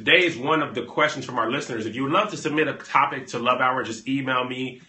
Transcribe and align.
Today 0.00 0.24
is 0.24 0.34
one 0.34 0.62
of 0.62 0.74
the 0.74 0.84
questions 0.84 1.26
from 1.26 1.38
our 1.38 1.50
listeners. 1.50 1.84
If 1.84 1.94
you 1.94 2.04
would 2.04 2.12
love 2.12 2.30
to 2.30 2.36
submit 2.38 2.68
a 2.68 2.72
topic 2.72 3.26
to 3.26 3.38
Love 3.38 3.60
Hour, 3.60 3.82
just 3.82 4.08
email 4.08 4.48
me, 4.48 4.80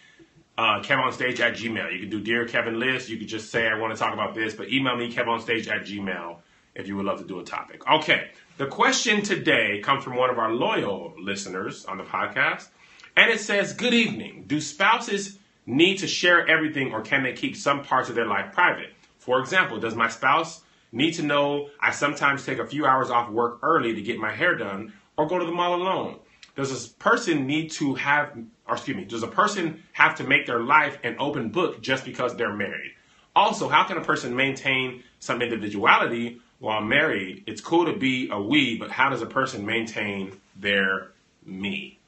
uh, 0.58 0.80
KevOnStage 0.80 1.42
at 1.42 1.56
Gmail. 1.56 1.92
You 1.92 2.00
can 2.00 2.10
do 2.10 2.22
Dear 2.22 2.48
Kevin 2.48 2.80
List. 2.80 3.10
You 3.10 3.18
could 3.18 3.28
just 3.28 3.52
say, 3.52 3.68
I 3.68 3.78
want 3.78 3.94
to 3.94 4.00
talk 4.00 4.14
about 4.14 4.36
this, 4.36 4.54
but 4.54 4.70
email 4.70 4.96
me, 4.96 5.12
KevOnStage 5.12 5.68
at 5.68 5.82
Gmail, 5.82 6.38
if 6.76 6.88
you 6.88 6.96
would 6.96 7.06
love 7.06 7.20
to 7.20 7.28
do 7.28 7.42
a 7.42 7.44
topic. 7.44 7.86
Okay, 7.92 8.30
the 8.56 8.68
question 8.68 9.22
today 9.22 9.82
comes 9.84 10.02
from 10.02 10.16
one 10.16 10.30
of 10.30 10.40
our 10.40 10.54
loyal 10.54 11.14
listeners 11.20 11.84
on 11.84 11.98
the 11.98 12.06
podcast, 12.06 12.70
and 13.18 13.30
it 13.30 13.42
says, 13.42 13.74
Good 13.74 13.94
evening. 13.94 14.46
Do 14.48 14.62
spouses 14.62 15.40
need 15.66 15.98
to 15.98 16.08
share 16.08 16.48
everything 16.48 16.94
or 16.94 17.02
can 17.02 17.22
they 17.22 17.34
keep 17.34 17.58
some 17.58 17.84
parts 17.84 18.08
of 18.08 18.16
their 18.16 18.28
life 18.28 18.54
private? 18.54 18.94
For 19.18 19.42
example, 19.42 19.78
does 19.78 19.94
my 19.94 20.08
spouse 20.08 20.62
need 20.94 21.16
to 21.16 21.24
know 21.24 21.70
I 21.82 21.92
sometimes 21.92 22.46
take 22.46 22.60
a 22.60 22.66
few 22.66 22.86
hours 22.86 23.10
off 23.10 23.30
work 23.30 23.60
early 23.62 23.94
to 23.96 24.02
get 24.02 24.18
my 24.18 24.32
hair 24.32 24.56
done 24.56 24.94
or 25.22 25.28
go 25.28 25.38
to 25.38 25.46
the 25.46 25.52
mall 25.52 25.76
alone? 25.76 26.18
Does 26.56 26.86
a 26.86 26.90
person 26.96 27.46
need 27.46 27.70
to 27.72 27.94
have, 27.96 28.36
or 28.68 28.74
excuse 28.74 28.98
me, 28.98 29.06
does 29.06 29.22
a 29.22 29.28
person 29.28 29.84
have 29.94 30.16
to 30.16 30.24
make 30.24 30.48
their 30.48 30.60
life 30.60 30.98
an 31.04 31.16
open 31.20 31.50
book 31.50 31.82
just 31.82 32.04
because 32.04 32.36
they're 32.36 32.56
married? 32.56 32.94
Also, 33.36 33.70
how 33.70 33.84
can 33.84 33.98
a 33.98 34.04
person 34.04 34.36
maintain 34.36 35.04
some 35.20 35.42
individuality 35.42 36.42
while 36.60 36.82
married? 36.82 37.44
It's 37.46 37.62
cool 37.62 37.86
to 37.86 37.96
be 37.96 38.30
a 38.32 38.42
we, 38.42 38.78
but 38.78 38.90
how 38.90 39.10
does 39.10 39.22
a 39.22 39.28
person 39.28 39.66
maintain 39.66 40.42
their 40.56 41.12
me? 41.46 42.00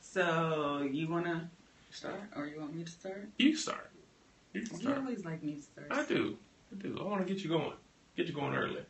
So 0.00 0.86
you 0.90 1.08
wanna 1.08 1.48
start, 1.92 2.22
or 2.34 2.46
you 2.46 2.60
want 2.60 2.74
me 2.74 2.82
to 2.82 2.90
start? 2.90 3.28
You 3.38 3.56
start. 3.56 3.90
You 4.52 4.62
can 4.62 4.80
You 4.80 4.94
always 4.94 5.24
like 5.24 5.42
me 5.42 5.54
to 5.54 5.62
start. 5.62 5.86
I 5.90 6.04
do. 6.04 6.36
I 6.72 6.82
do. 6.82 6.98
I 7.00 7.04
want 7.04 7.26
to 7.26 7.32
get 7.32 7.42
you 7.44 7.50
going. 7.50 7.72
Get 8.16 8.26
you 8.26 8.34
going 8.34 8.54
early. 8.54 8.80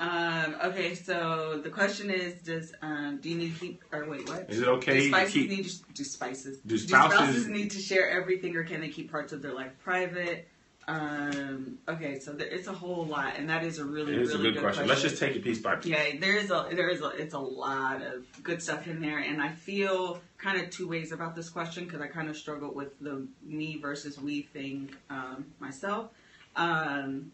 Um. 0.00 0.56
Okay. 0.64 0.94
So 0.94 1.60
the 1.62 1.70
question 1.70 2.10
is, 2.10 2.34
does 2.42 2.72
um 2.82 3.18
do 3.22 3.30
you 3.30 3.36
need 3.38 3.54
to 3.54 3.60
keep 3.60 3.82
or 3.92 4.08
wait 4.08 4.28
what? 4.28 4.50
Is 4.50 4.60
it 4.60 4.66
okay 4.68 5.00
Do 5.00 5.08
spices 5.08 5.32
keep- 5.32 5.50
need 5.50 5.64
to, 5.66 5.82
do 5.94 6.04
spices 6.04 6.58
Do 6.66 6.76
spouses- 6.78 7.46
need 7.46 7.70
to 7.70 7.78
share 7.78 8.10
everything, 8.10 8.56
or 8.56 8.64
can 8.64 8.80
they 8.80 8.88
keep 8.88 9.10
parts 9.10 9.32
of 9.32 9.40
their 9.40 9.54
life 9.54 9.72
private? 9.84 10.48
Um. 10.88 11.78
Okay. 11.88 12.18
So 12.18 12.32
there, 12.32 12.48
it's 12.48 12.66
a 12.66 12.72
whole 12.72 13.06
lot, 13.06 13.34
and 13.38 13.48
that 13.48 13.62
is 13.64 13.78
a 13.78 13.84
really 13.84 14.14
is 14.16 14.34
really 14.34 14.48
a 14.50 14.52
good 14.52 14.60
question. 14.62 14.86
Let's 14.88 15.00
just 15.00 15.18
take 15.18 15.36
it 15.36 15.42
piece 15.44 15.60
by 15.60 15.76
piece. 15.76 15.92
Yeah, 15.92 16.18
there 16.20 16.36
is 16.36 16.50
a 16.50 16.68
there 16.72 16.88
is 16.90 17.00
a 17.00 17.08
it's 17.10 17.32
a 17.34 17.38
lot 17.38 18.02
of 18.02 18.26
good 18.42 18.60
stuff 18.60 18.86
in 18.88 19.00
there, 19.00 19.18
and 19.20 19.40
I 19.40 19.50
feel 19.52 20.20
kind 20.38 20.60
of 20.60 20.68
two 20.70 20.86
ways 20.88 21.12
about 21.12 21.34
this 21.36 21.48
question 21.48 21.84
because 21.84 22.00
I 22.02 22.08
kind 22.08 22.28
of 22.28 22.36
struggle 22.36 22.74
with 22.74 22.98
the 23.00 23.26
me 23.42 23.78
versus 23.78 24.18
we 24.18 24.42
thing 24.42 24.90
um, 25.08 25.46
myself. 25.60 26.10
Um, 26.56 27.32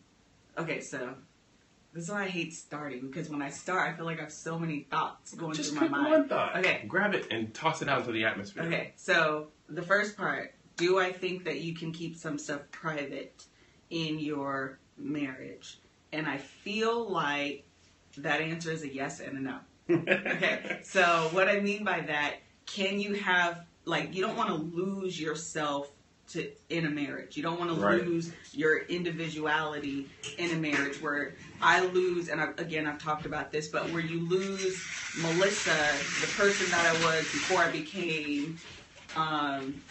okay, 0.56 0.80
so 0.80 1.14
this 1.92 2.04
is 2.04 2.10
why 2.10 2.24
I 2.24 2.28
hate 2.28 2.54
starting 2.54 3.08
because 3.08 3.28
when 3.28 3.42
I 3.42 3.50
start, 3.50 3.88
I 3.88 3.96
feel 3.96 4.04
like 4.06 4.18
I 4.18 4.22
have 4.22 4.32
so 4.32 4.58
many 4.58 4.86
thoughts 4.90 5.34
going 5.34 5.54
Just 5.54 5.70
through 5.70 5.80
my 5.80 5.86
pick 5.86 5.90
mind. 5.90 6.10
one 6.10 6.28
thought. 6.28 6.56
Okay. 6.58 6.84
Grab 6.86 7.14
it 7.14 7.26
and 7.30 7.52
toss 7.52 7.82
it 7.82 7.88
out 7.88 8.00
into 8.00 8.12
the 8.12 8.24
atmosphere. 8.24 8.64
Okay, 8.64 8.92
so 8.96 9.48
the 9.68 9.82
first 9.82 10.16
part 10.16 10.54
do 10.76 10.98
I 10.98 11.12
think 11.12 11.44
that 11.44 11.60
you 11.60 11.74
can 11.74 11.92
keep 11.92 12.16
some 12.16 12.38
stuff 12.38 12.62
private 12.70 13.44
in 13.90 14.18
your 14.18 14.78
marriage? 14.96 15.78
And 16.12 16.26
I 16.26 16.38
feel 16.38 17.08
like 17.10 17.64
that 18.16 18.40
answer 18.40 18.72
is 18.72 18.82
a 18.82 18.92
yes 18.92 19.20
and 19.20 19.38
a 19.38 19.40
no. 19.40 19.58
Okay, 19.90 20.80
so 20.84 21.28
what 21.32 21.48
I 21.48 21.60
mean 21.60 21.84
by 21.84 22.00
that, 22.00 22.36
can 22.64 22.98
you 22.98 23.14
have, 23.14 23.66
like, 23.84 24.14
you 24.14 24.22
don't 24.24 24.36
want 24.36 24.48
to 24.48 24.54
lose 24.54 25.20
yourself. 25.20 25.90
To, 26.32 26.48
in 26.68 26.86
a 26.86 26.90
marriage, 26.90 27.36
you 27.36 27.42
don't 27.42 27.58
want 27.58 27.74
to 27.74 27.80
Right. 27.80 28.06
lose 28.06 28.30
your 28.52 28.78
individuality 28.84 30.08
in 30.38 30.52
a 30.52 30.54
marriage. 30.60 31.02
Where 31.02 31.34
I 31.60 31.84
lose, 31.84 32.28
and 32.28 32.40
I, 32.40 32.50
again, 32.56 32.86
I've 32.86 33.02
talked 33.02 33.26
about 33.26 33.50
this, 33.50 33.66
but 33.66 33.90
where 33.90 34.00
you 34.00 34.20
lose 34.28 34.80
Melissa, 35.20 35.76
the 36.20 36.28
person 36.36 36.70
that 36.70 36.86
I 36.86 36.92
was 37.04 37.22
before 37.32 37.64
I 37.64 37.72
became 37.72 38.58
um, 39.16 39.82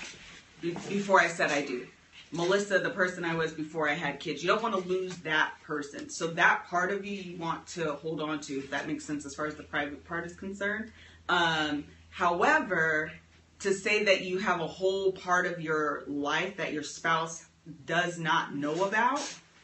be- 0.61 0.71
before 0.87 1.19
I 1.19 1.27
said 1.27 1.51
I 1.51 1.65
do. 1.65 1.87
Melissa, 2.31 2.79
the 2.79 2.91
person 2.91 3.25
I 3.25 3.35
was 3.35 3.51
before 3.51 3.89
I 3.89 3.95
had 3.95 4.21
kids. 4.21 4.41
You 4.41 4.47
don't 4.47 4.61
want 4.63 4.75
to 4.75 4.87
lose 4.87 5.17
that 5.17 5.55
person. 5.63 6.09
So 6.09 6.27
that 6.27 6.67
part 6.69 6.91
of 6.91 7.05
you, 7.05 7.21
you 7.21 7.37
want 7.37 7.67
to 7.69 7.93
hold 7.95 8.21
on 8.21 8.39
to, 8.41 8.59
if 8.59 8.69
that 8.69 8.87
makes 8.87 9.03
sense 9.03 9.25
as 9.25 9.35
far 9.35 9.47
as 9.47 9.55
the 9.55 9.63
private 9.63 10.05
part 10.05 10.25
is 10.25 10.35
concerned. 10.35 10.91
Um, 11.27 11.85
however, 12.11 13.11
to 13.59 13.73
say 13.73 14.05
that 14.05 14.21
you 14.21 14.37
have 14.37 14.61
a 14.61 14.67
whole 14.67 15.11
part 15.11 15.45
of 15.45 15.61
your 15.61 16.03
life 16.07 16.57
that 16.57 16.73
your 16.73 16.83
spouse 16.83 17.45
does 17.85 18.17
not 18.17 18.55
know 18.55 18.85
about, 18.85 19.21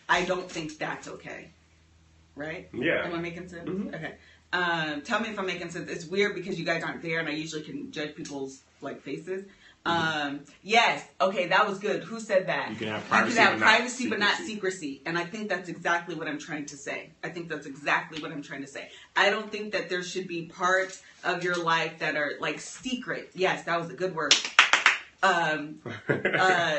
I 0.07 0.25
don't 0.25 0.49
think 0.49 0.77
that's 0.77 1.07
okay. 1.07 1.49
Right? 2.35 2.69
Yeah. 2.73 3.05
Am 3.05 3.13
I 3.13 3.17
making 3.19 3.47
sense? 3.47 3.67
Mhm. 3.67 3.95
Okay. 3.95 4.15
Um, 4.51 5.01
tell 5.01 5.19
me 5.19 5.29
if 5.29 5.39
I'm 5.39 5.45
making 5.45 5.69
sense. 5.69 5.89
It's 5.89 6.05
weird 6.05 6.35
because 6.35 6.59
you 6.59 6.65
guys 6.65 6.83
aren't 6.83 7.01
there, 7.01 7.19
and 7.19 7.27
I 7.27 7.31
usually 7.31 7.63
can 7.63 7.91
judge 7.91 8.15
people's 8.15 8.61
like 8.81 9.01
faces. 9.01 9.45
Um, 9.85 10.41
yes. 10.63 11.05
Okay, 11.21 11.47
that 11.47 11.67
was 11.67 11.77
good. 11.79 12.03
Who 12.03 12.19
said 12.19 12.47
that? 12.47 12.71
You 12.71 12.75
can 12.75 12.87
have 12.87 13.03
You 13.03 13.09
privacy, 13.09 13.35
can 13.35 13.43
have 13.43 13.53
but 13.53 13.59
not 13.59 13.75
privacy, 13.77 14.09
but 14.09 14.19
not 14.19 14.35
secrecy. 14.37 14.53
secrecy. 14.53 15.01
And 15.05 15.17
I 15.17 15.25
think 15.25 15.49
that's 15.49 15.69
exactly 15.69 16.15
what 16.15 16.27
I'm 16.27 16.39
trying 16.39 16.65
to 16.67 16.77
say. 16.77 17.11
I 17.23 17.29
think 17.29 17.49
that's 17.49 17.67
exactly 17.67 18.21
what 18.21 18.31
I'm 18.31 18.41
trying 18.41 18.61
to 18.61 18.67
say. 18.67 18.89
I 19.15 19.29
don't 19.29 19.51
think 19.51 19.73
that 19.73 19.89
there 19.89 20.01
should 20.03 20.27
be 20.27 20.47
parts 20.47 21.01
of 21.23 21.43
your 21.43 21.55
life 21.55 21.99
that 21.99 22.15
are 22.15 22.31
like 22.39 22.59
secret. 22.59 23.31
Yes, 23.35 23.63
that 23.65 23.79
was 23.79 23.89
a 23.89 23.93
good 23.93 24.15
word. 24.15 24.35
Um, 25.21 25.79
uh, 26.09 26.77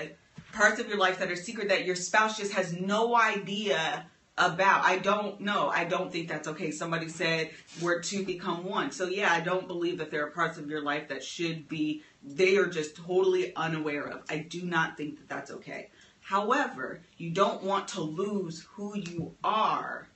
parts 0.52 0.80
of 0.80 0.88
your 0.88 0.98
life 0.98 1.18
that 1.18 1.30
are 1.30 1.36
secret 1.36 1.68
that 1.68 1.84
your 1.84 1.96
spouse 1.96 2.36
just 2.36 2.52
has 2.54 2.72
no 2.72 3.16
idea 3.16 4.06
about. 4.38 4.84
I 4.84 4.98
don't 4.98 5.40
know. 5.40 5.68
I 5.68 5.84
don't 5.84 6.12
think 6.12 6.28
that's 6.28 6.48
okay. 6.48 6.70
Somebody 6.70 7.08
said 7.08 7.50
we're 7.80 8.00
to 8.02 8.24
become 8.24 8.64
one. 8.64 8.90
So 8.90 9.08
yeah, 9.08 9.32
I 9.32 9.40
don't 9.40 9.66
believe 9.66 9.98
that 9.98 10.10
there 10.10 10.24
are 10.26 10.30
parts 10.30 10.58
of 10.58 10.68
your 10.68 10.82
life 10.82 11.08
that 11.08 11.24
should 11.24 11.68
be 11.68 12.02
they 12.22 12.56
are 12.56 12.66
just 12.66 12.96
totally 12.96 13.54
unaware 13.56 14.06
of. 14.06 14.22
I 14.28 14.38
do 14.38 14.62
not 14.62 14.96
think 14.96 15.18
that 15.18 15.28
that's 15.28 15.50
okay. 15.50 15.90
However, 16.20 17.00
you 17.18 17.30
don't 17.30 17.62
want 17.62 17.88
to 17.88 18.00
lose 18.00 18.66
who 18.72 18.98
you 18.98 19.36
are 19.44 20.08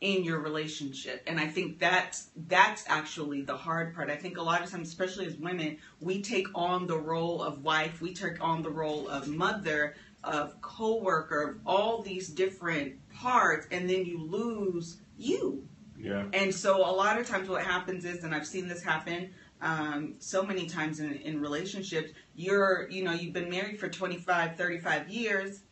in 0.00 0.22
your 0.22 0.38
relationship 0.38 1.22
and 1.26 1.40
i 1.40 1.46
think 1.46 1.80
that's 1.80 2.28
that's 2.46 2.84
actually 2.86 3.42
the 3.42 3.56
hard 3.56 3.92
part 3.94 4.08
i 4.08 4.14
think 4.14 4.38
a 4.38 4.42
lot 4.42 4.62
of 4.62 4.70
times 4.70 4.86
especially 4.86 5.26
as 5.26 5.34
women 5.36 5.76
we 6.00 6.22
take 6.22 6.46
on 6.54 6.86
the 6.86 6.96
role 6.96 7.42
of 7.42 7.64
wife 7.64 8.00
we 8.00 8.14
take 8.14 8.40
on 8.40 8.62
the 8.62 8.70
role 8.70 9.08
of 9.08 9.26
mother 9.26 9.96
of 10.28 10.60
co-worker 10.60 11.50
of 11.50 11.56
all 11.66 12.02
these 12.02 12.28
different 12.28 12.94
parts 13.12 13.66
and 13.70 13.88
then 13.88 14.04
you 14.04 14.18
lose 14.22 14.98
you 15.16 15.66
yeah. 16.00 16.24
and 16.32 16.54
so 16.54 16.78
a 16.78 16.92
lot 16.92 17.18
of 17.18 17.26
times 17.26 17.48
what 17.48 17.64
happens 17.64 18.04
is, 18.04 18.24
and 18.24 18.34
I've 18.34 18.46
seen 18.46 18.68
this 18.68 18.82
happen 18.82 19.30
um, 19.60 20.14
so 20.18 20.42
many 20.42 20.66
times 20.66 21.00
in, 21.00 21.14
in 21.14 21.40
relationships, 21.40 22.12
you're, 22.36 22.88
you 22.90 23.02
know, 23.02 23.12
you've 23.12 23.32
been 23.32 23.50
married 23.50 23.80
for 23.80 23.88
25, 23.88 24.56
35 24.56 25.08
years, 25.08 25.62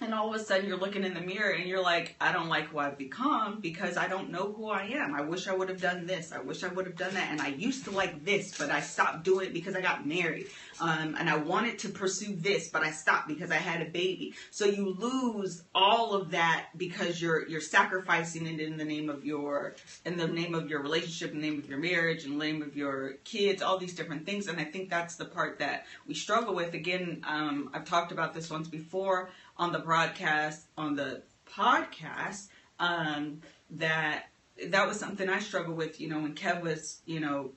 and 0.00 0.14
all 0.14 0.32
of 0.32 0.40
a 0.40 0.44
sudden 0.44 0.66
you're 0.66 0.78
looking 0.78 1.04
in 1.04 1.14
the 1.14 1.20
mirror 1.20 1.50
and 1.50 1.68
you're 1.68 1.82
like, 1.82 2.14
I 2.20 2.32
don't 2.32 2.48
like 2.48 2.68
who 2.68 2.78
I've 2.78 2.96
become 2.96 3.60
because 3.60 3.96
I 3.96 4.08
don't 4.08 4.30
know 4.30 4.52
who 4.56 4.70
I 4.70 4.84
am. 4.84 5.14
I 5.14 5.20
wish 5.20 5.48
I 5.48 5.54
would 5.54 5.68
have 5.68 5.80
done 5.80 6.06
this. 6.06 6.32
I 6.32 6.38
wish 6.38 6.62
I 6.62 6.68
would 6.68 6.86
have 6.86 6.96
done 6.96 7.14
that. 7.14 7.30
And 7.30 7.40
I 7.40 7.48
used 7.48 7.84
to 7.84 7.90
like 7.90 8.24
this, 8.24 8.56
but 8.56 8.70
I 8.70 8.80
stopped 8.80 9.24
doing 9.24 9.48
it 9.48 9.52
because 9.52 9.74
I 9.74 9.80
got 9.80 10.06
married. 10.06 10.46
Um, 10.80 11.16
and 11.18 11.28
I 11.28 11.36
wanted 11.36 11.78
to 11.80 11.90
pursue 11.90 12.34
this, 12.36 12.68
but 12.68 12.82
I 12.82 12.92
stopped 12.92 13.28
because 13.28 13.50
I 13.50 13.56
had 13.56 13.82
a 13.82 13.90
baby. 13.90 14.34
So 14.50 14.64
you 14.64 14.94
lose 14.94 15.64
all 15.74 16.14
of 16.14 16.30
that 16.30 16.68
because 16.76 17.20
you're 17.20 17.46
you're 17.48 17.60
sacrificing 17.60 18.46
it 18.46 18.60
in 18.60 18.78
the 18.78 18.84
name 18.84 19.10
of 19.10 19.24
your 19.24 19.74
in 20.06 20.16
the 20.16 20.28
name 20.28 20.54
of 20.54 20.70
your 20.70 20.82
relationship, 20.82 21.32
in 21.32 21.40
the 21.40 21.50
name 21.50 21.58
of 21.58 21.68
your 21.68 21.78
marriage, 21.78 22.24
in 22.24 22.38
the 22.38 22.44
name 22.44 22.62
of 22.62 22.76
your 22.76 23.14
kids, 23.24 23.60
all 23.60 23.76
these 23.76 23.94
different 23.94 24.24
things. 24.24 24.46
And 24.46 24.58
I 24.58 24.64
think 24.64 24.88
that's 24.88 25.16
the 25.16 25.26
part 25.26 25.58
that 25.58 25.86
we 26.06 26.14
struggle 26.14 26.54
with. 26.54 26.72
Again, 26.72 27.22
um, 27.26 27.70
I've 27.74 27.84
talked 27.84 28.12
about 28.12 28.32
this 28.32 28.48
once 28.48 28.68
before 28.68 29.30
on 29.60 29.72
the 29.72 29.78
broadcast, 29.78 30.66
on 30.78 30.96
the 30.96 31.22
podcast, 31.46 32.48
um, 32.80 33.42
that 33.72 34.30
that 34.68 34.88
was 34.88 34.98
something 34.98 35.28
I 35.28 35.38
struggled 35.38 35.76
with, 35.76 36.00
you 36.00 36.08
know, 36.08 36.18
when 36.20 36.34
Kev 36.34 36.62
was, 36.62 37.00
you 37.04 37.20
know, 37.20 37.52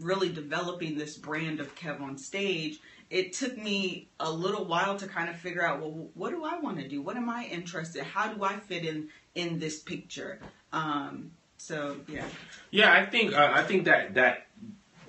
really 0.00 0.32
developing 0.32 0.96
this 0.96 1.16
brand 1.16 1.60
of 1.60 1.74
Kev 1.74 2.00
on 2.00 2.16
stage. 2.16 2.78
It 3.10 3.32
took 3.32 3.58
me 3.58 4.08
a 4.18 4.30
little 4.30 4.64
while 4.64 4.96
to 4.96 5.06
kind 5.06 5.28
of 5.28 5.36
figure 5.36 5.64
out, 5.64 5.80
well, 5.80 6.08
what 6.14 6.30
do 6.30 6.44
I 6.44 6.58
want 6.58 6.78
to 6.78 6.88
do? 6.88 7.02
What 7.02 7.16
am 7.16 7.28
I 7.28 7.44
interested? 7.44 8.02
How 8.02 8.32
do 8.32 8.42
I 8.42 8.56
fit 8.56 8.84
in 8.84 9.08
in 9.34 9.58
this 9.58 9.80
picture? 9.80 10.38
Um, 10.72 11.32
So 11.56 11.96
yeah, 12.08 12.26
Yeah, 12.70 12.92
I 12.92 13.06
think 13.06 13.34
uh, 13.34 13.50
I 13.52 13.64
think 13.64 13.84
that 13.84 14.14
that 14.14 14.46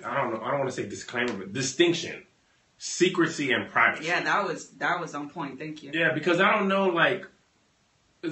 I 0.04 0.20
don't 0.20 0.34
know. 0.34 0.40
I 0.40 0.50
don't 0.50 0.58
want 0.58 0.70
to 0.70 0.76
say 0.76 0.88
disclaimer, 0.88 1.34
but 1.34 1.52
distinction, 1.52 2.25
secrecy 2.78 3.52
and 3.52 3.68
privacy. 3.68 4.06
yeah, 4.06 4.22
that 4.22 4.44
was 4.46 4.70
that 4.72 5.00
was 5.00 5.14
on 5.14 5.30
point. 5.30 5.58
Thank 5.58 5.82
you. 5.82 5.90
Yeah, 5.94 6.12
because 6.12 6.40
I 6.40 6.52
don't 6.52 6.68
know, 6.68 6.86
like, 6.86 7.26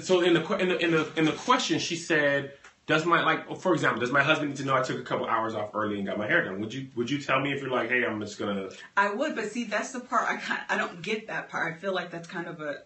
so 0.01 0.21
in 0.21 0.33
the 0.33 0.57
in 0.57 0.69
the 0.69 0.77
in 0.77 0.91
the 0.91 1.11
in 1.17 1.25
the 1.25 1.31
question, 1.31 1.79
she 1.79 1.95
said, 1.95 2.53
"Does 2.85 3.05
my 3.05 3.23
like, 3.23 3.57
for 3.57 3.73
example, 3.73 4.01
does 4.01 4.11
my 4.11 4.23
husband 4.23 4.49
need 4.49 4.57
to 4.57 4.65
know 4.65 4.75
I 4.75 4.81
took 4.81 4.99
a 4.99 5.03
couple 5.03 5.25
hours 5.25 5.55
off 5.55 5.71
early 5.73 5.97
and 5.97 6.05
got 6.05 6.17
my 6.17 6.27
hair 6.27 6.43
done? 6.43 6.59
Would 6.61 6.73
you 6.73 6.89
would 6.95 7.09
you 7.09 7.19
tell 7.19 7.39
me 7.39 7.53
if 7.53 7.61
you're 7.61 7.71
like, 7.71 7.89
hey, 7.89 8.05
I'm 8.05 8.19
just 8.19 8.37
gonna, 8.37 8.69
I 8.97 9.13
would, 9.13 9.35
but 9.35 9.51
see, 9.51 9.63
that's 9.63 9.91
the 9.91 9.99
part 9.99 10.29
I 10.29 10.37
kind 10.37 10.61
I 10.69 10.77
don't 10.77 11.01
get 11.01 11.27
that 11.27 11.49
part. 11.49 11.73
I 11.73 11.77
feel 11.79 11.93
like 11.93 12.11
that's 12.11 12.27
kind 12.27 12.47
of 12.47 12.61
a, 12.61 12.83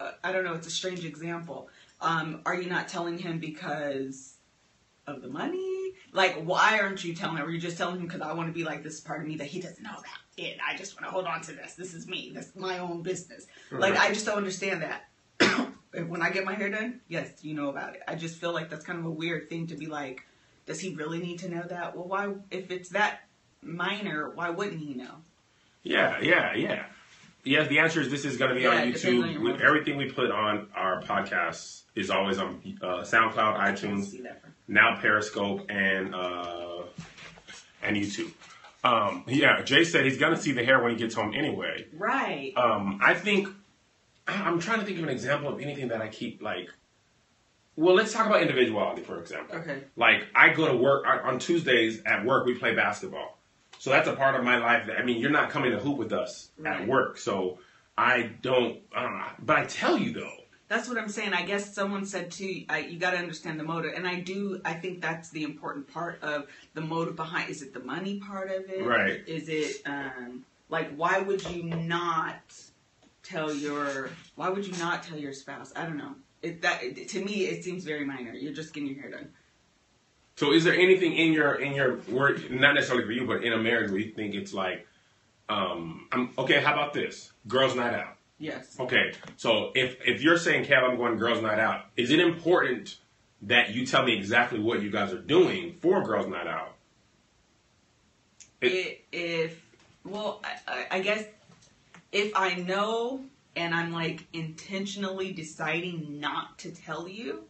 a 0.00 0.10
I 0.24 0.32
don't 0.32 0.44
know. 0.44 0.54
It's 0.54 0.66
a 0.66 0.72
strange 0.72 1.04
example. 1.04 1.68
Um, 2.00 2.40
are 2.46 2.54
you 2.54 2.68
not 2.70 2.88
telling 2.88 3.18
him 3.18 3.38
because 3.38 4.36
of 5.10 5.22
the 5.22 5.28
money? 5.28 5.92
Like, 6.12 6.42
why 6.42 6.80
aren't 6.80 7.04
you 7.04 7.14
telling 7.14 7.36
him? 7.36 7.46
Are 7.46 7.50
you 7.50 7.60
just 7.60 7.76
telling 7.76 7.96
him 8.00 8.06
because 8.06 8.20
I 8.20 8.32
want 8.32 8.48
to 8.48 8.52
be 8.52 8.64
like 8.64 8.82
this 8.82 9.00
part 9.00 9.20
of 9.20 9.28
me 9.28 9.36
that 9.36 9.46
he 9.46 9.60
doesn't 9.60 9.82
know 9.82 9.90
about 9.90 10.04
it? 10.36 10.58
I 10.66 10.76
just 10.76 10.94
want 10.94 11.06
to 11.06 11.12
hold 11.12 11.26
on 11.26 11.40
to 11.42 11.52
this. 11.52 11.74
This 11.74 11.94
is 11.94 12.06
me. 12.08 12.32
This 12.34 12.48
is 12.48 12.56
my 12.56 12.78
own 12.78 13.02
business. 13.02 13.46
Like, 13.70 13.96
I 13.96 14.08
just 14.08 14.26
don't 14.26 14.36
understand 14.38 14.82
that. 14.82 15.04
when 16.08 16.22
I 16.22 16.30
get 16.30 16.44
my 16.44 16.54
hair 16.54 16.70
done, 16.70 17.00
yes, 17.08 17.30
you 17.42 17.54
know 17.54 17.68
about 17.68 17.94
it. 17.94 18.02
I 18.08 18.14
just 18.14 18.40
feel 18.40 18.52
like 18.52 18.70
that's 18.70 18.84
kind 18.84 18.98
of 18.98 19.04
a 19.04 19.10
weird 19.10 19.48
thing 19.48 19.66
to 19.68 19.76
be 19.76 19.86
like. 19.86 20.22
Does 20.66 20.80
he 20.80 20.94
really 20.94 21.18
need 21.18 21.38
to 21.40 21.48
know 21.48 21.62
that? 21.62 21.96
Well, 21.96 22.06
why? 22.06 22.32
If 22.50 22.70
it's 22.70 22.90
that 22.90 23.20
minor, 23.62 24.30
why 24.30 24.50
wouldn't 24.50 24.80
he 24.80 24.94
know? 24.94 25.16
yeah, 25.82 26.20
yeah, 26.20 26.54
yeah." 26.54 26.84
Yes, 27.42 27.68
the 27.68 27.78
answer 27.78 28.02
is 28.02 28.10
this 28.10 28.26
is 28.26 28.36
going 28.36 28.50
to 28.50 28.54
be 28.54 28.62
Yeah, 28.62 28.68
on 28.68 28.78
on 28.78 28.92
YouTube. 28.92 29.32
With 29.34 29.42
motive. 29.42 29.60
everything 29.62 29.96
we 29.96 30.10
put 30.10 30.30
on 30.30 30.68
our 30.74 31.02
podcast 31.02 31.82
is 31.94 32.10
always 32.10 32.38
on 32.38 32.60
uh, 32.82 32.98
SoundCloud, 32.98 33.58
iTunes. 33.58 34.14
Now 34.70 34.98
Periscope, 35.00 35.66
and 35.68 36.14
uh, 36.14 36.82
and 37.82 37.96
YouTube. 37.96 38.32
Um, 38.82 39.24
yeah, 39.26 39.60
Jay 39.62 39.84
said 39.84 40.04
he's 40.04 40.16
gonna 40.16 40.40
see 40.40 40.52
the 40.52 40.64
hair 40.64 40.82
when 40.82 40.92
he 40.92 40.96
gets 40.96 41.14
home 41.14 41.34
anyway. 41.34 41.86
Right. 41.92 42.52
Um, 42.56 43.00
I 43.02 43.12
think 43.14 43.48
I'm 44.26 44.60
trying 44.60 44.80
to 44.80 44.86
think 44.86 44.98
of 44.98 45.04
an 45.04 45.10
example 45.10 45.50
of 45.52 45.60
anything 45.60 45.88
that 45.88 46.00
I 46.00 46.08
keep 46.08 46.40
like. 46.40 46.70
Well, 47.76 47.94
let's 47.94 48.12
talk 48.12 48.26
about 48.26 48.40
individuality 48.40 49.02
for 49.02 49.20
example. 49.20 49.56
Okay. 49.56 49.82
Like 49.96 50.28
I 50.34 50.50
go 50.50 50.68
to 50.68 50.76
work 50.76 51.04
I, 51.06 51.18
on 51.18 51.38
Tuesdays 51.38 52.02
at 52.06 52.24
work. 52.24 52.46
We 52.46 52.54
play 52.54 52.74
basketball, 52.74 53.38
so 53.78 53.90
that's 53.90 54.08
a 54.08 54.14
part 54.14 54.36
of 54.36 54.44
my 54.44 54.56
life. 54.56 54.86
That 54.86 54.98
I 54.98 55.02
mean, 55.02 55.20
you're 55.20 55.30
not 55.30 55.50
coming 55.50 55.72
to 55.72 55.78
hoop 55.78 55.98
with 55.98 56.12
us 56.12 56.50
at 56.64 56.86
work, 56.86 57.18
so 57.18 57.58
I 57.98 58.30
don't. 58.40 58.80
Uh, 58.94 59.30
but 59.40 59.58
I 59.58 59.64
tell 59.66 59.98
you 59.98 60.12
though, 60.12 60.39
That's 60.70 60.88
what 60.88 60.98
I'm 60.98 61.08
saying. 61.08 61.34
I 61.34 61.42
guess 61.42 61.74
someone 61.74 62.06
said 62.06 62.30
too. 62.30 62.64
I, 62.68 62.78
you 62.78 63.00
got 63.00 63.10
to 63.10 63.16
understand 63.16 63.58
the 63.58 63.64
motive, 63.64 63.94
and 63.96 64.06
I 64.06 64.20
do. 64.20 64.60
I 64.64 64.72
think 64.74 65.02
that's 65.02 65.28
the 65.30 65.42
important 65.42 65.92
part 65.92 66.22
of 66.22 66.46
the 66.74 66.80
motive 66.80 67.16
behind. 67.16 67.50
Is 67.50 67.60
it 67.60 67.74
the 67.74 67.80
money 67.80 68.20
part 68.20 68.52
of 68.52 68.70
it? 68.70 68.84
Right. 68.84 69.20
Is 69.26 69.48
it 69.48 69.82
um, 69.84 70.44
like 70.68 70.94
why 70.94 71.18
would 71.18 71.44
you 71.50 71.64
not 71.64 72.38
tell 73.24 73.52
your 73.52 74.10
Why 74.36 74.48
would 74.48 74.64
you 74.64 74.76
not 74.78 75.02
tell 75.02 75.18
your 75.18 75.32
spouse? 75.32 75.72
I 75.74 75.82
don't 75.82 75.98
know. 75.98 76.14
It, 76.40 76.62
that 76.62 76.84
it, 76.84 77.08
to 77.08 77.24
me, 77.24 77.46
it 77.46 77.64
seems 77.64 77.82
very 77.82 78.04
minor. 78.04 78.32
You're 78.32 78.52
just 78.52 78.72
getting 78.72 78.90
your 78.90 79.02
hair 79.02 79.10
done. 79.10 79.30
So 80.36 80.52
is 80.52 80.62
there 80.62 80.74
anything 80.74 81.14
in 81.14 81.32
your 81.32 81.56
in 81.56 81.74
your 81.74 81.96
work, 82.08 82.48
not 82.48 82.74
necessarily 82.74 83.04
for 83.04 83.12
you, 83.12 83.26
but 83.26 83.42
in 83.42 83.52
a 83.52 83.58
marriage 83.58 83.90
where 83.90 83.98
you 83.98 84.12
think 84.12 84.36
it's 84.36 84.54
like, 84.54 84.86
um, 85.48 86.06
I'm 86.12 86.30
okay. 86.38 86.60
How 86.62 86.74
about 86.74 86.94
this? 86.94 87.32
Girls' 87.48 87.74
night 87.74 87.92
out. 87.92 88.18
Yes. 88.40 88.74
Okay, 88.80 89.12
so 89.36 89.70
if 89.74 89.98
if 90.04 90.22
you're 90.22 90.38
saying, 90.38 90.64
Kev, 90.64 90.82
I'm 90.82 90.96
going 90.96 91.16
girls' 91.18 91.42
night 91.42 91.58
out, 91.58 91.84
is 91.96 92.10
it 92.10 92.18
important 92.20 92.96
that 93.42 93.74
you 93.74 93.84
tell 93.86 94.02
me 94.02 94.16
exactly 94.16 94.58
what 94.58 94.82
you 94.82 94.90
guys 94.90 95.12
are 95.12 95.20
doing 95.20 95.76
for 95.80 96.02
girls' 96.02 96.26
night 96.26 96.46
out? 96.46 96.74
It- 98.62 99.04
if 99.12 99.62
well, 100.04 100.42
I, 100.42 100.72
I- 100.72 100.86
I 100.96 101.00
guess 101.00 101.24
if 102.12 102.34
I 102.34 102.54
know 102.54 103.22
and 103.56 103.74
I'm 103.74 103.92
like 103.92 104.26
intentionally 104.32 105.32
deciding 105.32 106.18
not 106.20 106.58
to 106.60 106.70
tell 106.70 107.06
you, 107.08 107.44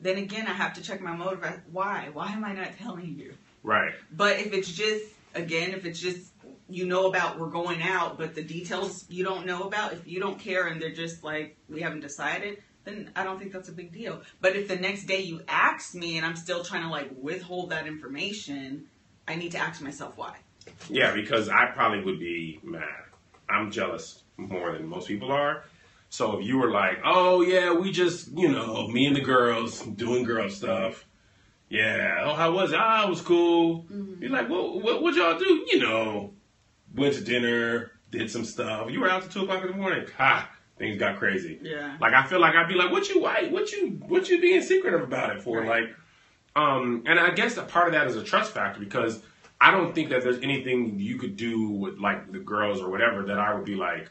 then 0.00 0.16
again 0.16 0.46
I 0.46 0.52
have 0.52 0.72
to 0.74 0.82
check 0.82 1.02
my 1.02 1.14
motive. 1.14 1.60
Why? 1.70 2.08
Why 2.12 2.32
am 2.32 2.44
I 2.44 2.54
not 2.54 2.78
telling 2.78 3.18
you? 3.18 3.34
Right. 3.62 3.92
But 4.10 4.38
if 4.38 4.54
it's 4.54 4.72
just 4.72 5.04
again, 5.34 5.72
if 5.72 5.84
it's 5.84 6.00
just 6.00 6.29
you 6.70 6.86
know 6.86 7.06
about 7.06 7.38
we're 7.38 7.50
going 7.50 7.82
out, 7.82 8.18
but 8.18 8.34
the 8.34 8.42
details 8.42 9.04
you 9.08 9.24
don't 9.24 9.46
know 9.46 9.64
about, 9.64 9.92
if 9.92 10.06
you 10.06 10.20
don't 10.20 10.38
care 10.38 10.66
and 10.66 10.80
they're 10.80 10.92
just 10.92 11.24
like 11.24 11.56
we 11.68 11.80
haven't 11.80 12.00
decided, 12.00 12.62
then 12.84 13.10
I 13.14 13.24
don't 13.24 13.38
think 13.38 13.52
that's 13.52 13.68
a 13.68 13.72
big 13.72 13.92
deal. 13.92 14.22
But 14.40 14.56
if 14.56 14.68
the 14.68 14.76
next 14.76 15.04
day 15.04 15.20
you 15.20 15.42
ask 15.48 15.94
me 15.94 16.16
and 16.16 16.26
I'm 16.26 16.36
still 16.36 16.64
trying 16.64 16.82
to 16.82 16.88
like 16.88 17.10
withhold 17.20 17.70
that 17.70 17.86
information, 17.86 18.86
I 19.28 19.34
need 19.36 19.52
to 19.52 19.58
ask 19.58 19.82
myself 19.82 20.16
why. 20.16 20.36
Yeah, 20.88 21.14
because 21.14 21.48
I 21.48 21.66
probably 21.66 22.02
would 22.02 22.18
be 22.18 22.60
mad. 22.62 23.04
I'm 23.48 23.70
jealous 23.70 24.22
more 24.36 24.72
than 24.72 24.86
most 24.86 25.08
people 25.08 25.32
are. 25.32 25.64
So 26.08 26.38
if 26.38 26.46
you 26.46 26.58
were 26.58 26.70
like, 26.70 26.98
oh 27.04 27.42
yeah, 27.42 27.72
we 27.72 27.92
just, 27.92 28.36
you 28.36 28.48
know, 28.48 28.88
me 28.88 29.06
and 29.06 29.16
the 29.16 29.20
girls 29.20 29.80
doing 29.80 30.24
girl 30.24 30.48
stuff. 30.50 31.04
Yeah. 31.68 32.24
Oh, 32.24 32.34
how 32.34 32.50
was 32.52 32.72
it? 32.72 32.78
Ah, 32.80 33.06
it 33.06 33.10
was 33.10 33.20
cool. 33.20 33.86
You're 34.18 34.30
like, 34.30 34.48
well, 34.48 34.80
what 34.80 35.02
what 35.02 35.14
y'all 35.14 35.38
do? 35.38 35.64
You 35.70 35.78
know, 35.78 36.32
went 36.94 37.14
to 37.14 37.20
dinner, 37.22 37.92
did 38.10 38.30
some 38.30 38.44
stuff. 38.44 38.90
You 38.90 39.00
were 39.00 39.10
out 39.10 39.22
till 39.22 39.30
two 39.30 39.42
o'clock 39.42 39.62
in 39.64 39.70
the 39.70 39.76
morning. 39.76 40.06
Ha! 40.16 40.50
Things 40.78 40.98
got 40.98 41.18
crazy. 41.18 41.58
Yeah. 41.62 41.96
Like 42.00 42.14
I 42.14 42.24
feel 42.24 42.40
like 42.40 42.54
I'd 42.54 42.68
be 42.68 42.74
like, 42.74 42.90
what 42.90 43.08
you 43.08 43.20
why 43.20 43.48
what 43.50 43.70
you 43.72 44.00
what 44.08 44.28
you 44.28 44.40
being 44.40 44.62
secretive 44.62 45.02
about 45.02 45.36
it 45.36 45.42
for? 45.42 45.60
Right. 45.60 45.84
Like, 45.84 45.96
um, 46.56 47.04
and 47.06 47.20
I 47.20 47.30
guess 47.30 47.56
a 47.58 47.62
part 47.62 47.88
of 47.88 47.92
that 47.92 48.06
is 48.06 48.16
a 48.16 48.24
trust 48.24 48.52
factor 48.52 48.80
because 48.80 49.22
I 49.60 49.70
don't 49.70 49.94
think 49.94 50.08
that 50.08 50.22
there's 50.22 50.42
anything 50.42 50.98
you 50.98 51.18
could 51.18 51.36
do 51.36 51.68
with 51.68 51.98
like 51.98 52.32
the 52.32 52.38
girls 52.38 52.80
or 52.80 52.90
whatever 52.90 53.24
that 53.24 53.38
I 53.38 53.54
would 53.54 53.66
be 53.66 53.74
like 53.74 54.08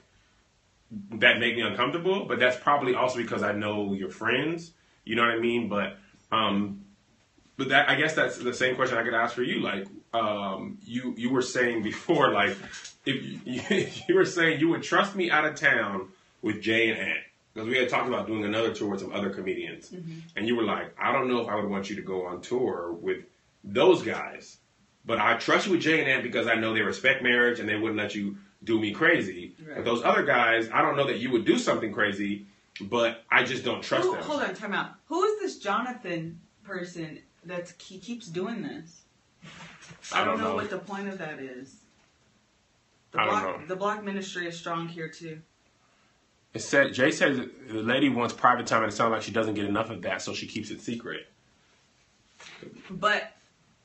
that 1.16 1.40
make 1.40 1.56
me 1.56 1.62
uncomfortable. 1.62 2.26
But 2.26 2.40
that's 2.40 2.58
probably 2.58 2.94
also 2.94 3.18
because 3.18 3.42
I 3.42 3.52
know 3.52 3.94
your 3.94 4.10
friends. 4.10 4.72
You 5.06 5.16
know 5.16 5.24
what 5.24 5.32
I 5.32 5.40
mean? 5.40 5.70
But 5.70 5.98
um, 6.32 6.86
but 7.58 7.70
that 7.70 7.90
I 7.90 7.96
guess 7.96 8.14
that's 8.14 8.38
the 8.38 8.54
same 8.54 8.76
question 8.76 8.98
I 8.98 9.04
could 9.04 9.16
ask 9.16 9.34
for 9.34 9.44
you. 9.44 9.60
Like, 9.60 9.88
um, 10.14 10.78
you 10.86 11.14
you 11.18 11.30
were 11.30 11.42
saying 11.42 11.84
before, 11.84 12.32
like 12.34 12.58
if 13.06 13.24
you, 13.24 13.88
you 14.08 14.16
were 14.16 14.26
saying 14.26 14.60
you 14.60 14.70
would 14.70 14.84
trust 14.84 15.16
me 15.16 15.32
out 15.32 15.46
of 15.46 15.56
town 15.56 16.10
with 16.42 16.62
Jay 16.62 16.90
and 16.90 17.00
Ant 17.00 17.20
because 17.54 17.68
we 17.68 17.78
had 17.78 17.90
talked 17.90 18.08
about 18.08 18.28
doing 18.28 18.46
another 18.46 18.74
tour 18.74 18.90
with 18.90 19.02
some 19.02 19.12
other 19.12 19.30
comedians, 19.30 19.92
and 20.36 20.48
you 20.48 20.56
were 20.56 20.64
like, 20.64 20.94
I 21.00 21.12
don't 21.12 21.28
know 21.28 21.42
if 21.42 21.48
I 21.48 21.56
would 21.56 21.70
want 21.70 21.90
you 21.90 21.96
to 21.98 22.02
go 22.02 22.26
on 22.26 22.42
tour 22.42 22.92
with 22.92 23.24
those 23.64 24.04
guys, 24.04 24.58
but 25.06 25.20
I 25.20 25.38
trust 25.38 25.66
you 25.68 25.74
with 25.74 25.82
Jay 25.82 26.00
and 26.00 26.10
Ant 26.10 26.24
because 26.24 26.48
I 26.48 26.56
know 26.56 26.74
they 26.74 26.82
respect 26.82 27.24
marriage 27.24 27.60
and 27.60 27.68
they 27.68 27.76
wouldn't 27.76 27.98
let 27.98 28.16
you 28.16 28.38
do 28.64 28.80
me 28.80 28.92
crazy. 28.92 29.56
Right. 29.66 29.78
But 29.78 29.86
those 29.86 30.04
other 30.04 30.24
guys, 30.24 30.70
I 30.72 30.82
don't 30.82 30.96
know 30.96 31.08
that 31.08 31.20
you 31.20 31.32
would 31.32 31.46
do 31.46 31.58
something 31.58 31.92
crazy, 31.92 32.46
but 32.82 33.24
I 33.32 33.44
just 33.44 33.64
don't 33.64 33.82
trust 33.82 34.06
Who, 34.06 34.14
them. 34.14 34.24
hold 34.24 34.42
on, 34.42 34.54
time 34.54 34.74
out. 34.74 34.92
Who 35.08 35.24
is 35.24 35.40
this 35.40 35.58
Jonathan 35.60 36.40
person 36.64 37.20
that 37.46 37.74
he 37.82 38.00
keeps 38.00 38.28
doing 38.28 38.62
this? 38.62 39.02
I, 40.14 40.24
don't, 40.24 40.40
know. 40.40 40.56
what 40.56 40.70
the 40.70 40.80
point 40.80 41.08
of 41.08 41.18
that 41.18 41.40
is. 41.40 41.76
The 43.12 43.22
I 43.22 43.26
don't 43.26 43.68
block, 43.76 43.96
know. 43.96 43.98
The 43.98 44.02
ministry 44.02 44.48
is 44.48 44.58
strong 44.58 44.88
here 44.88 45.10
too. 45.10 45.42
It 46.54 46.62
said 46.62 46.94
Jay 46.94 47.12
says 47.12 47.40
the 47.68 47.82
lady 47.82 48.10
wants 48.10 48.34
private 48.34 48.66
time, 48.66 48.84
and 48.84 48.92
it 48.92 48.96
sounds 48.96 49.12
like 49.12 49.22
she 49.22 49.32
doesn't 49.32 49.54
get 49.54 49.66
enough 49.66 49.90
of 49.90 50.02
that, 50.02 50.22
so 50.22 50.34
she 50.34 50.48
keeps 50.48 50.72
it 50.72 50.82
secret. 50.82 51.28
But 52.90 53.32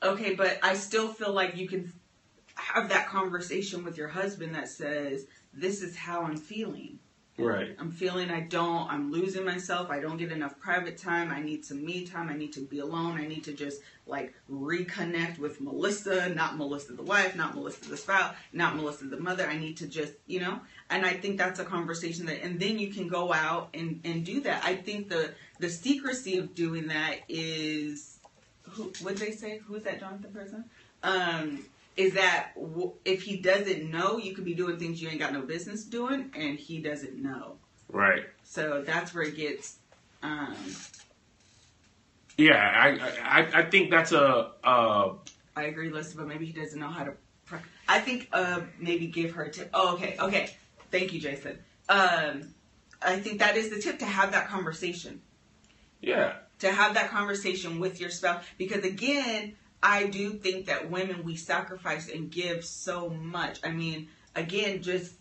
okay, 0.02 0.34
but 0.34 0.58
I 0.62 0.74
still 0.74 1.08
feel 1.08 1.32
like 1.32 1.56
you 1.56 1.68
can 1.68 1.92
have 2.54 2.88
that 2.88 3.08
conversation 3.08 3.84
with 3.84 3.98
your 3.98 4.08
husband 4.08 4.54
that 4.54 4.68
says, 4.68 5.26
"This 5.52 5.82
is 5.82 5.94
how 5.96 6.22
I'm 6.22 6.38
feeling. 6.38 6.98
Right. 7.36 7.74
I'm 7.80 7.90
feeling 7.90 8.30
I 8.30 8.40
don't. 8.40 8.88
I'm 8.88 9.10
losing 9.10 9.44
myself. 9.44 9.90
I 9.90 9.98
don't 9.98 10.16
get 10.18 10.30
enough 10.30 10.58
private 10.60 10.96
time. 10.96 11.32
I 11.32 11.40
need 11.40 11.64
some 11.64 11.84
me 11.84 12.06
time. 12.06 12.28
I 12.28 12.36
need 12.36 12.52
to 12.52 12.60
be 12.60 12.78
alone. 12.78 13.18
I 13.18 13.26
need 13.26 13.42
to 13.44 13.52
just 13.52 13.80
like 14.06 14.34
reconnect 14.48 15.38
with 15.38 15.60
Melissa, 15.60 16.28
not 16.28 16.56
Melissa 16.56 16.92
the 16.92 17.02
wife, 17.02 17.34
not 17.34 17.56
Melissa 17.56 17.88
the 17.88 17.96
spouse, 17.96 18.34
not 18.52 18.76
Melissa 18.76 19.06
the 19.06 19.18
mother. 19.18 19.48
I 19.48 19.58
need 19.58 19.76
to 19.78 19.88
just, 19.88 20.12
you 20.28 20.40
know. 20.40 20.60
And 20.90 21.04
I 21.04 21.14
think 21.14 21.36
that's 21.36 21.58
a 21.58 21.64
conversation 21.64 22.26
that, 22.26 22.44
and 22.44 22.60
then 22.60 22.78
you 22.78 22.92
can 22.92 23.08
go 23.08 23.32
out 23.32 23.70
and 23.74 24.00
and 24.04 24.24
do 24.24 24.40
that. 24.42 24.62
I 24.64 24.76
think 24.76 25.08
the 25.08 25.34
the 25.58 25.70
secrecy 25.70 26.38
of 26.38 26.54
doing 26.54 26.86
that 26.88 27.20
is, 27.28 28.18
who 28.62 28.92
would 29.02 29.16
they 29.18 29.32
say? 29.32 29.60
Who's 29.66 29.82
that 29.82 29.98
Jonathan 29.98 30.32
person? 30.32 30.64
Um, 31.02 31.64
is 31.96 32.14
that 32.14 32.52
w- 32.56 32.92
if 33.04 33.22
he 33.22 33.36
doesn't 33.36 33.90
know, 33.90 34.18
you 34.18 34.34
could 34.34 34.44
be 34.44 34.54
doing 34.54 34.78
things 34.78 35.00
you 35.00 35.08
ain't 35.08 35.18
got 35.20 35.32
no 35.32 35.42
business 35.42 35.84
doing, 35.84 36.30
and 36.34 36.58
he 36.58 36.80
doesn't 36.80 37.16
know. 37.22 37.56
Right. 37.88 38.24
So 38.42 38.82
that's 38.86 39.14
where 39.14 39.24
it 39.24 39.36
gets. 39.36 39.76
Um, 40.22 40.56
Yeah, 42.36 42.56
I 42.56 43.40
I, 43.42 43.60
I 43.60 43.62
think 43.70 43.90
that's 43.90 44.12
a 44.12 44.50
uh, 44.64 45.12
I 45.56 45.62
agree, 45.64 45.90
Lisa, 45.90 46.16
but 46.16 46.26
maybe 46.26 46.46
he 46.46 46.52
doesn't 46.52 46.78
know 46.80 46.88
how 46.88 47.04
to. 47.04 47.12
I 47.86 48.00
think 48.00 48.28
uh, 48.32 48.62
maybe 48.80 49.06
give 49.06 49.32
her 49.32 49.44
a 49.44 49.50
tip. 49.50 49.70
Oh, 49.74 49.94
okay, 49.94 50.16
okay. 50.18 50.50
Thank 50.90 51.12
you, 51.12 51.20
Jason. 51.20 51.58
Um, 51.88 52.54
I 53.02 53.20
think 53.20 53.38
that 53.40 53.56
is 53.56 53.68
the 53.70 53.80
tip 53.80 53.98
to 54.00 54.06
have 54.06 54.32
that 54.32 54.48
conversation. 54.48 55.20
yeah. 56.00 56.34
to 56.60 56.70
have 56.72 56.94
that 56.94 57.10
conversation 57.10 57.78
with 57.78 58.00
your 58.00 58.10
spouse 58.10 58.42
because 58.58 58.84
again, 58.84 59.54
I 59.84 60.06
do 60.06 60.30
think 60.30 60.66
that 60.66 60.90
women 60.90 61.24
we 61.24 61.36
sacrifice 61.36 62.08
and 62.08 62.30
give 62.30 62.64
so 62.64 63.10
much. 63.10 63.60
I 63.62 63.70
mean, 63.70 64.08
again, 64.34 64.82
just 64.82 65.12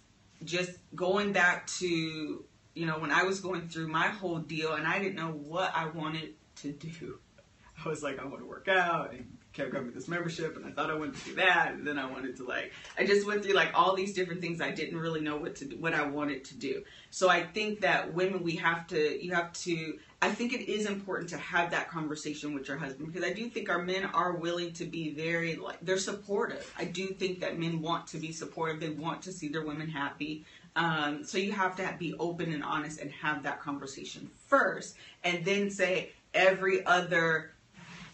just 0.45 0.71
going 0.95 1.33
back 1.33 1.67
to 1.79 2.45
you 2.73 2.85
know 2.85 2.97
when 2.97 3.11
I 3.11 3.23
was 3.23 3.41
going 3.41 3.67
through 3.67 3.89
my 3.89 4.07
whole 4.07 4.39
deal 4.39 4.73
and 4.73 4.87
I 4.87 4.99
didn't 4.99 5.15
know 5.15 5.31
what 5.31 5.75
I 5.75 5.87
wanted 5.87 6.35
to 6.61 6.71
do. 6.71 7.19
I 7.85 7.89
was 7.89 8.01
like, 8.01 8.19
I 8.19 8.25
want 8.25 8.39
to 8.39 8.45
work 8.45 8.69
out 8.69 9.11
and 9.11 9.37
kept 9.53 9.71
coming 9.71 9.85
with 9.85 9.95
this 9.95 10.07
membership 10.07 10.55
and 10.55 10.65
I 10.65 10.71
thought 10.71 10.89
I 10.89 10.95
wanted 10.95 11.15
to 11.15 11.25
do 11.25 11.35
that 11.35 11.73
and 11.73 11.85
then 11.85 11.99
I 11.99 12.09
wanted 12.09 12.35
to 12.37 12.43
like 12.45 12.73
I 12.97 13.05
just 13.05 13.25
went 13.25 13.43
through 13.43 13.53
like 13.53 13.71
all 13.75 13.95
these 13.95 14.13
different 14.13 14.41
things 14.41 14.61
I 14.61 14.71
didn't 14.71 14.97
really 14.97 15.21
know 15.21 15.37
what 15.37 15.55
to 15.57 15.65
do, 15.65 15.77
what 15.77 15.93
I 15.93 16.05
wanted 16.05 16.43
to 16.45 16.55
do. 16.55 16.83
So 17.11 17.29
I 17.29 17.43
think 17.43 17.81
that 17.81 18.13
women 18.13 18.43
we 18.43 18.55
have 18.55 18.87
to 18.87 19.23
you 19.23 19.33
have 19.33 19.53
to 19.53 19.99
I 20.21 20.31
think 20.31 20.53
it 20.53 20.71
is 20.71 20.85
important 20.85 21.29
to 21.31 21.37
have 21.37 21.71
that 21.71 21.89
conversation 21.89 22.53
with 22.53 22.67
your 22.67 22.77
husband 22.77 23.11
because 23.11 23.29
I 23.29 23.33
do 23.33 23.49
think 23.49 23.69
our 23.69 23.81
men 23.81 24.05
are 24.05 24.33
willing 24.33 24.73
to 24.73 24.85
be 24.85 25.13
very 25.13 25.55
like 25.55 25.79
they're 25.81 25.97
supportive. 25.97 26.73
I 26.77 26.85
do 26.85 27.07
think 27.07 27.41
that 27.41 27.59
men 27.59 27.81
want 27.81 28.07
to 28.07 28.17
be 28.17 28.31
supportive. 28.31 28.79
They 28.79 28.89
want 28.89 29.21
to 29.23 29.31
see 29.31 29.49
their 29.49 29.65
women 29.65 29.89
happy. 29.89 30.45
Um, 30.75 31.23
so 31.23 31.37
you 31.37 31.51
have 31.51 31.75
to 31.75 31.95
be 31.99 32.15
open 32.19 32.51
and 32.51 32.63
honest 32.63 32.99
and 32.99 33.11
have 33.11 33.43
that 33.43 33.59
conversation 33.61 34.31
first, 34.47 34.95
and 35.23 35.45
then 35.45 35.69
say 35.69 36.13
every 36.33 36.85
other 36.85 37.52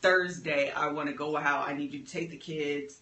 Thursday 0.02 0.72
I 0.72 0.88
want 0.88 1.10
to 1.10 1.14
go 1.16 1.38
out. 1.38 1.68
I 1.68 1.74
need 1.74 1.94
you 1.94 2.00
to 2.00 2.12
take 2.12 2.30
the 2.30 2.38
kids 2.38 3.02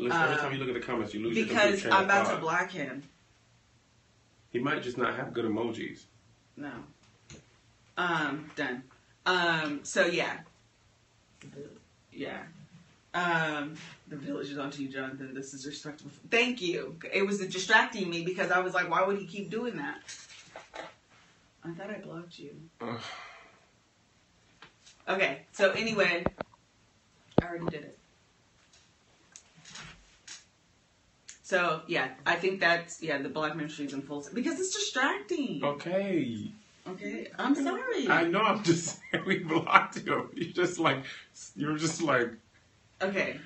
Listen, 0.00 0.22
every 0.22 0.34
Um, 0.34 0.40
time 0.40 0.52
you 0.52 0.58
look 0.58 0.68
at 0.68 0.74
the 0.74 0.80
comments, 0.80 1.12
you 1.12 1.22
lose 1.22 1.34
because 1.34 1.50
your 1.52 1.62
complete 1.62 1.80
train 1.82 1.92
I'm 1.92 1.98
of 2.00 2.04
about 2.06 2.34
to 2.34 2.40
block 2.40 2.70
him. 2.70 3.02
He 4.50 4.58
might 4.58 4.82
just 4.82 4.96
not 4.96 5.14
have 5.14 5.32
good 5.32 5.44
emojis. 5.44 6.04
No. 6.56 6.72
Um, 7.96 8.50
done. 8.56 8.82
Um, 9.26 9.80
so 9.82 10.06
yeah. 10.06 10.38
Yeah. 12.12 12.42
Um, 13.12 13.74
the 14.08 14.16
village 14.16 14.50
is 14.50 14.58
on 14.58 14.70
to 14.70 14.82
you, 14.82 14.88
Jonathan. 14.88 15.34
This 15.34 15.52
is 15.52 15.66
respectable. 15.66 16.10
Thank 16.30 16.62
you. 16.62 16.96
It 17.12 17.26
was 17.26 17.38
distracting 17.46 18.08
me 18.08 18.24
because 18.24 18.50
I 18.50 18.60
was 18.60 18.72
like, 18.72 18.88
why 18.88 19.02
would 19.04 19.18
he 19.18 19.26
keep 19.26 19.50
doing 19.50 19.76
that? 19.76 20.00
I 21.62 21.72
thought 21.72 21.90
I 21.90 21.98
blocked 21.98 22.38
you. 22.38 22.56
Okay, 25.10 25.42
so 25.52 25.72
anyway, 25.72 26.28
I 27.40 27.44
already 27.46 27.68
did 27.68 27.82
it. 27.82 27.98
So 31.42 31.82
yeah, 31.88 32.10
I 32.24 32.36
think 32.36 32.60
that's 32.60 33.02
yeah 33.02 33.18
the 33.18 33.28
black 33.28 33.56
ministries 33.56 33.92
in 33.92 34.02
full 34.02 34.24
because 34.32 34.60
it's 34.60 34.72
distracting. 34.72 35.64
Okay. 35.64 36.52
Okay, 36.86 37.26
I'm 37.38 37.54
sorry. 37.54 38.08
I 38.08 38.24
know. 38.24 38.40
I'm 38.40 38.62
just 38.62 38.98
saying 39.12 39.24
we 39.26 39.40
blocked 39.40 39.96
you. 40.06 40.30
You're 40.32 40.52
just 40.52 40.78
like 40.78 41.04
you're 41.56 41.76
just 41.76 42.00
like. 42.02 42.30
Okay, 43.02 43.40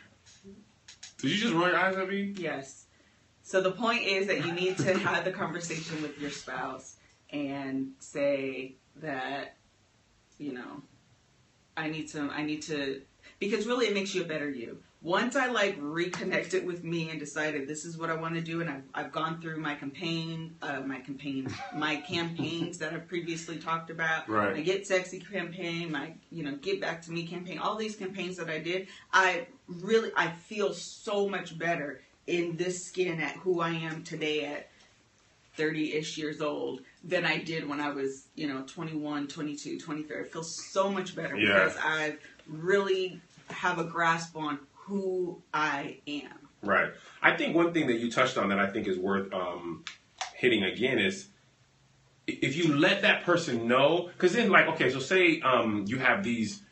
Did 1.18 1.30
you 1.30 1.36
just 1.38 1.54
roll 1.54 1.68
your 1.68 1.78
eyes 1.78 1.96
at 1.96 2.08
me? 2.08 2.34
yes. 2.36 2.84
So 3.42 3.60
the 3.60 3.70
point 3.70 4.02
is 4.02 4.26
that 4.26 4.44
you 4.44 4.52
need 4.52 4.78
to 4.78 4.98
have 4.98 5.24
the 5.24 5.30
conversation 5.30 6.02
with 6.02 6.18
your 6.18 6.30
spouse 6.30 6.96
and 7.30 7.92
say 8.00 8.76
that, 8.96 9.56
you 10.38 10.54
know, 10.54 10.82
I 11.76 11.88
need 11.88 12.08
to, 12.08 12.30
I 12.30 12.42
need 12.42 12.62
to, 12.62 13.02
because 13.38 13.66
really 13.66 13.86
it 13.86 13.94
makes 13.94 14.14
you 14.14 14.22
a 14.22 14.26
better 14.26 14.48
you. 14.48 14.78
Once 15.02 15.36
I 15.36 15.48
like 15.48 15.76
reconnected 15.78 16.64
with 16.64 16.82
me 16.82 17.10
and 17.10 17.20
decided 17.20 17.68
this 17.68 17.84
is 17.84 17.98
what 17.98 18.08
I 18.08 18.14
want 18.14 18.34
to 18.36 18.40
do, 18.40 18.62
and 18.62 18.70
I've, 18.70 18.82
I've 18.94 19.12
gone 19.12 19.38
through 19.38 19.58
my 19.58 19.74
campaign, 19.74 20.56
uh, 20.62 20.80
my 20.80 20.98
campaign, 21.00 21.46
my 21.74 21.96
campaigns 21.96 22.78
that 22.78 22.94
I've 22.94 23.06
previously 23.06 23.58
talked 23.58 23.90
about. 23.90 24.26
Right. 24.30 24.54
My 24.54 24.62
Get 24.62 24.86
Sexy 24.86 25.20
campaign, 25.20 25.92
my 25.92 26.14
you 26.32 26.42
know 26.42 26.56
Get 26.56 26.80
Back 26.80 27.02
to 27.02 27.12
Me 27.12 27.26
campaign, 27.26 27.58
all 27.58 27.76
these 27.76 27.96
campaigns 27.96 28.38
that 28.38 28.48
I 28.48 28.60
did, 28.60 28.88
I 29.12 29.46
really 29.68 30.10
I 30.16 30.30
feel 30.30 30.72
so 30.72 31.28
much 31.28 31.58
better 31.58 32.00
in 32.26 32.56
this 32.56 32.82
skin 32.82 33.20
at 33.20 33.36
who 33.36 33.60
I 33.60 33.70
am 33.70 34.02
today 34.04 34.46
at 34.46 34.70
30-ish 35.58 36.16
years 36.16 36.40
old 36.40 36.80
than 37.06 37.26
I 37.26 37.38
did 37.38 37.68
when 37.68 37.80
I 37.80 37.90
was, 37.90 38.26
you 38.34 38.46
know, 38.48 38.62
21, 38.66 39.28
22, 39.28 39.78
23. 39.78 40.20
I 40.20 40.24
feel 40.24 40.42
so 40.42 40.90
much 40.90 41.14
better 41.14 41.36
Yeah. 41.36 41.52
because 41.52 41.76
I 41.82 42.16
really 42.46 43.20
have 43.50 43.78
a 43.78 43.84
grasp 43.84 44.36
on 44.36 44.58
who 44.72 45.42
I 45.52 45.98
am. 46.06 46.48
Right. 46.62 46.92
I 47.22 47.36
think 47.36 47.54
one 47.54 47.72
thing 47.74 47.86
that 47.88 47.98
you 47.98 48.10
touched 48.10 48.38
on 48.38 48.48
that 48.48 48.58
I 48.58 48.70
think 48.70 48.86
is 48.88 48.98
worth 48.98 49.32
um, 49.34 49.84
hitting 50.34 50.62
again 50.64 50.98
is 50.98 51.28
if 52.26 52.56
you 52.56 52.74
let 52.74 53.02
that 53.02 53.24
person 53.24 53.68
know, 53.68 54.08
because 54.14 54.32
then, 54.32 54.48
like, 54.48 54.66
okay, 54.68 54.90
so 54.90 54.98
say 54.98 55.40
um, 55.42 55.84
you 55.86 55.98
have 55.98 56.24
these 56.24 56.62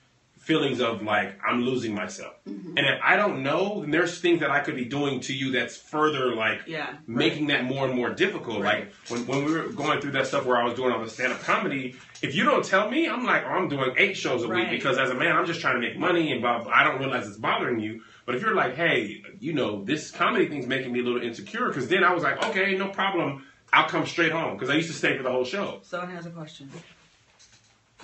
feelings 0.43 0.81
of 0.81 1.03
like 1.03 1.39
I'm 1.47 1.63
losing 1.63 1.95
myself, 1.95 2.35
Mm-hmm. 2.49 2.77
and 2.77 2.87
if 2.87 3.01
I 3.03 3.15
don't 3.17 3.43
know, 3.45 3.81
then 3.83 3.91
there's 3.93 4.21
things 4.21 4.41
that 4.41 4.51
I 4.51 4.61
could 4.61 4.75
be 4.75 4.85
doing 4.85 5.21
to 5.21 5.33
you 5.33 5.53
that's 5.53 5.77
further 5.77 6.35
like 6.35 6.63
Yeah, 6.67 6.95
making 7.07 7.47
that 7.49 7.65
more 7.65 7.87
and 7.87 7.95
more 7.95 8.11
difficult. 8.11 8.61
Right. 8.63 8.87
Like 8.87 8.93
when, 9.09 9.27
when 9.27 9.45
we 9.45 9.53
were 9.53 9.69
going 9.69 10.01
through 10.01 10.13
that 10.13 10.27
stuff 10.27 10.45
where 10.45 10.57
I 10.57 10.65
was 10.65 10.75
doing 10.75 10.93
all 10.93 11.03
the 11.03 11.09
stand 11.09 11.33
up 11.33 11.41
comedy, 11.41 11.95
if 12.21 12.35
you 12.35 12.43
don't 12.45 12.65
tell 12.65 12.91
me, 12.91 13.09
I'm 13.09 13.25
like, 13.25 13.45
oh, 13.47 13.51
I'm 13.51 13.69
doing 13.69 13.95
eight 13.97 14.17
shows 14.17 14.43
a 14.43 14.49
week 14.49 14.71
because 14.71 14.99
as 14.99 15.11
a 15.11 15.15
man, 15.15 15.37
I'm 15.37 15.47
just 15.47 15.61
trying 15.61 15.81
to 15.81 15.81
make 15.81 15.97
money 15.99 16.33
and 16.33 16.41
blah, 16.43 16.63
blah, 16.63 16.73
I 16.73 16.83
don't 16.85 16.99
realize 16.99 17.29
it's 17.29 17.37
bothering 17.39 17.79
you. 17.81 18.03
But 18.27 18.35
if 18.35 18.43
you're 18.43 18.55
like, 18.55 18.75
hey, 18.77 19.23
you 19.41 19.53
know, 19.53 19.85
this 19.85 20.11
comedy 20.11 20.49
thing's 20.49 20.67
making 20.67 20.93
me 20.93 21.01
a 21.01 21.03
little 21.05 21.23
insecure, 21.23 21.69
because 21.69 21.89
then 21.89 22.03
I 22.05 22.13
was 22.13 22.23
like, 22.25 22.45
okay, 22.47 22.77
no 22.77 22.89
problem. 22.89 23.47
I'll 23.73 23.89
come 23.89 24.07
straight 24.07 24.33
home 24.33 24.55
because 24.55 24.69
I 24.71 24.75
used 24.75 24.89
to 24.91 24.95
stay 24.97 25.17
for 25.17 25.23
the 25.23 25.31
whole 25.31 25.45
show. 25.45 25.81
Someone 25.83 26.11
has 26.15 26.27
a 26.27 26.31
question. 26.31 26.69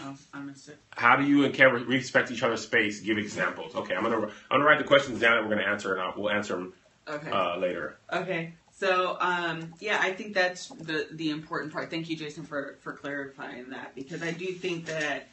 It. 0.01 0.77
How 0.91 1.17
do 1.17 1.25
you 1.25 1.45
and 1.45 1.53
Kevin 1.55 1.85
respect 1.87 2.31
each 2.31 2.43
other's 2.43 2.63
space? 2.63 3.01
Give 3.01 3.19
examples. 3.19 3.75
Okay, 3.75 3.95
I'm 3.95 4.03
gonna 4.03 4.17
I'm 4.17 4.31
gonna 4.51 4.65
write 4.65 4.79
the 4.79 4.85
questions 4.85 5.21
down 5.21 5.39
and 5.39 5.49
we're 5.49 5.57
gonna 5.57 5.67
answer 5.69 5.97
and 5.97 6.15
we'll 6.17 6.31
answer 6.31 6.55
them 6.55 6.73
Okay. 7.09 7.31
uh, 7.31 7.57
later. 7.57 7.97
Okay. 8.13 8.53
So 8.71 9.17
um, 9.21 9.75
yeah, 9.81 9.99
I 10.01 10.13
think 10.13 10.35
that's 10.35 10.69
the 10.69 11.09
the 11.11 11.31
important 11.31 11.73
part. 11.73 11.91
Thank 11.91 12.09
you, 12.09 12.17
Jason, 12.17 12.45
for 12.45 12.77
for 12.81 12.93
clarifying 12.93 13.71
that 13.71 13.95
because 13.95 14.23
I 14.23 14.31
do 14.31 14.47
think 14.47 14.87
that 14.87 15.29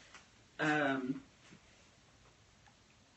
um, 0.58 1.20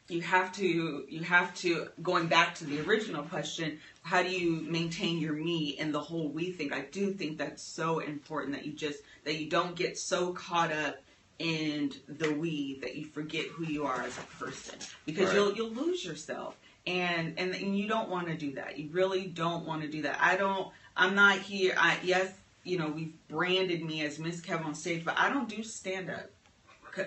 you 0.07 0.21
have 0.21 0.51
to 0.53 1.05
you 1.09 1.23
have 1.23 1.55
to 1.55 1.87
going 2.03 2.27
back 2.27 2.55
to 2.55 2.65
the 2.65 2.79
original 2.81 3.23
question. 3.23 3.79
How 4.03 4.21
do 4.21 4.29
you 4.29 4.61
maintain 4.69 5.17
your 5.19 5.33
me 5.33 5.77
and 5.79 5.93
the 5.93 5.99
whole 5.99 6.29
we 6.29 6.51
thing 6.51 6.73
I 6.73 6.81
do 6.81 7.11
think 7.11 7.39
that's 7.39 7.63
so 7.63 7.99
important 7.99 8.53
that 8.55 8.65
you 8.65 8.73
just 8.73 8.99
that 9.23 9.37
you 9.39 9.49
don't 9.49 9.75
get 9.75 9.97
so 9.97 10.33
caught 10.33 10.71
up 10.71 10.97
in 11.39 11.93
the 12.07 12.31
we 12.33 12.79
that 12.81 12.95
you 12.95 13.05
forget 13.05 13.45
who 13.47 13.65
you 13.65 13.85
are 13.85 14.01
as 14.01 14.17
a 14.17 14.43
person. 14.43 14.77
Because 15.05 15.27
Right. 15.27 15.35
you'll 15.35 15.53
you'll 15.55 15.71
lose 15.71 16.03
yourself. 16.05 16.57
And, 16.87 17.37
and 17.37 17.53
and 17.53 17.77
you 17.77 17.87
don't 17.87 18.09
want 18.09 18.27
to 18.27 18.35
do 18.35 18.53
that. 18.53 18.77
You 18.77 18.89
really 18.91 19.27
don't 19.27 19.65
want 19.65 19.81
to 19.81 19.87
do 19.87 20.01
that. 20.03 20.19
I 20.21 20.35
don't 20.37 20.71
i'm 20.97 21.15
not 21.15 21.37
here 21.37 21.73
i 21.77 21.97
yes 22.03 22.31
you 22.63 22.77
know 22.77 22.87
we've 22.89 23.13
branded 23.29 23.83
me 23.83 24.03
as 24.03 24.19
miss 24.19 24.41
kev 24.41 24.65
on 24.65 24.75
stage 24.75 25.05
but 25.05 25.17
i 25.17 25.29
don't 25.29 25.47
do 25.47 25.63
stand 25.63 26.09
up 26.09 26.29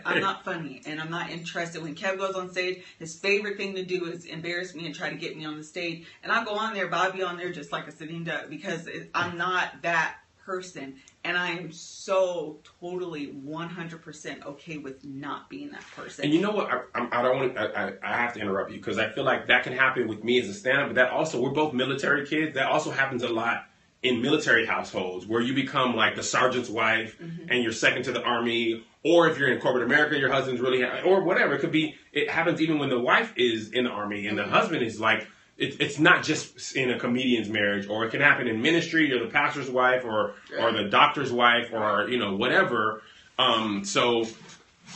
i'm 0.06 0.20
not 0.20 0.44
funny 0.46 0.80
and 0.86 1.00
i'm 1.00 1.10
not 1.10 1.30
interested. 1.30 1.82
When 1.82 1.94
kev 1.94 2.16
goes 2.18 2.34
on 2.34 2.50
stage 2.50 2.82
his 2.98 3.16
favorite 3.18 3.58
thing 3.58 3.74
to 3.74 3.84
do 3.84 4.06
is 4.06 4.24
embarrass 4.24 4.74
me 4.74 4.86
and 4.86 4.94
try 4.94 5.10
to 5.10 5.16
get 5.16 5.36
me 5.36 5.44
on 5.44 5.56
the 5.58 5.64
stage. 5.64 6.06
And 6.22 6.32
i'll 6.32 6.44
go 6.44 6.54
on 6.54 6.72
there 6.72 6.88
but 6.88 7.00
i'll 7.00 7.12
be 7.12 7.22
on 7.22 7.36
there 7.36 7.52
just 7.52 7.70
like 7.70 7.86
a 7.86 7.92
sitting 7.92 8.24
duck 8.24 8.48
because 8.48 8.86
it, 8.86 9.10
i'm 9.14 9.36
not 9.36 9.82
that 9.82 10.16
person 10.44 10.96
and 11.24 11.36
i 11.36 11.50
am 11.50 11.70
so 11.70 12.58
totally 12.80 13.28
100% 13.28 14.46
okay 14.46 14.78
with 14.78 15.04
not 15.04 15.48
being 15.48 15.70
that 15.70 15.84
person 15.94 16.24
And 16.24 16.34
you 16.34 16.40
know 16.40 16.50
what? 16.50 16.68
I, 16.70 16.76
I'm- 16.94 17.08
I 17.12 17.22
don't 17.22 17.36
want. 17.36 17.58
I, 17.58 17.66
I, 17.66 17.92
I 18.02 18.16
have 18.16 18.32
to 18.34 18.40
interrupt 18.40 18.70
you 18.70 18.78
because 18.78 18.98
I 18.98 19.10
feel 19.10 19.24
like 19.24 19.48
that 19.48 19.64
can 19.64 19.72
happen 19.72 20.08
with 20.08 20.24
me 20.24 20.40
as 20.40 20.48
a 20.48 20.54
stand-up. 20.54 20.88
But 20.88 20.94
that 20.96 21.10
also, 21.10 21.40
we're 21.40 21.50
both 21.50 21.72
military 21.74 22.26
kids. 22.26 22.54
That 22.54 22.66
also 22.66 22.90
happens 22.90 23.22
a 23.22 23.28
lot 23.28 23.66
in 24.02 24.20
military 24.20 24.66
households 24.66 25.26
where 25.26 25.40
you 25.40 25.54
become 25.54 25.94
like 25.94 26.16
the 26.16 26.22
sergeant's 26.22 26.68
wife 26.68 27.16
mm-hmm. 27.20 27.50
and 27.50 27.62
you're 27.62 27.72
second 27.72 28.02
to 28.04 28.12
the 28.12 28.22
army. 28.22 28.84
Or 29.04 29.28
if 29.28 29.38
you're 29.38 29.52
in 29.52 29.60
corporate 29.60 29.84
America, 29.84 30.18
your 30.18 30.32
husband's 30.32 30.60
really, 30.60 30.84
or 30.84 31.22
whatever. 31.22 31.54
It 31.54 31.60
could 31.60 31.72
be. 31.72 31.96
It 32.12 32.30
happens 32.30 32.60
even 32.60 32.78
when 32.78 32.88
the 32.88 33.00
wife 33.00 33.32
is 33.36 33.70
in 33.72 33.84
the 33.84 33.90
army 33.90 34.26
and 34.26 34.38
the 34.38 34.42
mm-hmm. 34.42 34.52
husband 34.52 34.82
is 34.82 35.00
like. 35.00 35.26
It, 35.58 35.80
it's 35.80 35.98
not 35.98 36.24
just 36.24 36.74
in 36.74 36.90
a 36.90 36.98
comedian's 36.98 37.48
marriage, 37.48 37.86
or 37.88 38.04
it 38.04 38.10
can 38.10 38.20
happen 38.20 38.48
in 38.48 38.62
ministry. 38.62 39.08
You're 39.08 39.24
the 39.24 39.30
pastor's 39.30 39.70
wife, 39.70 40.04
or 40.04 40.34
or 40.58 40.72
the 40.72 40.84
doctor's 40.84 41.30
wife, 41.30 41.72
or 41.72 42.08
you 42.08 42.18
know 42.18 42.36
whatever. 42.36 43.02
Um, 43.38 43.84
so 43.84 44.26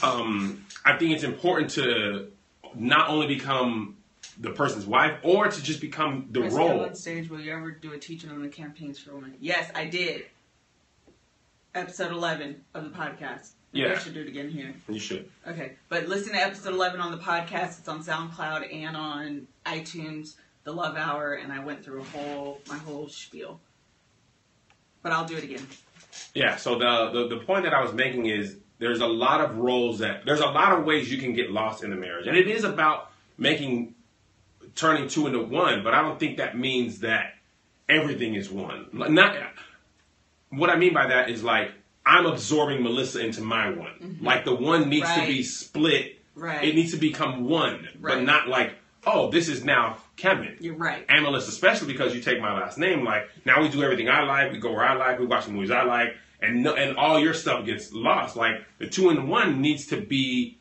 um, 0.03 0.65
I 0.85 0.97
think 0.97 1.13
it's 1.13 1.25
important 1.25 1.71
to 1.73 2.31
not 2.75 3.09
only 3.09 3.27
become 3.27 3.97
the 4.39 4.51
person's 4.51 4.87
wife 4.87 5.19
or 5.23 5.49
to 5.49 5.63
just 5.63 5.81
become 5.81 6.27
the 6.31 6.41
Kev 6.41 6.53
role. 6.53 6.81
on 6.81 6.95
stage, 6.95 7.31
will 7.31 7.41
you 7.41 7.53
ever 7.53 7.71
do 7.71 7.93
a 7.93 7.99
teaching 7.99 8.31
on 8.31 8.43
the 8.43 8.49
campaigns 8.49 8.99
for 8.99 9.15
women? 9.15 9.35
Yes, 9.41 9.71
I 9.75 9.87
did. 9.87 10.27
Episode 11.75 12.13
11 12.13 12.65
of 12.75 12.85
the 12.85 12.91
podcast. 12.91 13.51
Yeah. 13.73 13.93
I 13.93 13.99
should 13.99 14.15
do 14.15 14.23
it 14.23 14.29
again 14.29 14.49
here. 14.49 14.75
You 14.89 14.99
should. 14.99 15.31
Okay, 15.47 15.73
but 15.89 16.07
listen 16.09 16.33
to 16.33 16.41
episode 16.41 16.73
11 16.73 17.01
on 17.01 17.11
the 17.11 17.19
podcast. 17.19 17.79
It's 17.79 17.89
on 17.89 18.03
SoundCloud 18.03 18.75
and 18.75 18.97
on 18.97 19.47
iTunes, 19.67 20.37
The 20.67 20.73
Love 20.73 20.97
Hour, 20.97 21.35
and 21.35 21.53
I 21.53 21.61
went 21.61 21.85
through 21.85 22.01
a 22.01 22.05
whole 22.05 22.61
my 22.69 22.77
whole 22.77 23.09
spiel. 23.09 23.61
But 25.01 25.13
I'll 25.13 25.25
do 25.25 25.37
it 25.37 25.45
again. 25.45 25.65
Yeah. 26.35 26.57
So 26.57 26.77
the, 26.77 27.11
the 27.13 27.37
the 27.37 27.45
point 27.45 27.63
that 27.63 27.73
I 27.73 27.81
was 27.81 27.93
making 27.93 28.27
is 28.27 28.57
there's 28.81 29.01
a 29.01 29.07
lot 29.07 29.41
of 29.41 29.59
roles 29.59 30.01
that 30.01 30.27
there's 30.27 30.41
a 30.41 30.47
lot 30.47 30.77
of 30.77 30.85
ways 30.85 31.11
you 31.11 31.19
can 31.19 31.35
get 31.35 31.53
lost 31.53 31.85
in 31.85 31.91
the 31.91 31.97
marriage, 31.97 32.27
and 32.27 32.37
it 32.37 32.49
is 32.49 32.65
about 32.65 33.13
making 33.39 33.95
turning 34.75 35.09
two 35.09 35.29
into 35.29 35.41
one. 35.41 35.85
But 35.85 35.95
I 35.95 36.03
don't 36.03 36.19
think 36.19 36.39
that 36.39 36.59
means 36.59 36.99
that 36.99 37.35
everything 37.89 38.35
is 38.35 38.51
one. 38.51 38.89
Not 38.93 39.37
what 40.51 40.69
I 40.69 40.75
mean 40.75 40.93
by 40.93 41.07
that 41.07 41.31
is 41.31 41.45
like 41.45 41.71
I'm 42.05 42.27
absorbing 42.27 42.83
Melissa 42.83 43.25
into 43.25 43.41
my 43.41 43.71
one. 43.71 43.93
Mm-hmm. 44.03 44.27
Like 44.27 44.45
the 44.45 44.57
one 44.57 44.89
needs 44.89 45.15
to 45.15 45.27
be 45.29 45.45
split. 45.45 46.19
Right. 46.35 46.65
It 46.65 46.75
needs 46.75 46.91
to 46.91 46.99
become 46.99 47.45
one, 47.45 47.89
but 48.01 48.23
not 48.23 48.49
like 48.49 48.75
oh 49.07 49.31
this 49.31 49.49
is 49.49 49.65
now 49.65 49.99
Kevin. 50.17 50.57
You're 50.61 50.75
right. 50.75 51.05
Melissa, 51.09 51.49
especially 51.49 51.93
because 51.93 52.15
you 52.15 52.21
take 52.21 52.41
my 52.41 52.53
last 52.53 52.77
name. 52.79 53.05
Like 53.05 53.29
now 53.45 53.63
we 53.63 53.69
do 53.69 53.83
everything 53.83 54.09
I 54.09 54.25
like. 54.25 54.53
We 54.53 54.59
go 54.59 54.73
where 54.73 54.85
I 54.85 54.95
like. 54.95 55.19
We 55.19 55.27
watch 55.27 55.47
the 55.47 55.53
movies 55.53 55.71
I 55.71 55.85
like, 55.85 56.17
and 56.41 56.63
no, 56.63 56.75
and 56.75 56.97
all 56.97 57.21
your 57.21 57.35
stuff 57.35 57.65
gets 57.65 57.93
lost. 57.93 58.37
Like 58.37 58.57
the 58.79 58.89
two 58.89 59.11
in 59.11 59.29
one 59.29 59.61
needs 59.61 59.87
to 59.89 60.01
be 60.01 60.59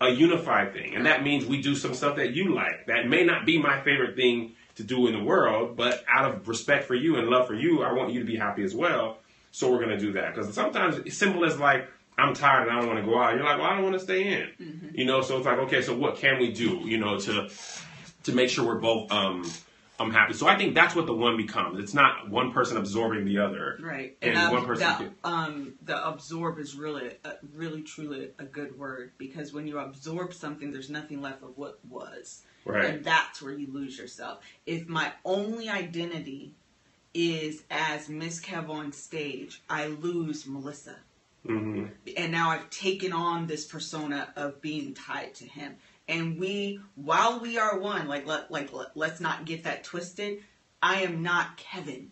a 0.00 0.10
unified 0.10 0.72
thing, 0.72 0.94
and 0.94 1.06
that 1.06 1.22
means 1.24 1.44
we 1.44 1.60
do 1.60 1.74
some 1.74 1.92
stuff 1.94 2.16
that 2.16 2.32
you 2.32 2.54
like. 2.54 2.86
That 2.86 3.08
may 3.08 3.24
not 3.24 3.44
be 3.44 3.58
my 3.58 3.80
favorite 3.80 4.14
thing 4.16 4.52
to 4.76 4.84
do 4.84 5.08
in 5.08 5.12
the 5.12 5.22
world, 5.22 5.76
but 5.76 6.04
out 6.08 6.32
of 6.32 6.46
respect 6.46 6.84
for 6.84 6.94
you 6.94 7.16
and 7.16 7.28
love 7.28 7.48
for 7.48 7.54
you, 7.54 7.82
I 7.82 7.92
want 7.92 8.12
you 8.12 8.20
to 8.20 8.26
be 8.26 8.36
happy 8.36 8.62
as 8.62 8.74
well. 8.74 9.18
So 9.50 9.72
we're 9.72 9.80
gonna 9.80 9.98
do 9.98 10.12
that 10.12 10.34
because 10.34 10.54
sometimes 10.54 10.98
it's 10.98 11.16
simple 11.16 11.44
as 11.44 11.58
like. 11.58 11.88
I'm 12.20 12.34
tired 12.34 12.66
and 12.66 12.76
I 12.76 12.80
don't 12.80 12.88
want 12.88 12.98
to 12.98 13.08
go 13.08 13.16
out. 13.16 13.36
You're 13.36 13.44
like, 13.44 13.58
well, 13.58 13.68
I 13.68 13.74
don't 13.74 13.84
want 13.84 13.94
to 13.94 14.00
stay 14.00 14.26
in. 14.26 14.48
Mm-hmm. 14.60 14.88
You 14.92 15.04
know, 15.04 15.22
so 15.22 15.36
it's 15.36 15.46
like, 15.46 15.58
okay, 15.58 15.82
so 15.82 15.94
what 15.96 16.16
can 16.16 16.40
we 16.40 16.50
do? 16.50 16.80
You 16.84 16.98
know, 16.98 17.16
to 17.16 17.48
to 18.28 18.34
make 18.34 18.50
sure 18.50 18.64
we're 18.66 18.76
both 18.78 19.10
um 19.10 19.50
I'm 20.00 20.12
happy. 20.12 20.32
So 20.34 20.46
I 20.46 20.56
think 20.56 20.76
that's 20.76 20.94
what 20.94 21.06
the 21.06 21.12
one 21.12 21.36
becomes. 21.36 21.80
It's 21.80 21.92
not 21.92 22.30
one 22.30 22.52
person 22.52 22.76
absorbing 22.76 23.24
the 23.24 23.38
other. 23.38 23.76
Right, 23.82 24.16
And, 24.22 24.36
um, 24.36 24.52
one 24.52 24.64
person. 24.64 24.86
the, 24.88 24.94
can- 24.94 25.14
um, 25.24 25.74
the 25.84 26.06
absorb 26.08 26.60
is 26.60 26.76
really, 26.76 27.10
uh, 27.24 27.32
really, 27.52 27.82
truly 27.82 28.30
a 28.38 28.44
good 28.44 28.78
word 28.78 29.10
because 29.18 29.52
when 29.52 29.66
you 29.66 29.80
absorb 29.80 30.32
something, 30.32 30.70
there's 30.70 30.88
nothing 30.88 31.20
left 31.20 31.42
of 31.42 31.58
what 31.58 31.80
was, 31.88 32.42
Right. 32.64 32.84
and 32.84 33.04
that's 33.04 33.42
where 33.42 33.52
you 33.52 33.66
lose 33.72 33.98
yourself. 33.98 34.38
If 34.66 34.86
my 34.86 35.10
only 35.24 35.68
identity 35.68 36.54
is 37.12 37.64
as 37.68 38.08
Miss 38.08 38.40
Kev 38.40 38.68
on 38.68 38.92
stage, 38.92 39.62
I 39.68 39.88
lose 39.88 40.46
Melissa, 40.46 40.94
Mm-hmm. 41.46 41.86
and 42.16 42.30
now 42.30 42.50
I've 42.50 42.68
taken 42.70 43.12
on 43.12 43.46
this 43.48 43.64
persona 43.64 44.28
of 44.36 44.60
being 44.60 44.92
tied 44.94 45.34
to 45.36 45.44
him. 45.44 45.76
And 46.08 46.38
we, 46.40 46.80
while 46.94 47.38
we 47.40 47.58
are 47.58 47.78
one, 47.78 48.08
like 48.08 48.26
let 48.26 48.50
like 48.50 48.72
let, 48.72 48.96
let's 48.96 49.20
not 49.20 49.44
get 49.44 49.64
that 49.64 49.84
twisted. 49.84 50.42
I 50.82 51.02
am 51.02 51.22
not 51.22 51.56
Kevin, 51.56 52.10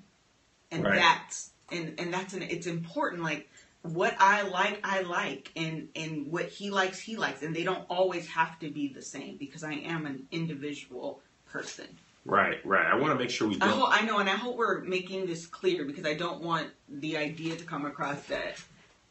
and 0.71 0.85
Right. 0.85 0.97
that's 0.97 1.51
and 1.73 1.99
and 1.99 2.13
that's 2.13 2.35
an 2.35 2.43
it's 2.43 2.67
important. 2.67 3.23
Like 3.23 3.49
what 3.83 4.15
I 4.19 4.43
like, 4.43 4.81
I 4.85 5.01
like, 5.01 5.51
and 5.57 5.89
and 5.97 6.31
what 6.31 6.47
he 6.49 6.71
likes, 6.71 6.99
he 7.01 7.17
likes, 7.17 7.43
and 7.43 7.57
they 7.57 7.65
don't 7.65 7.87
always 7.89 8.27
have 8.29 8.59
to 8.59 8.69
be 8.71 8.89
the 8.89 9.03
same 9.03 9.37
because 9.39 9.65
I 9.65 9.73
am 9.75 10.05
an 10.05 10.27
individual 10.31 11.21
person. 11.47 11.87
Right, 12.27 12.59
right. 12.67 12.85
I 12.87 12.97
want 12.97 13.13
to 13.13 13.19
make 13.19 13.31
sure 13.31 13.47
we 13.49 13.55
I, 13.55 13.59
don't. 13.69 13.79
hope, 13.79 13.89
I 13.93 14.03
know, 14.03 14.19
and 14.19 14.29
I 14.29 14.35
hope 14.35 14.57
we're 14.57 14.81
making 14.83 15.27
this 15.27 15.47
clear 15.47 15.85
because 15.85 16.05
I 16.05 16.15
don't 16.15 16.43
want 16.43 16.69
the 16.89 17.17
idea 17.17 17.55
to 17.57 17.65
come 17.65 17.87
across 17.87 18.21
that 18.25 18.57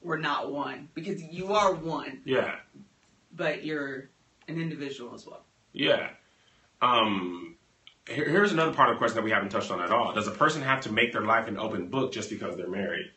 we're 0.01 0.17
not 0.17 0.51
one 0.51 0.89
because 0.93 1.23
you 1.23 1.53
are 1.53 1.73
one, 1.73 2.19
Yeah, 2.25 2.55
but 3.35 3.63
you're 3.63 4.09
an 4.47 4.59
individual 4.61 5.13
as 5.15 5.25
well. 5.25 5.43
yeah. 5.73 6.09
Um, 6.81 7.55
here- 8.07 8.29
here's 8.29 8.51
another 8.51 8.73
part 8.73 8.89
of 8.89 8.95
the 8.95 8.97
question 8.99 9.15
that 9.15 9.23
we 9.23 9.31
haven't 9.31 9.49
touched 9.49 9.71
on 9.71 9.81
at 9.81 9.89
all. 9.91 10.13
Does 10.13 10.27
a 10.27 10.31
person 10.31 10.61
have 10.61 10.81
to 10.81 10.91
make 10.91 11.11
their 11.13 11.23
life 11.23 11.47
an 11.47 11.57
open 11.57 11.87
book 11.87 12.11
just 12.11 12.29
because 12.29 12.55
they're 12.57 12.67
married? 12.69 13.11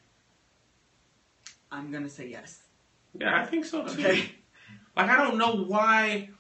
I'm 1.71 1.91
gonna 1.93 2.09
say 2.09 2.29
yes. 2.29 2.63
Yeah, 3.19 3.39
I 3.41 3.45
think 3.45 3.65
so 3.65 3.85
too. 3.87 4.01
Okay. 4.01 4.31
Like 4.97 5.11
I 5.11 5.17
don't 5.17 5.37
know 5.39 5.57
why. 5.65 6.31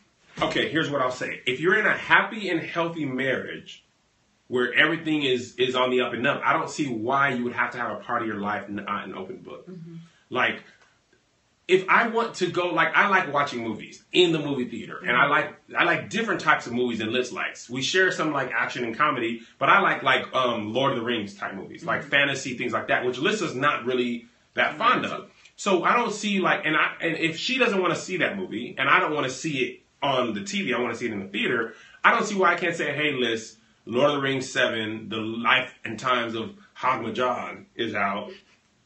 Okay, 0.40 0.68
here's 0.70 0.88
what 0.90 1.00
I'll 1.02 1.10
say. 1.10 1.42
If 1.46 1.60
you're 1.60 1.78
in 1.78 1.86
a 1.86 1.96
happy 1.96 2.48
and 2.48 2.60
healthy 2.60 3.04
marriage 3.04 3.84
where 4.46 4.72
everything 4.74 5.22
is 5.22 5.54
is 5.56 5.74
on 5.74 5.90
the 5.90 6.00
up 6.00 6.12
and 6.14 6.26
up, 6.26 6.40
I 6.44 6.52
don't 6.54 6.70
see 6.70 6.88
why 6.88 7.30
you 7.30 7.44
would 7.44 7.52
have 7.52 7.72
to 7.72 7.78
have 7.78 7.90
a 7.92 8.00
part 8.00 8.22
of 8.22 8.28
your 8.28 8.38
life 8.38 8.68
not 8.68 9.04
an 9.06 9.14
open 9.14 9.38
book. 9.38 9.68
Like 10.30 10.62
if 11.68 11.86
I 11.86 12.08
want 12.08 12.36
to 12.36 12.50
go 12.50 12.68
like 12.68 12.96
I 12.96 13.08
like 13.08 13.32
watching 13.32 13.62
movies 13.62 14.02
in 14.10 14.32
the 14.32 14.38
movie 14.38 14.64
theater 14.64 14.98
and 14.98 15.10
I 15.10 15.20
mm-hmm. 15.20 15.30
like 15.30 15.54
I 15.78 15.84
like 15.84 16.08
different 16.08 16.40
types 16.40 16.66
of 16.66 16.72
movies 16.72 16.98
than 16.98 17.12
Liz 17.12 17.30
likes. 17.30 17.68
We 17.68 17.82
share 17.82 18.10
some 18.10 18.32
like 18.32 18.50
action 18.52 18.84
and 18.84 18.96
comedy, 18.96 19.42
but 19.58 19.68
I 19.68 19.80
like 19.80 20.02
like 20.02 20.34
um 20.34 20.72
Lord 20.72 20.92
of 20.92 20.98
the 20.98 21.04
Rings 21.04 21.34
type 21.34 21.54
movies, 21.54 21.84
like 21.84 22.00
mm-hmm. 22.00 22.10
fantasy 22.10 22.56
things 22.56 22.72
like 22.72 22.88
that, 22.88 23.04
which 23.04 23.18
Liz 23.18 23.42
is 23.42 23.54
not 23.54 23.84
really 23.84 24.26
that 24.54 24.70
mm-hmm. 24.70 24.78
fond 24.78 25.06
of. 25.06 25.30
So 25.56 25.84
I 25.84 25.94
don't 25.94 26.12
see 26.12 26.40
like 26.40 26.64
and 26.64 26.74
I 26.74 26.94
and 27.02 27.16
if 27.18 27.36
she 27.36 27.58
doesn't 27.58 27.80
want 27.80 27.94
to 27.94 28.00
see 28.00 28.16
that 28.16 28.36
movie 28.36 28.74
and 28.78 28.88
I 28.88 28.98
don't 28.98 29.14
want 29.14 29.26
to 29.26 29.32
see 29.32 29.58
it 29.58 29.80
on 30.02 30.32
the 30.32 30.40
TV, 30.40 30.74
I 30.74 30.80
want 30.80 30.94
to 30.94 30.98
see 30.98 31.06
it 31.06 31.12
in 31.12 31.20
the 31.20 31.28
theater, 31.28 31.74
I 32.02 32.12
don't 32.12 32.24
see 32.24 32.36
why 32.36 32.54
I 32.54 32.56
can't 32.56 32.76
say, 32.76 32.94
"Hey 32.94 33.12
Liz, 33.12 33.56
Lord 33.84 34.10
of 34.10 34.16
the 34.16 34.22
Rings 34.22 34.50
7, 34.50 35.10
The 35.10 35.16
Life 35.16 35.74
and 35.84 35.98
Times 35.98 36.34
of 36.34 36.54
Hogmajan 36.78 37.66
is 37.76 37.94
out." 37.94 38.30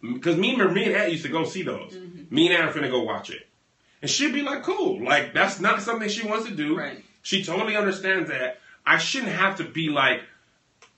Because 0.02 0.36
me, 0.36 0.56
me 0.56 0.84
and 0.86 0.96
Aunt 0.96 1.12
used 1.12 1.24
to 1.24 1.30
go 1.30 1.44
see 1.44 1.62
those. 1.62 1.96
Me 2.30 2.48
and 2.48 2.56
Aunt 2.56 2.76
are 2.76 2.80
finna 2.80 2.90
go 2.90 3.02
watch 3.02 3.30
it. 3.30 3.46
And 4.00 4.10
she'd 4.10 4.34
be 4.34 4.42
like, 4.42 4.64
cool. 4.64 5.02
Like, 5.02 5.32
that's 5.32 5.60
not 5.60 5.80
something 5.80 6.08
she 6.08 6.26
wants 6.26 6.48
to 6.48 6.54
do. 6.54 6.76
Right. 6.76 7.04
She 7.22 7.44
totally 7.44 7.76
understands 7.76 8.28
that. 8.30 8.58
I 8.84 8.98
shouldn't 8.98 9.32
have 9.32 9.58
to 9.58 9.64
be 9.64 9.90
like, 9.90 10.22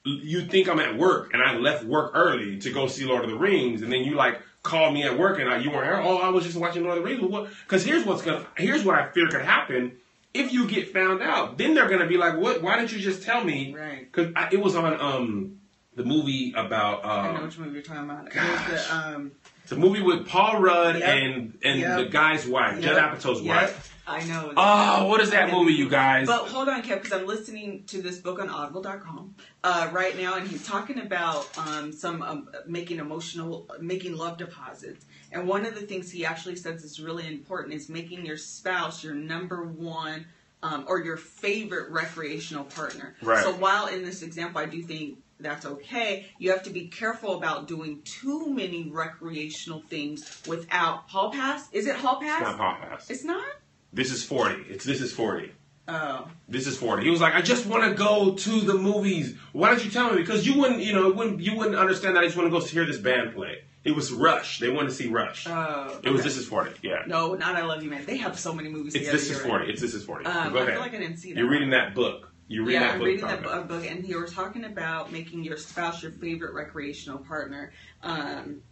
you 0.04 0.46
think 0.46 0.68
I'm 0.68 0.80
at 0.80 0.96
work 0.96 1.32
and 1.32 1.42
I 1.42 1.56
left 1.56 1.84
work 1.84 2.12
early 2.14 2.58
to 2.60 2.72
go 2.72 2.86
see 2.86 3.04
Lord 3.04 3.24
of 3.24 3.30
the 3.30 3.36
Rings, 3.36 3.82
and 3.82 3.92
then 3.92 4.04
you 4.04 4.14
like 4.14 4.40
call 4.62 4.90
me 4.90 5.02
at 5.02 5.18
work 5.18 5.38
and 5.38 5.48
I, 5.48 5.58
you 5.58 5.70
weren't 5.70 5.84
here. 5.84 6.00
Oh, 6.02 6.18
I 6.18 6.28
was 6.30 6.44
just 6.44 6.56
watching 6.56 6.82
Lord 6.82 6.98
of 6.98 7.04
the 7.04 7.10
Rings. 7.10 7.50
Because 7.64 7.84
here's 7.84 8.04
what's 8.04 8.22
gonna, 8.22 8.46
here's 8.56 8.84
what 8.84 8.98
I 8.98 9.10
fear 9.10 9.28
could 9.28 9.42
happen. 9.42 9.96
If 10.32 10.52
you 10.52 10.66
get 10.66 10.92
found 10.92 11.22
out, 11.22 11.58
then 11.58 11.74
they're 11.74 11.88
gonna 11.88 12.08
be 12.08 12.16
like, 12.16 12.36
"What? 12.36 12.60
Why 12.60 12.76
didn't 12.76 12.92
you 12.92 12.98
just 12.98 13.22
tell 13.22 13.44
me?" 13.44 13.72
Right. 13.72 14.10
Because 14.10 14.32
it 14.52 14.60
was 14.60 14.74
on 14.74 15.00
um 15.00 15.60
the 15.96 16.04
movie 16.04 16.52
about 16.56 17.04
I 17.04 17.32
know 17.32 17.38
um, 17.38 17.44
which 17.44 17.58
movie 17.58 17.72
you're 17.74 17.82
talking 17.82 18.04
about. 18.04 18.26
It 18.28 18.34
was 18.34 18.86
the, 18.88 18.94
um, 18.94 19.32
it's 19.62 19.72
a 19.72 19.76
movie 19.76 20.02
with 20.02 20.26
Paul 20.26 20.60
Rudd 20.60 20.98
Yep. 20.98 21.08
and 21.08 21.58
and 21.64 21.80
Yep. 21.80 21.98
the 21.98 22.04
guy's 22.06 22.46
wife, 22.46 22.80
Judd 22.80 22.96
Apatow's 22.96 23.40
Yep. 23.42 23.56
wife. 23.56 23.90
I 24.06 24.22
know. 24.24 24.52
Oh, 24.54 25.06
what 25.06 25.22
is 25.22 25.30
that 25.30 25.50
movie, 25.50 25.72
you 25.72 25.88
guys? 25.88 26.26
But 26.26 26.48
hold 26.48 26.68
on, 26.68 26.82
Kev, 26.82 27.00
because 27.02 27.12
I'm 27.12 27.26
listening 27.26 27.84
to 27.86 28.02
this 28.02 28.18
book 28.18 28.38
on 28.38 28.50
Audible.com 28.50 29.34
uh, 29.62 29.88
right 29.92 30.14
now, 30.18 30.34
and 30.34 30.46
he's 30.46 30.66
talking 30.66 31.00
about 31.00 31.48
um, 31.56 31.90
some 31.90 32.20
um, 32.20 32.50
making 32.66 32.98
emotional, 32.98 33.66
making 33.80 34.14
love 34.14 34.36
deposits. 34.36 35.06
And 35.32 35.48
one 35.48 35.64
of 35.64 35.74
the 35.74 35.80
things 35.86 36.10
he 36.10 36.26
actually 36.26 36.56
says 36.56 36.84
is 36.84 37.00
really 37.00 37.26
important 37.26 37.72
is 37.72 37.88
making 37.88 38.26
your 38.26 38.36
spouse 38.36 39.02
your 39.02 39.14
number 39.14 39.64
one 39.64 40.26
um, 40.62 40.84
or 40.86 41.00
your 41.00 41.16
favorite 41.16 41.90
recreational 41.90 42.64
partner. 42.64 43.14
Right. 43.22 43.42
So 43.42 43.52
while 43.54 43.86
in 43.86 44.04
this 44.04 44.20
example, 44.22 44.60
I 44.60 44.66
do 44.66 44.82
think 44.82 45.18
that's 45.44 45.66
okay. 45.66 46.26
You 46.38 46.50
have 46.50 46.62
to 46.64 46.70
be 46.70 46.86
careful 46.88 47.36
about 47.36 47.68
doing 47.68 48.00
too 48.04 48.50
many 48.52 48.88
recreational 48.90 49.82
things 49.82 50.42
without 50.46 51.08
hall 51.08 51.30
pass. 51.30 51.70
Is 51.72 51.86
it 51.86 51.96
hall 51.96 52.20
pass? 52.20 52.40
It's 52.40 52.48
not 52.48 52.58
Paul 52.58 52.76
Pass. 52.80 53.10
It's 53.10 53.24
not. 53.24 53.44
This 53.92 54.10
is 54.10 54.24
forty. 54.24 54.62
It's 54.68 54.84
this 54.84 55.00
is 55.00 55.12
forty. 55.12 55.52
Oh. 55.86 56.26
This 56.48 56.66
is 56.66 56.76
forty. 56.76 57.04
He 57.04 57.10
was 57.10 57.20
like, 57.20 57.34
I 57.34 57.42
just 57.42 57.66
want 57.66 57.84
to 57.84 57.94
go 57.94 58.34
to 58.34 58.60
the 58.60 58.74
movies. 58.74 59.36
Why 59.52 59.68
don't 59.70 59.84
you 59.84 59.90
tell 59.90 60.10
me? 60.10 60.16
Because 60.16 60.46
you 60.46 60.58
wouldn't, 60.58 60.80
you 60.80 60.92
know, 60.94 61.10
wouldn't 61.10 61.40
you 61.40 61.56
wouldn't 61.56 61.76
understand 61.76 62.16
that 62.16 62.22
I 62.22 62.26
just 62.26 62.36
want 62.36 62.50
to 62.52 62.58
go 62.58 62.64
hear 62.64 62.86
this 62.86 62.98
band 62.98 63.34
play. 63.34 63.62
It 63.84 63.94
was 63.94 64.10
Rush. 64.10 64.60
They 64.60 64.70
wanted 64.70 64.88
to 64.88 64.94
see 64.94 65.08
Rush. 65.08 65.46
Oh. 65.46 66.00
it 66.02 66.10
was. 66.10 66.24
This 66.24 66.38
is 66.38 66.46
forty. 66.46 66.72
Yeah. 66.82 67.02
No, 67.06 67.34
not 67.34 67.54
I 67.54 67.64
Love 67.64 67.82
You 67.82 67.90
Man. 67.90 68.06
They 68.06 68.16
have 68.16 68.38
so 68.38 68.54
many 68.54 68.70
movies 68.70 68.94
It's. 68.94 69.10
This 69.10 69.24
is 69.24 69.30
you're 69.30 69.40
right. 69.40 69.48
forty. 69.48 69.70
It's 69.72 69.82
This 69.82 69.92
is 69.92 70.04
forty. 70.04 70.24
Um, 70.24 70.52
Go 70.52 70.58
I 70.58 70.62
ahead. 70.62 70.74
feel 70.74 70.80
like 70.80 70.94
I 70.94 70.98
didn't 70.98 71.18
see 71.18 71.34
that. 71.34 71.38
You're 71.38 71.50
reading 71.50 71.70
that 71.70 71.94
book. 71.94 72.32
You're 72.46 72.64
reading 72.64 72.82
yeah, 72.82 72.86
that 72.88 72.92
I'm 72.94 72.98
book. 72.98 73.06
reading 73.06 73.26
bu- 73.42 73.64
book, 73.64 73.86
and 73.86 74.06
you 74.06 74.18
were 74.18 74.26
talking 74.26 74.64
about 74.64 75.10
making 75.10 75.44
your 75.44 75.56
spouse 75.56 76.02
your 76.02 76.12
favorite 76.12 76.52
recreational 76.54 77.18
partner, 77.18 77.72
um, 78.02 78.62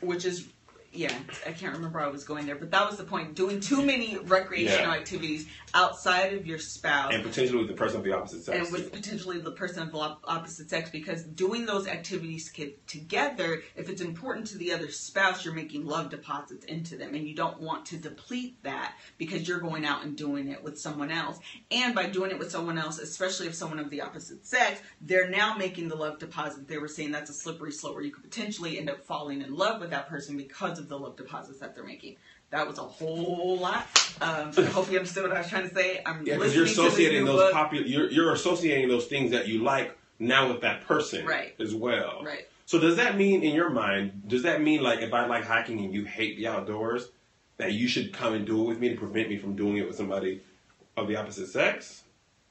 which 0.00 0.24
is, 0.24 0.46
yeah, 0.92 1.12
I 1.46 1.52
can't 1.52 1.74
remember 1.74 2.00
I 2.00 2.08
was 2.08 2.24
going 2.24 2.46
there, 2.46 2.54
but 2.56 2.70
that 2.70 2.88
was 2.88 2.96
the 2.98 3.04
point. 3.04 3.34
Doing 3.34 3.60
too 3.60 3.84
many 3.84 4.16
recreational 4.18 4.92
Yeah. 4.92 4.98
activities 4.98 5.46
outside 5.74 6.32
of 6.34 6.46
your 6.46 6.58
spouse 6.58 7.12
and 7.12 7.22
potentially 7.22 7.58
with 7.58 7.68
the 7.68 7.74
person 7.74 7.98
of 7.98 8.04
the 8.04 8.12
opposite 8.12 8.44
sex. 8.44 8.58
and 8.58 8.72
with 8.72 8.92
potentially 8.92 9.38
the 9.40 9.50
person 9.50 9.82
of 9.82 9.92
the 9.92 9.98
opposite 9.98 10.70
sex 10.70 10.88
because 10.88 11.22
doing 11.24 11.66
those 11.66 11.86
activities 11.86 12.50
together 12.86 13.62
if 13.74 13.88
it's 13.88 14.00
important 14.00 14.46
to 14.46 14.58
the 14.58 14.72
other 14.72 14.90
spouse 14.90 15.44
you're 15.44 15.52
making 15.54 15.84
love 15.84 16.08
deposits 16.08 16.64
into 16.66 16.96
them 16.96 17.14
and 17.14 17.28
you 17.28 17.34
don't 17.34 17.60
want 17.60 17.84
to 17.86 17.96
deplete 17.98 18.56
that 18.62 18.94
because 19.18 19.46
you're 19.46 19.60
going 19.60 19.84
out 19.84 20.04
and 20.04 20.16
doing 20.16 20.48
it 20.48 20.62
with 20.62 20.78
someone 20.78 21.10
else 21.10 21.38
and 21.70 21.94
by 21.94 22.06
doing 22.06 22.30
it 22.30 22.38
with 22.38 22.50
someone 22.50 22.78
else 22.78 22.98
especially 22.98 23.46
if 23.46 23.54
someone 23.54 23.78
of 23.78 23.90
the 23.90 24.00
opposite 24.00 24.46
sex 24.46 24.80
they're 25.02 25.28
now 25.28 25.56
making 25.56 25.88
the 25.88 25.96
love 25.96 26.18
deposit 26.18 26.66
they 26.68 26.78
were 26.78 26.88
saying 26.88 27.10
that's 27.10 27.28
a 27.30 27.34
slippery 27.34 27.72
slope 27.72 27.94
where 27.94 28.04
you 28.04 28.12
could 28.12 28.22
potentially 28.24 28.78
end 28.78 28.88
up 28.88 29.04
falling 29.04 29.42
in 29.42 29.54
love 29.54 29.80
with 29.80 29.90
that 29.90 30.08
person 30.08 30.36
because 30.36 30.78
of 30.78 30.85
the 30.88 30.98
love 30.98 31.16
deposits 31.16 31.58
that 31.60 31.74
they're 31.74 31.84
making 31.84 32.16
that 32.50 32.66
was 32.66 32.78
a 32.78 32.82
whole 32.82 33.58
lot 33.58 33.86
um, 34.20 34.52
i 34.56 34.62
hope 34.66 34.90
you 34.90 34.96
understood 34.98 35.24
what 35.24 35.36
i 35.36 35.38
was 35.38 35.48
trying 35.48 35.68
to 35.68 35.74
say 35.74 36.00
i'm 36.06 36.24
Yeah, 36.26 36.34
because 36.34 36.54
you're 36.54 36.64
associating 36.64 37.24
those 37.24 37.52
popular. 37.52 37.84
You're, 37.84 38.10
you're 38.10 38.32
associating 38.32 38.88
those 38.88 39.06
things 39.06 39.30
that 39.32 39.48
you 39.48 39.62
like 39.62 39.96
now 40.18 40.48
with 40.48 40.62
that 40.62 40.86
person, 40.86 41.26
Right. 41.26 41.54
As 41.60 41.74
well, 41.74 42.22
Right. 42.24 42.46
So 42.64 42.80
does 42.80 42.96
that 42.96 43.16
mean, 43.16 43.44
in 43.44 43.54
your 43.54 43.70
mind, 43.70 44.22
does 44.26 44.42
that 44.42 44.60
mean 44.60 44.82
like 44.82 45.00
if 45.00 45.14
I 45.14 45.26
like 45.26 45.44
hiking 45.44 45.78
and 45.84 45.94
you 45.94 46.04
hate 46.04 46.36
the 46.36 46.48
outdoors, 46.48 47.08
that 47.58 47.72
you 47.72 47.86
should 47.86 48.12
come 48.12 48.34
and 48.34 48.44
do 48.44 48.60
it 48.62 48.64
with 48.66 48.80
me 48.80 48.88
to 48.88 48.96
prevent 48.96 49.28
me 49.28 49.36
from 49.38 49.54
doing 49.54 49.76
it 49.76 49.86
with 49.86 49.96
somebody 49.96 50.42
of 50.96 51.06
the 51.06 51.14
opposite 51.16 51.46
sex? 51.46 52.02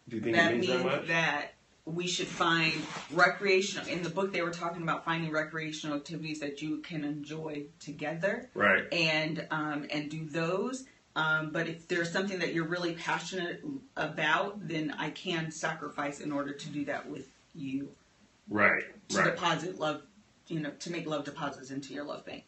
Do 0.08 0.16
you 0.16 0.22
think 0.22 0.36
that 0.38 0.52
it 0.52 0.58
means 0.58 0.68
means 0.70 0.84
that 0.84 0.90
much? 0.90 1.08
that 1.08 1.55
we 1.86 2.08
should 2.08 2.28
find 2.28 2.74
recreational 3.14 3.88
in 3.88 4.02
the 4.02 4.10
book 4.10 4.34
they 4.34 4.42
were 4.42 4.52
talking 4.52 4.82
about 4.82 5.06
finding 5.06 5.32
recreational 5.32 5.96
activities 5.96 6.40
that 6.40 6.62
you 6.62 6.80
can 6.80 7.04
enjoy 7.04 7.64
together 7.80 8.50
right. 8.56 8.92
and 8.92 9.46
um, 9.52 9.86
and 9.92 10.10
do 10.10 10.26
those 10.26 10.86
um, 11.16 11.52
but 11.52 11.68
if 11.68 11.88
there's 11.88 12.12
something 12.12 12.40
that 12.40 12.54
you're 12.54 12.68
really 12.68 12.94
passionate 12.94 13.64
about 13.96 14.68
then 14.68 14.94
i 14.98 15.10
can 15.12 15.52
sacrifice 15.52 16.20
in 16.22 16.32
order 16.32 16.54
to 16.54 16.70
do 16.70 16.86
that 16.86 17.08
with 17.10 17.28
you 17.54 17.90
Right. 18.50 18.84
to 19.10 19.18
Right. 19.18 19.26
deposit 19.36 19.80
love 19.80 20.02
you 20.48 20.60
know 20.60 20.72
to 20.72 20.92
make 20.92 21.06
love 21.06 21.24
deposits 21.24 21.70
into 21.70 21.94
your 21.94 22.04
love 22.04 22.26
bank 22.26 22.44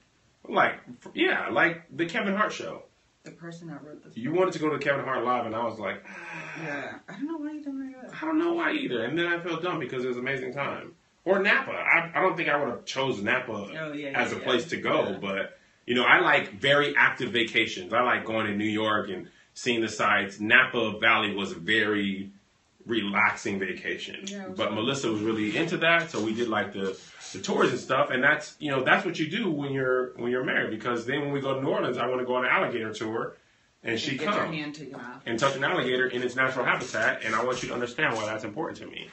Like, 0.50 0.80
yeah, 1.13 1.50
like 1.50 1.84
the 1.95 2.06
Kevin 2.06 2.36
Hart 2.36 2.54
show. 2.54 2.84
The 3.28 3.36
person 3.36 3.68
that 3.68 3.84
wrote 3.84 4.04
this 4.04 4.18
You 4.18 4.34
wanted 4.34 4.54
to 4.54 4.60
go 4.60 4.70
to 4.70 4.80
Kevin 4.80 5.04
Hart 5.06 5.24
live, 5.24 5.46
and 5.46 5.56
I 5.56 5.63
was 5.63 5.80
like, 5.80 6.04
yeah 6.63 6.96
i 7.08 7.12
don't 7.13 7.28
know 7.28 7.38
why 7.38 7.52
you 7.52 7.63
don't 7.63 7.80
like 7.80 8.02
that 8.02 8.18
I 8.22 8.26
don't 8.26 8.40
know 8.40 8.54
why 8.54 8.72
either. 8.74 9.04
And 9.04 9.18
then 9.18 9.28
I 9.28 9.40
felt 9.40 9.62
dumb 9.62 9.80
because 9.80 10.04
it 10.04 10.08
was 10.08 10.18
an 10.18 10.24
amazing 10.24 10.54
time. 10.54 10.94
Or 11.26 11.40
Napa. 11.40 11.72
I, 11.72 12.10
I 12.16 12.22
don't 12.22 12.36
think 12.38 12.50
I 12.50 12.58
would 12.58 12.70
have 12.70 12.86
chose 12.86 13.22
Napa 13.22 13.52
Oh, 13.52 13.92
yeah, 13.94 14.08
as 14.16 14.32
yeah, 14.32 14.38
a 14.38 14.42
place 14.42 14.66
to 14.70 14.78
go, 14.78 15.10
Yeah. 15.10 15.18
but 15.22 15.60
you 15.86 15.94
know, 15.96 16.04
I 16.04 16.20
like 16.20 16.54
very 16.54 16.96
active 16.98 17.32
vacations. 17.32 17.94
I 17.94 18.02
like 18.02 18.26
going 18.26 18.48
to 18.48 18.54
New 18.56 18.66
York 18.66 19.10
and 19.10 19.30
seeing 19.54 19.82
the 19.82 19.88
sights. 19.88 20.40
Napa 20.40 21.00
Valley 21.00 21.34
was 21.36 21.52
very 21.54 22.32
relaxing 22.88 23.60
vacation. 23.60 24.21
Yeah, 24.26 24.47
but. 24.56 24.73
Melissa 24.73 25.12
was 25.12 25.21
really 25.21 25.56
into 25.58 25.78
that, 25.78 26.10
so 26.10 26.23
we 26.23 26.34
did 26.34 26.47
like 26.47 26.73
the 26.73 26.97
the 27.34 27.39
tours 27.39 27.71
and 27.71 27.80
stuff, 27.80 28.10
and 28.10 28.23
that's 28.23 28.56
you 28.60 28.71
know 28.71 28.84
that's 28.84 29.06
what 29.06 29.19
you 29.19 29.30
do 29.30 29.52
when 29.52 29.71
you're 29.73 30.13
when 30.15 30.32
you're 30.32 30.43
married 30.45 30.71
because 30.71 31.06
then 31.06 31.21
when 31.21 31.32
we 31.32 31.41
go 31.41 31.54
to 31.56 31.62
New 31.62 31.69
Orleans, 31.69 31.97
I 31.97 32.08
want 32.08 32.19
to 32.21 32.26
go 32.26 32.36
on 32.36 32.45
an 32.45 32.52
alligator 32.52 32.93
tour, 32.93 33.36
and 33.84 34.00
she 34.00 34.17
comes 34.17 34.36
to 34.78 35.00
and 35.26 35.38
touch 35.38 35.56
an 35.56 35.63
alligator 35.63 36.08
in 36.08 36.23
its 36.23 36.36
natural 36.36 36.65
habitat, 36.65 37.23
and 37.26 37.36
I 37.36 37.43
want 37.43 37.62
you 37.62 37.69
to 37.69 37.73
understand 37.73 38.15
why 38.15 38.26
that's 38.26 38.43
important 38.43 38.80
to 38.80 38.88
me. 38.88 39.10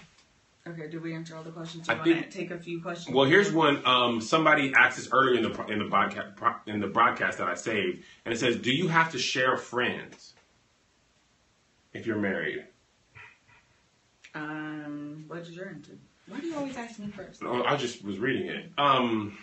okay 0.67 0.89
did 0.89 1.03
we 1.03 1.15
answer 1.15 1.37
all 1.37 1.43
the 1.43 1.51
questions 1.51 1.89
you 1.89 1.93
I 1.95 1.97
want 1.97 2.07
to 2.07 2.15
think- 2.15 2.31
take 2.33 2.51
a 2.51 2.59
few 2.59 2.81
questions 2.81 3.15
Well, 3.15 3.27
here's 3.27 3.53
one. 3.53 3.85
Um, 3.87 4.21
somebody 4.21 4.73
asked 4.77 4.97
this 4.97 5.09
earlier 5.13 5.37
in 5.39 5.43
the 5.43 5.65
in 5.67 5.79
the 5.79 5.87
broadcast 5.87 6.29
in 6.67 6.81
the 6.81 6.89
broadcast 6.89 7.39
that 7.39 7.49
I 7.49 7.55
saved, 7.55 8.05
and 8.25 8.33
it 8.35 8.39
says, 8.39 8.57
"Do 8.57 8.73
you 8.73 8.89
have 8.89 9.11
to 9.13 9.19
share 9.19 9.57
friends 9.57 10.35
if 11.93 12.07
you're 12.07 12.19
married?" 12.21 12.67
Um, 14.35 15.25
what 15.29 15.45
did 15.45 15.55
you 15.55 15.63
into? 15.63 15.93
Why 16.27 16.41
do 16.41 16.47
you 16.47 16.57
always 16.57 16.77
ask 16.77 16.99
me 16.99 17.09
first? 17.09 17.43
I 17.43 17.77
just 17.77 18.05
was 18.05 18.19
reading 18.19 18.49
it. 18.49 18.71
Um, 18.79 19.37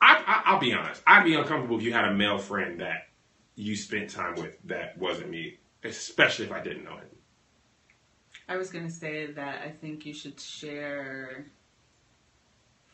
I, 0.00 0.22
I, 0.26 0.42
I'll 0.46 0.60
be 0.60 0.72
honest. 0.72 1.02
I'd 1.06 1.24
be 1.24 1.34
uncomfortable 1.34 1.78
if 1.78 1.82
you 1.82 1.92
had 1.92 2.06
a 2.06 2.14
male 2.14 2.38
friend 2.38 2.80
that 2.80 3.08
you 3.54 3.76
spent 3.76 4.10
time 4.10 4.34
with 4.36 4.56
that 4.64 4.98
wasn't 4.98 5.30
me, 5.30 5.58
especially 5.84 6.46
if 6.46 6.52
I 6.52 6.60
didn't 6.62 6.84
know 6.84 6.96
him. 6.96 7.06
I 8.48 8.56
was 8.56 8.70
gonna 8.70 8.90
say 8.90 9.26
that 9.26 9.62
I 9.64 9.70
think 9.70 10.04
you 10.04 10.12
should 10.12 10.40
share 10.40 11.46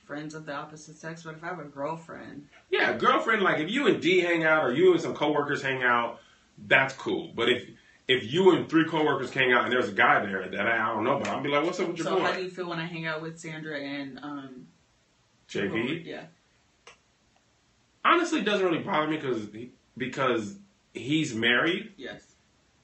friends 0.05 0.35
of 0.35 0.45
the 0.45 0.55
opposite 0.55 0.97
sex, 0.97 1.23
but 1.23 1.35
if 1.37 1.43
I 1.43 1.49
have 1.49 1.59
a 1.59 1.65
girlfriend, 1.65 2.49
Yeah, 2.71 2.97
girlfriend. 2.97 3.43
Like 3.43 3.61
if 3.61 3.71
you 3.71 3.87
and 3.87 4.03
D 4.03 4.21
hang 4.21 4.45
out, 4.45 4.65
or 4.65 4.75
you 4.75 4.93
and 4.93 5.01
some 5.01 5.15
coworkers 5.15 5.63
hang 5.63 5.83
out, 5.83 6.21
that's 6.67 6.95
cool. 6.95 7.33
But 7.35 7.49
if 7.49 7.69
if 8.09 8.33
you 8.33 8.53
and 8.53 8.69
three 8.69 8.85
coworkers 8.85 9.33
hang 9.33 9.53
out 9.53 9.65
and 9.65 9.73
there's 9.73 9.89
a 9.89 9.93
guy 9.93 10.25
there 10.25 10.49
that 10.49 10.67
I, 10.67 10.77
I 10.77 10.95
don't 10.95 11.05
know, 11.05 11.19
but 11.19 11.29
I'd 11.29 11.43
be 11.43 11.49
like, 11.49 11.65
"What's 11.65 11.81
up 11.81 11.89
with 11.89 11.99
your 11.99 12.07
so 12.07 12.17
boy, 12.17 12.23
how 12.23 12.33
do 12.33 12.43
you 12.43 12.51
feel 12.51 12.69
when 12.69 12.79
I 12.79 12.87
hang 12.87 13.07
out 13.07 13.21
with 13.23 13.39
Sandra 13.39 13.79
and 13.81 14.19
um? 14.23 14.67
JP?" 15.49 16.05
Yeah. 16.05 16.25
Honestly, 18.05 18.41
it 18.41 18.45
doesn't 18.45 18.65
really 18.65 18.83
bother 18.83 19.09
me 19.09 19.17
because 19.17 19.49
because 19.97 20.57
he's 20.95 21.35
married 21.35 21.93
Yes. 21.97 22.23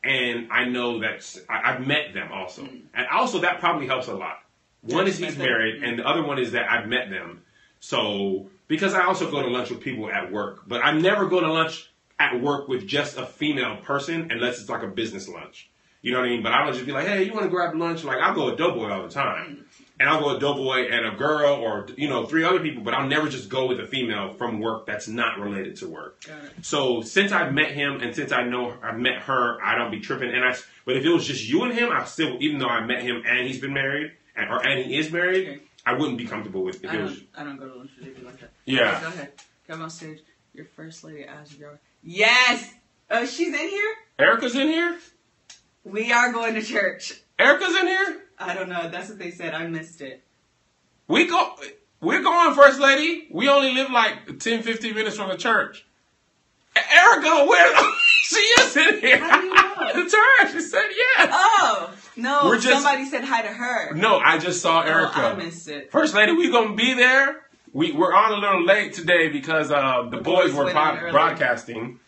and 0.03 0.51
I 0.53 0.65
know 0.65 1.01
that 1.01 1.25
I, 1.49 1.73
I've 1.73 1.87
met 1.87 2.13
them 2.15 2.33
also, 2.33 2.63
Mm. 2.63 2.83
and 2.95 3.07
also 3.09 3.41
that 3.41 3.61
probably 3.61 3.87
helps 3.87 4.09
a 4.09 4.15
lot. 4.15 4.39
One 4.83 5.07
is 5.07 5.19
he's 5.19 5.39
married, 5.39 5.81
Mm. 5.83 5.89
and 5.89 5.99
the 6.01 6.07
other 6.09 6.25
one 6.25 6.39
is 6.41 6.53
that 6.53 6.71
I've 6.71 6.89
met 6.89 7.09
them. 7.11 7.43
So 7.79 8.49
because 8.67 8.95
I 8.95 9.05
also 9.05 9.31
go 9.31 9.43
to 9.43 9.49
lunch 9.49 9.71
with 9.71 9.81
people 9.81 10.11
at 10.11 10.33
work, 10.33 10.63
but 10.67 10.85
I 10.85 10.93
never 10.93 11.27
go 11.27 11.41
to 11.41 11.53
lunch 11.53 11.92
at 12.23 12.41
work 12.41 12.69
with 12.69 12.87
just 12.87 13.17
a 13.19 13.27
female 13.27 13.77
person 13.79 14.29
unless 14.31 14.61
it's 14.61 14.69
like 14.69 14.83
a 14.83 14.89
business 14.89 15.29
lunch. 15.29 15.69
You 16.03 16.13
know 16.13 16.19
what 16.19 16.27
I 16.27 16.31
mean? 16.31 16.43
But 16.43 16.53
I 16.53 16.65
would 16.65 16.75
just 16.75 16.87
be 16.87 16.93
like, 16.93 17.07
hey, 17.07 17.23
you 17.25 17.33
want 17.33 17.45
to 17.45 17.51
grab 17.51 17.75
lunch? 17.77 18.03
Like 18.05 18.19
I'll 18.19 18.35
go 18.35 18.47
with 18.47 18.59
Doughboy 18.59 18.89
all 18.91 19.03
the 19.03 19.09
time. 19.09 19.65
And 20.01 20.09
I'll 20.09 20.21
go 20.21 20.33
with 20.33 20.41
Doughboy 20.41 20.89
and 20.91 21.07
a 21.07 21.17
girl 21.17 21.55
or, 21.55 21.87
you 21.97 22.09
know, 22.09 22.27
three 22.27 22.43
other 22.43 22.59
people, 22.59 22.83
but 22.83 22.93
I'll 22.93 23.07
never 23.07 23.29
just 23.29 23.49
go 23.49 23.67
with 23.67 23.79
a 23.79 23.87
female 23.87 24.33
from 24.35 24.59
work 24.61 24.85
that's 24.85 25.07
not 25.07 25.39
related 25.39 25.77
to 25.77 25.89
work. 25.89 26.25
Got 26.27 26.43
it. 26.45 26.53
So 26.65 27.03
since 27.03 27.31
I've 27.31 27.53
met 27.53 27.71
him 27.71 28.01
and 28.01 28.15
since 28.15 28.33
I 28.33 28.43
know 28.45 28.75
I've 28.83 28.99
met 28.99 29.19
her, 29.23 29.63
I 29.63 29.77
don't 29.77 29.93
be 29.93 30.01
tripping. 30.01 30.31
And 30.31 30.45
I, 30.45 30.57
but 30.87 30.97
if 30.97 31.05
it 31.05 31.09
was 31.11 31.25
just 31.27 31.49
you 31.49 31.63
and 31.63 31.73
him, 31.73 31.91
I 31.93 32.05
still, 32.05 32.37
even 32.41 32.59
though 32.59 32.69
I 32.69 32.85
met 32.85 33.03
him 33.03 33.23
and 33.27 33.47
he's 33.47 33.61
been 33.61 33.75
married, 33.75 34.13
and, 34.35 34.51
or 34.51 34.65
and 34.67 34.85
he 34.85 34.97
is 34.97 35.13
married, 35.13 35.49
Okay. 35.49 35.61
I 35.85 35.95
wouldn't 35.95 36.19
be 36.19 36.25
comfortable 36.25 36.63
with 36.65 36.83
if 36.83 36.91
I 36.91 36.97
it 36.97 37.03
was. 37.03 37.13
don't. 37.19 37.29
I 37.37 37.45
don't 37.45 37.57
go 37.59 37.69
to 37.69 37.75
lunch 37.77 37.91
with 37.99 38.09
JP 38.17 38.25
like 38.25 38.41
that. 38.41 38.51
Yeah. 38.65 39.01
Go 39.01 39.09
ahead. 39.09 39.33
Come 39.69 39.83
on 39.83 39.91
stage. 39.91 40.21
Your 40.55 40.65
first 40.65 41.03
lady 41.05 41.21
your 41.59 41.71
girl. 41.71 41.79
Yes. 42.03 42.73
Oh, 43.11 43.25
she's 43.27 43.49
in 43.55 43.69
here. 43.69 43.95
Erica's 44.19 44.55
in 44.55 44.69
here. 44.69 44.99
We 45.85 46.13
are 46.13 46.33
going 46.33 46.55
to 46.55 46.63
church. 46.63 47.21
Erica's 47.39 47.75
in 47.77 47.87
here. 47.87 48.23
I 48.39 48.55
don't 48.55 48.69
know. 48.69 48.89
That's 48.89 49.09
what 49.09 49.19
they 49.19 49.31
said. 49.31 49.55
I 49.55 49.67
missed 49.67 50.01
it. 50.01 50.23
We 51.09 51.27
go. 51.27 51.55
We're 52.01 52.23
going, 52.23 52.55
first 52.55 52.81
lady. 52.81 53.29
We 53.31 53.49
only 53.49 53.73
live 53.75 53.91
like 53.91 54.39
10, 54.39 54.63
15 54.63 54.95
minutes 54.95 55.17
from 55.17 55.29
the 55.29 55.37
church. 55.37 55.85
Erica, 56.75 57.45
where? 57.47 57.91
she 58.25 58.37
is 58.37 58.77
in 58.77 59.01
here. 59.01 59.19
How 59.19 59.41
do 59.41 59.47
you 59.47 59.55
know? 59.55 60.05
the 60.05 60.11
church. 60.11 60.53
She 60.53 60.61
said 60.61 60.89
yes. 60.97 61.29
Oh 61.33 61.95
no! 62.17 62.41
We're 62.45 62.59
just- 62.59 62.83
somebody 62.83 63.05
said 63.05 63.25
hi 63.25 63.43
to 63.43 63.49
her. 63.49 63.95
No, 63.95 64.19
I 64.19 64.39
just 64.39 64.63
saw 64.63 64.83
Oh, 64.83 64.89
Erica. 64.89 65.19
I 65.19 65.35
missed 65.35 65.69
it. 65.69 65.93
First 65.93 66.15
lady, 66.15 66.33
we 66.33 66.51
gonna 66.51 66.75
be 66.75 66.95
there. 66.95 67.43
We 67.73 67.93
we're 67.93 68.15
on 68.15 68.33
a 68.33 68.37
little 68.37 68.65
late 68.65 68.93
today 68.93 69.29
because 69.29 69.71
uh, 69.71 70.09
the, 70.11 70.19
boys, 70.19 70.51
boys 70.51 70.55
were 70.55 70.65
went 70.65 70.77
pod- 70.77 70.95
on 70.99 71.03
early. 71.05 71.13
broadcasting, 71.13 72.01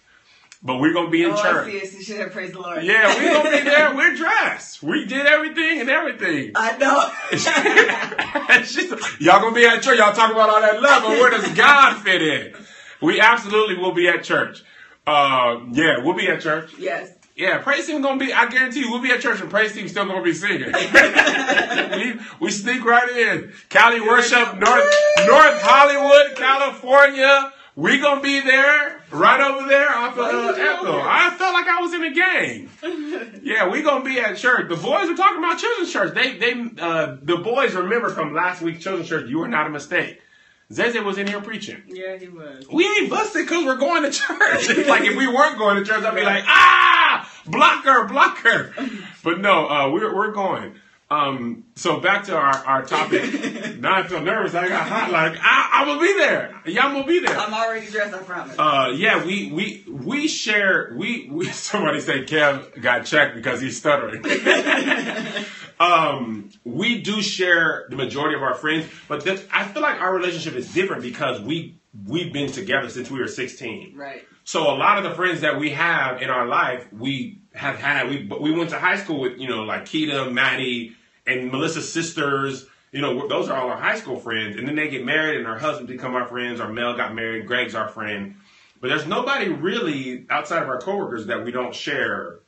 but 0.63 0.77
we're 0.79 0.93
gonna 0.93 1.09
be 1.11 1.25
in 1.25 1.31
oh, 1.31 1.43
church. 1.43 1.71
see 1.71 1.79
it. 1.79 1.91
So 1.91 1.99
she 1.99 2.05
said, 2.13 2.33
"Praise 2.33 2.53
the 2.53 2.61
Lord." 2.61 2.85
Yeah, 2.85 3.15
we're 3.15 3.43
gonna 3.43 3.57
be 3.57 3.65
there. 3.71 3.95
We're 3.95 4.15
dressed. 4.15 4.83
We 4.83 5.07
did 5.07 5.25
everything 5.27 5.81
and 5.81 5.89
everything. 5.89 6.53
I 6.55 6.77
know. 6.77 7.11
Y'all 9.21 9.41
gonna 9.41 9.55
be 9.55 9.65
at 9.65 9.83
church. 9.83 9.99
Y'all 9.99 10.13
talk 10.13 10.31
about 10.33 10.51
all 10.51 10.61
that 10.61 10.83
love, 10.83 11.03
but 11.03 11.11
where 11.13 11.31
does 11.31 11.49
God 11.55 12.03
fit 12.03 12.21
in? 12.23 12.55
We 13.01 13.21
absolutely 13.21 13.79
will 13.79 13.93
be 13.93 14.09
at 14.09 14.23
church. 14.23 14.63
Uh, 15.07 15.61
yeah, 15.73 15.99
we'll 16.03 16.15
be 16.15 16.29
at 16.29 16.41
church. 16.41 16.73
yes. 16.79 17.14
Yeah, 17.37 17.59
praise 17.59 17.87
team 17.87 18.01
gonna 18.01 18.19
be. 18.19 18.33
I 18.33 18.47
guarantee 18.49 18.81
you, 18.81 18.91
we'll 18.93 19.03
be 19.03 19.11
at 19.11 19.21
church 19.21 19.41
and 19.41 19.51
praise 19.51 19.73
team 19.75 19.89
still 19.89 20.07
gonna 20.07 20.23
be 20.23 20.33
singing. 20.35 20.73
we, 21.93 22.21
we 22.41 22.51
sneak 22.51 22.85
right 22.85 23.09
in. 23.09 23.53
Cali 23.69 24.01
worship, 24.01 24.57
North 24.57 24.95
North 25.27 25.61
Hollywood, 25.63 26.37
California. 26.37 27.53
We 27.77 27.99
gonna 27.99 28.21
be 28.21 28.41
there, 28.41 29.01
right 29.11 29.41
over 29.41 29.67
there 29.69 29.91
off 29.91 30.13
of 30.13 30.19
uh, 30.19 30.55
Ethel. 30.57 31.01
I 31.03 31.35
felt 31.37 31.55
like 31.55 31.67
I 31.67 31.81
was 31.81 31.93
in 31.95 32.05
a 32.05 32.13
game. 32.13 32.71
Yeah, 33.45 33.69
we 33.69 33.83
gonna 33.83 34.05
be 34.05 34.19
at 34.19 34.37
church. 34.39 34.69
The 34.71 34.77
boys 34.77 35.09
were 35.09 35.17
talking 35.17 35.39
about 35.39 35.59
children's 35.59 35.93
church. 35.93 36.15
They 36.15 36.39
they 36.39 36.53
uh, 36.81 37.17
the 37.23 37.37
boys 37.37 37.75
remember 37.75 38.09
from 38.09 38.33
last 38.33 38.63
week's 38.63 38.83
children's 38.83 39.09
church. 39.09 39.29
You 39.29 39.41
were 39.41 39.49
not 39.49 39.67
a 39.67 39.71
mistake. 39.71 40.21
Zeze 40.73 41.05
was 41.05 41.19
in 41.19 41.27
here 41.27 41.41
preaching. 41.41 41.83
Yeah, 41.87 42.17
he 42.17 42.29
was. 42.29 42.67
We 42.73 42.87
ain't 42.87 43.11
busted 43.11 43.47
because 43.47 43.65
we're 43.65 43.77
going 43.77 44.03
to 44.05 44.11
church. 44.11 44.69
like 44.87 45.05
if 45.05 45.17
we 45.17 45.27
weren't 45.27 45.59
going 45.59 45.77
to 45.77 45.85
church, 45.85 46.05
I'd 46.05 46.15
be 46.15 46.23
like, 46.23 46.45
ah, 46.47 47.31
blocker, 47.47 48.05
blocker. 48.05 48.75
But 49.23 49.41
no, 49.41 49.69
uh, 49.69 49.91
we're 49.91 50.15
we're 50.15 50.33
going. 50.33 50.75
Um, 51.11 51.65
so 51.77 52.01
back 52.01 52.25
to 52.25 52.37
our, 52.37 52.55
our 52.55 52.83
topic. 52.85 53.79
now 53.79 53.95
I 53.95 54.03
feel 54.05 54.23
nervous. 54.23 54.55
I 54.55 54.69
got 54.69 54.89
hot. 54.89 55.13
Like 55.13 55.37
I, 55.41 55.71
I'm 55.73 55.87
gonna 55.87 56.01
be 56.01 56.13
there. 56.15 56.55
I'm 56.67 56.93
gonna 56.95 57.07
be 57.07 57.21
there. 57.21 57.37
I'm 57.37 57.53
already 57.53 57.87
dressed. 57.87 58.15
I 58.15 58.19
promise. 58.19 58.57
Uh, 58.59 58.93
yeah, 58.97 59.25
we 59.25 59.53
we 59.53 59.85
we 59.87 60.29
share. 60.29 60.95
We, 60.97 61.29
we 61.31 61.47
somebody 61.53 62.01
said 62.01 62.27
Kev 62.27 62.81
got 62.81 63.05
checked 63.05 63.35
because 63.37 63.61
he's 63.61 63.77
stuttering. 63.77 64.23
Um, 65.85 66.51
we 66.65 67.03
do 67.03 67.21
share 67.21 67.87
the 67.91 67.97
majority 67.97 68.37
of 68.37 68.43
our 68.43 68.55
friends, 68.55 68.87
but 69.09 69.25
this, 69.25 69.45
I 69.53 69.65
feel 69.65 69.83
like 69.83 70.01
our 70.01 70.15
relationship 70.15 70.55
is 70.55 70.73
different 70.73 71.03
because 71.03 71.41
we 71.41 71.77
we've 72.07 72.33
been 72.33 72.51
together 72.51 72.89
since 72.89 73.11
we 73.11 73.21
were 73.21 73.29
16. 73.29 73.97
right. 73.97 74.25
So 74.47 74.75
a 74.75 74.77
lot 74.77 74.99
of 74.99 75.05
the 75.05 75.15
friends 75.15 75.41
that 75.41 75.59
we 75.59 75.71
have 75.71 76.21
in 76.21 76.29
our 76.29 76.47
life, 76.47 76.93
we 76.93 77.41
have 77.55 77.77
had. 77.77 78.11
We 78.11 78.27
we 78.41 78.53
went 78.53 78.71
to 78.71 78.79
high 78.79 78.97
school 78.97 79.21
with 79.21 79.39
you 79.39 79.49
know 79.49 79.63
like 79.63 79.85
Keita, 79.85 80.31
Maddie, 80.31 80.97
and 81.27 81.51
Melissa's 81.51 81.91
sisters. 81.91 82.67
You 82.93 83.01
know 83.01 83.27
those 83.27 83.49
are 83.49 83.59
all 83.59 83.71
our 83.71 83.77
high 83.77 83.99
school 83.99 84.19
friends, 84.19 84.57
and 84.57 84.69
then 84.69 84.77
they 84.77 84.89
get 84.89 85.05
married, 85.05 85.39
and 85.39 85.47
our 85.47 85.59
husbands 85.59 85.91
become 85.91 86.15
our 86.15 86.27
friends. 86.27 86.61
Our 86.61 86.71
Mel 86.71 86.95
got 86.95 87.15
married. 87.15 87.47
Greg's 87.47 87.75
our 87.75 87.89
friend. 87.89 88.37
But 88.81 88.89
there's 88.89 89.07
nobody 89.07 89.49
really 89.49 90.27
outside 90.29 90.63
of 90.63 90.69
our 90.69 90.79
coworkers 90.79 91.27
that 91.27 91.43
we 91.43 91.51
don't 91.51 91.75
share 91.75 92.41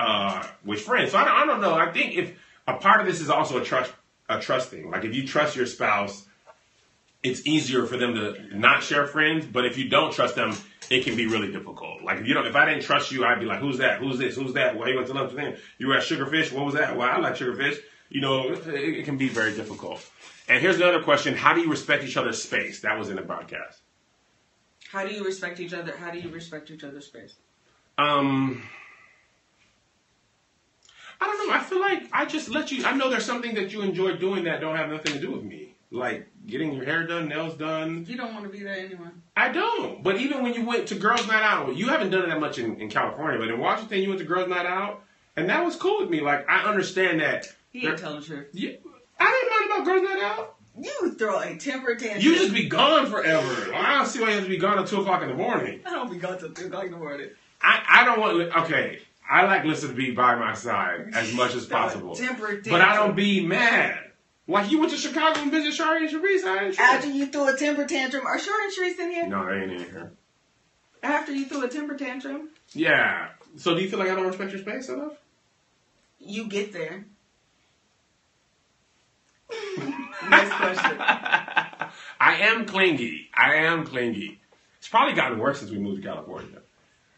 uh, 0.00 0.44
with 0.64 0.80
friends. 0.80 1.12
So 1.12 1.18
I 1.18 1.24
don't, 1.24 1.34
I 1.34 1.46
don't 1.46 1.60
know. 1.60 1.74
I 1.74 1.92
think 1.92 2.16
if 2.16 2.32
a 2.66 2.74
part 2.74 3.00
of 3.00 3.06
this 3.06 3.20
is 3.20 3.30
also 3.30 3.60
a 3.60 3.64
trust 3.64 3.92
a 4.28 4.40
trust 4.40 4.70
thing. 4.70 4.90
Like 4.90 5.04
if 5.04 5.14
you 5.14 5.26
trust 5.26 5.56
your 5.56 5.66
spouse, 5.66 6.26
it's 7.22 7.46
easier 7.46 7.86
for 7.86 7.96
them 7.96 8.14
to 8.14 8.58
not 8.58 8.82
share 8.82 9.06
friends. 9.06 9.46
But 9.46 9.64
if 9.66 9.76
you 9.76 9.88
don't 9.88 10.12
trust 10.12 10.34
them, 10.34 10.56
it 10.90 11.04
can 11.04 11.16
be 11.16 11.26
really 11.26 11.50
difficult. 11.50 12.02
Like 12.02 12.20
if 12.20 12.26
you 12.26 12.34
know, 12.34 12.44
if 12.44 12.54
I 12.54 12.66
didn't 12.66 12.82
trust 12.82 13.12
you, 13.12 13.24
I'd 13.24 13.40
be 13.40 13.46
like, 13.46 13.60
"Who's 13.60 13.78
that? 13.78 13.98
Who's 14.00 14.18
this? 14.18 14.36
Who's 14.36 14.54
that? 14.54 14.76
Why 14.76 14.88
you 14.88 14.96
went 14.96 15.08
to 15.08 15.14
lunch 15.14 15.32
with 15.32 15.40
him? 15.40 15.56
You 15.78 15.88
were 15.88 15.96
at 15.96 16.02
Sugarfish? 16.02 16.52
What 16.52 16.64
was 16.64 16.74
that? 16.74 16.96
Well, 16.96 17.08
I 17.08 17.18
like 17.18 17.34
Sugarfish." 17.34 17.78
You 18.10 18.20
know, 18.20 18.50
it, 18.52 18.66
it 18.66 19.04
can 19.06 19.16
be 19.16 19.28
very 19.28 19.54
difficult. 19.54 20.06
And 20.48 20.60
here's 20.60 20.76
another 20.76 21.02
question: 21.02 21.34
How 21.34 21.54
do 21.54 21.60
you 21.60 21.70
respect 21.70 22.04
each 22.04 22.16
other's 22.16 22.42
space? 22.42 22.80
That 22.80 22.98
was 22.98 23.08
in 23.08 23.16
the 23.16 23.22
broadcast. 23.22 23.80
How 24.90 25.06
do 25.06 25.14
you 25.14 25.24
respect 25.24 25.60
each 25.60 25.72
other? 25.72 25.96
How 25.96 26.10
do 26.10 26.18
you 26.18 26.28
respect 26.28 26.70
each 26.70 26.84
other's 26.84 27.06
space? 27.06 27.34
Um, 27.96 28.62
I 31.22 31.26
don't 31.26 31.48
know. 31.48 31.54
I 31.54 31.60
feel 31.60 31.80
like 31.80 32.08
I 32.12 32.24
just 32.24 32.48
let 32.48 32.72
you. 32.72 32.84
I 32.84 32.92
know 32.96 33.08
there's 33.08 33.24
something 33.24 33.54
that 33.54 33.72
you 33.72 33.82
enjoy 33.82 34.16
doing 34.16 34.44
that 34.44 34.60
don't 34.60 34.76
have 34.76 34.90
nothing 34.90 35.12
to 35.12 35.20
do 35.20 35.30
with 35.30 35.44
me, 35.44 35.74
like 35.92 36.26
getting 36.46 36.72
your 36.72 36.84
hair 36.84 37.06
done, 37.06 37.28
nails 37.28 37.54
done. 37.54 38.04
You 38.08 38.16
don't 38.16 38.34
want 38.34 38.44
to 38.44 38.50
be 38.50 38.64
there 38.64 38.74
anyway. 38.74 39.08
I 39.36 39.50
don't. 39.50 40.02
But 40.02 40.16
even 40.16 40.42
when 40.42 40.54
you 40.54 40.64
went 40.64 40.88
to 40.88 40.96
girls' 40.96 41.28
night 41.28 41.44
out, 41.44 41.76
you 41.76 41.88
haven't 41.88 42.10
done 42.10 42.24
it 42.24 42.28
that 42.28 42.40
much 42.40 42.58
in, 42.58 42.80
in 42.80 42.90
California, 42.90 43.38
but 43.38 43.48
in 43.50 43.60
Washington, 43.60 44.00
you 44.00 44.08
went 44.08 44.20
to 44.20 44.26
girls' 44.26 44.48
night 44.48 44.66
out, 44.66 45.04
and 45.36 45.48
that 45.48 45.64
was 45.64 45.76
cool 45.76 46.00
with 46.00 46.10
me. 46.10 46.20
Like 46.20 46.48
I 46.48 46.64
understand 46.64 47.20
that. 47.20 47.46
He 47.70 47.86
ain't 47.86 47.98
telling 47.98 48.20
the 48.20 48.26
truth. 48.26 48.48
Yeah, 48.52 48.72
I 49.20 49.30
didn't 49.30 49.50
mind 49.50 49.70
about 49.70 49.84
girls' 49.86 50.10
night 50.10 50.22
out. 50.24 50.56
You 50.76 51.14
throw 51.14 51.38
a 51.38 51.56
temper 51.56 51.94
tantrum. 51.94 52.22
You 52.22 52.34
just 52.34 52.52
be 52.52 52.66
gone 52.66 53.06
forever. 53.06 53.74
I 53.74 53.94
don't 53.94 54.06
see 54.06 54.20
why 54.20 54.30
you 54.30 54.34
have 54.34 54.44
to 54.44 54.48
be 54.50 54.56
gone 54.56 54.78
at 54.78 54.86
two 54.88 55.00
o'clock 55.00 55.22
in 55.22 55.28
the 55.28 55.34
morning. 55.34 55.82
I 55.84 55.90
don't 55.90 56.10
be 56.10 56.18
gone 56.18 56.38
till 56.38 56.50
two 56.50 56.66
o'clock 56.66 56.86
in 56.86 56.92
the 56.92 56.96
morning. 56.96 57.28
I, 57.60 57.82
I 57.88 58.04
don't 58.04 58.18
want. 58.18 58.40
Okay, 58.64 59.00
I 59.28 59.44
like 59.44 59.64
Lissa 59.64 59.88
to 59.88 59.94
be 59.94 60.10
by 60.10 60.34
my 60.36 60.54
side 60.54 61.10
as 61.14 61.32
much 61.32 61.54
as 61.54 61.66
possible. 61.78 62.14
Temper 62.14 62.60
But 62.68 62.80
I 62.80 62.96
don't 62.96 63.16
be 63.16 63.44
mad. 63.44 63.98
Like 64.48 64.70
you 64.70 64.80
went 64.80 64.90
to 64.92 64.98
Chicago 64.98 65.40
and 65.40 65.50
visited 65.50 65.74
Shari 65.74 66.06
and 66.06 66.10
Sharice. 66.10 66.44
I 66.44 66.64
ain't 66.66 66.74
sure. 66.74 66.84
After 66.84 67.08
you 67.08 67.26
threw 67.26 67.48
a 67.54 67.56
temper 67.56 67.86
tantrum, 67.86 68.26
are 68.26 68.38
Short 68.38 68.60
and 68.60 68.72
Sharice 68.72 68.98
in 68.98 69.10
here? 69.10 69.26
No, 69.26 69.46
they 69.46 69.62
ain't 69.62 69.72
in 69.72 69.78
here. 69.78 70.12
After 71.02 71.32
you 71.32 71.46
threw 71.46 71.64
a 71.64 71.68
temper 71.68 71.94
tantrum, 71.96 72.50
Yeah. 72.74 73.28
So 73.56 73.74
do 73.74 73.82
you 73.82 73.88
feel 73.88 73.98
like 73.98 74.08
I 74.08 74.14
don't 74.14 74.26
respect 74.26 74.52
your 74.52 74.60
space 74.60 74.88
enough? 74.88 75.12
you 76.24 76.46
get 76.46 76.72
there. 76.72 77.04
Next 80.28 80.52
question. 80.52 80.96
I 81.00 82.36
am 82.40 82.64
clingy. 82.64 83.28
I 83.34 83.54
am 83.56 83.84
clingy. 83.84 84.38
It's 84.78 84.88
probably 84.88 85.14
gotten 85.14 85.38
worse 85.38 85.58
since 85.58 85.70
we 85.70 85.78
moved 85.78 86.02
to 86.02 86.08
California. 86.08 86.60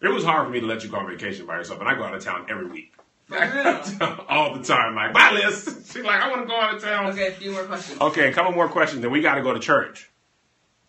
It 0.00 0.09
was 0.09 0.24
hard 0.24 0.46
for 0.46 0.52
me 0.52 0.61
to 0.61 0.66
let 0.66 0.85
you 0.85 0.90
go 0.90 0.98
on 0.98 1.07
vacation 1.07 1.46
by 1.46 1.57
yourself, 1.57 1.80
and 1.80 1.88
I 1.88 1.94
go 1.94 2.04
out 2.04 2.14
of 2.14 2.22
town 2.22 2.46
every 2.48 2.66
week. 2.66 2.92
For. 3.26 3.37
All 4.28 4.54
the 4.54 4.62
time. 4.62 4.94
Like, 4.94 5.14
bye, 5.14 5.30
Liz. 5.33 5.64
She's 5.92 6.04
like, 6.04 6.20
I 6.20 6.28
want 6.28 6.42
to 6.42 6.46
go 6.46 6.61
out 6.61 6.74
of 6.74 6.83
town. 6.83 7.07
Okay, 7.07 7.28
a 7.28 7.33
few 7.33 7.52
more 7.52 7.64
questions. 7.64 8.00
Okay, 8.00 8.28
a 8.28 8.33
couple 8.33 8.52
more 8.52 8.68
questions, 8.68 9.00
then 9.02 9.11
we 9.11 9.22
got 9.22 9.37
to 9.37 9.42
go 9.42 9.54
to 9.54 9.61
church. 9.61 10.11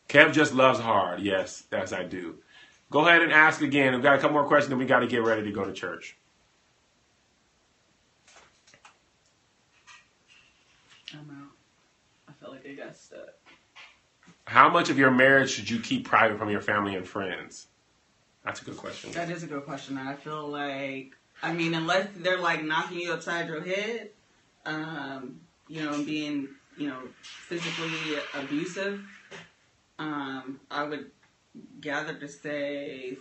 Kev 0.10 0.34
just 0.34 0.54
loves 0.54 0.80
hard. 0.80 1.22
Yes, 1.22 1.64
yes, 1.72 1.94
I 1.94 2.04
do. 2.04 2.36
Go 2.92 3.08
ahead 3.08 3.22
and 3.22 3.32
ask 3.32 3.62
again. 3.62 3.94
We've 3.94 4.04
got 4.04 4.16
a 4.16 4.18
couple 4.18 4.34
more 4.34 4.46
questions, 4.48 4.70
then 4.70 4.78
we 4.78 4.86
got 4.86 5.00
to 5.00 5.08
get 5.08 5.24
ready 5.24 5.44
to 5.44 5.52
go 5.52 5.66
to 5.66 5.74
church. 5.74 6.18
I'm 11.14 11.30
out. 11.30 11.52
I 12.28 12.34
feel 12.34 12.52
like 12.52 12.66
I 12.68 12.74
got 12.74 12.96
stuck. 12.96 13.20
How 14.46 14.70
much 14.70 14.90
of 14.90 15.00
your 15.00 15.12
marriage 15.12 15.50
should 15.52 15.70
you 15.70 15.80
keep 15.80 16.06
private 16.06 16.38
from 16.38 16.50
your 16.50 16.62
family 16.62 16.96
and 16.96 17.08
friends? 17.08 17.68
That's 18.46 18.62
a 18.62 18.66
good 18.66 18.78
question. 18.78 19.12
That 19.14 19.32
is 19.32 19.42
a 19.44 19.48
good 19.48 19.66
question. 19.66 19.98
I 19.98 20.14
feel 20.14 20.48
like, 20.48 21.14
I 21.42 21.52
mean, 21.52 21.74
unless 21.74 22.10
they're 22.16 22.38
like 22.38 22.64
knocking 22.64 23.00
you 23.00 23.12
upside 23.12 23.48
your 23.48 23.62
head, 23.62 24.12
um, 24.66 25.42
you 25.68 25.84
know, 25.84 25.94
and 25.94 26.06
being, 26.06 26.50
you 26.78 26.88
know, 26.88 27.00
physically 27.22 28.20
abusive, 28.36 29.02
um, 29.98 30.60
I 30.70 30.84
would 30.84 31.10
gather 31.82 32.14
to 32.14 32.28
say 32.28 33.18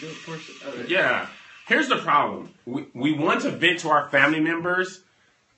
good 0.00 0.16
portion 0.26 0.54
of 0.66 0.80
it. 0.80 0.90
Yeah. 0.90 1.28
Here's 1.68 1.88
the 1.88 1.98
problem. 1.98 2.52
We, 2.66 2.86
we 2.94 3.12
want 3.12 3.42
to 3.42 3.50
vent 3.52 3.80
to 3.80 3.90
our 3.90 4.08
family 4.08 4.40
members, 4.40 5.02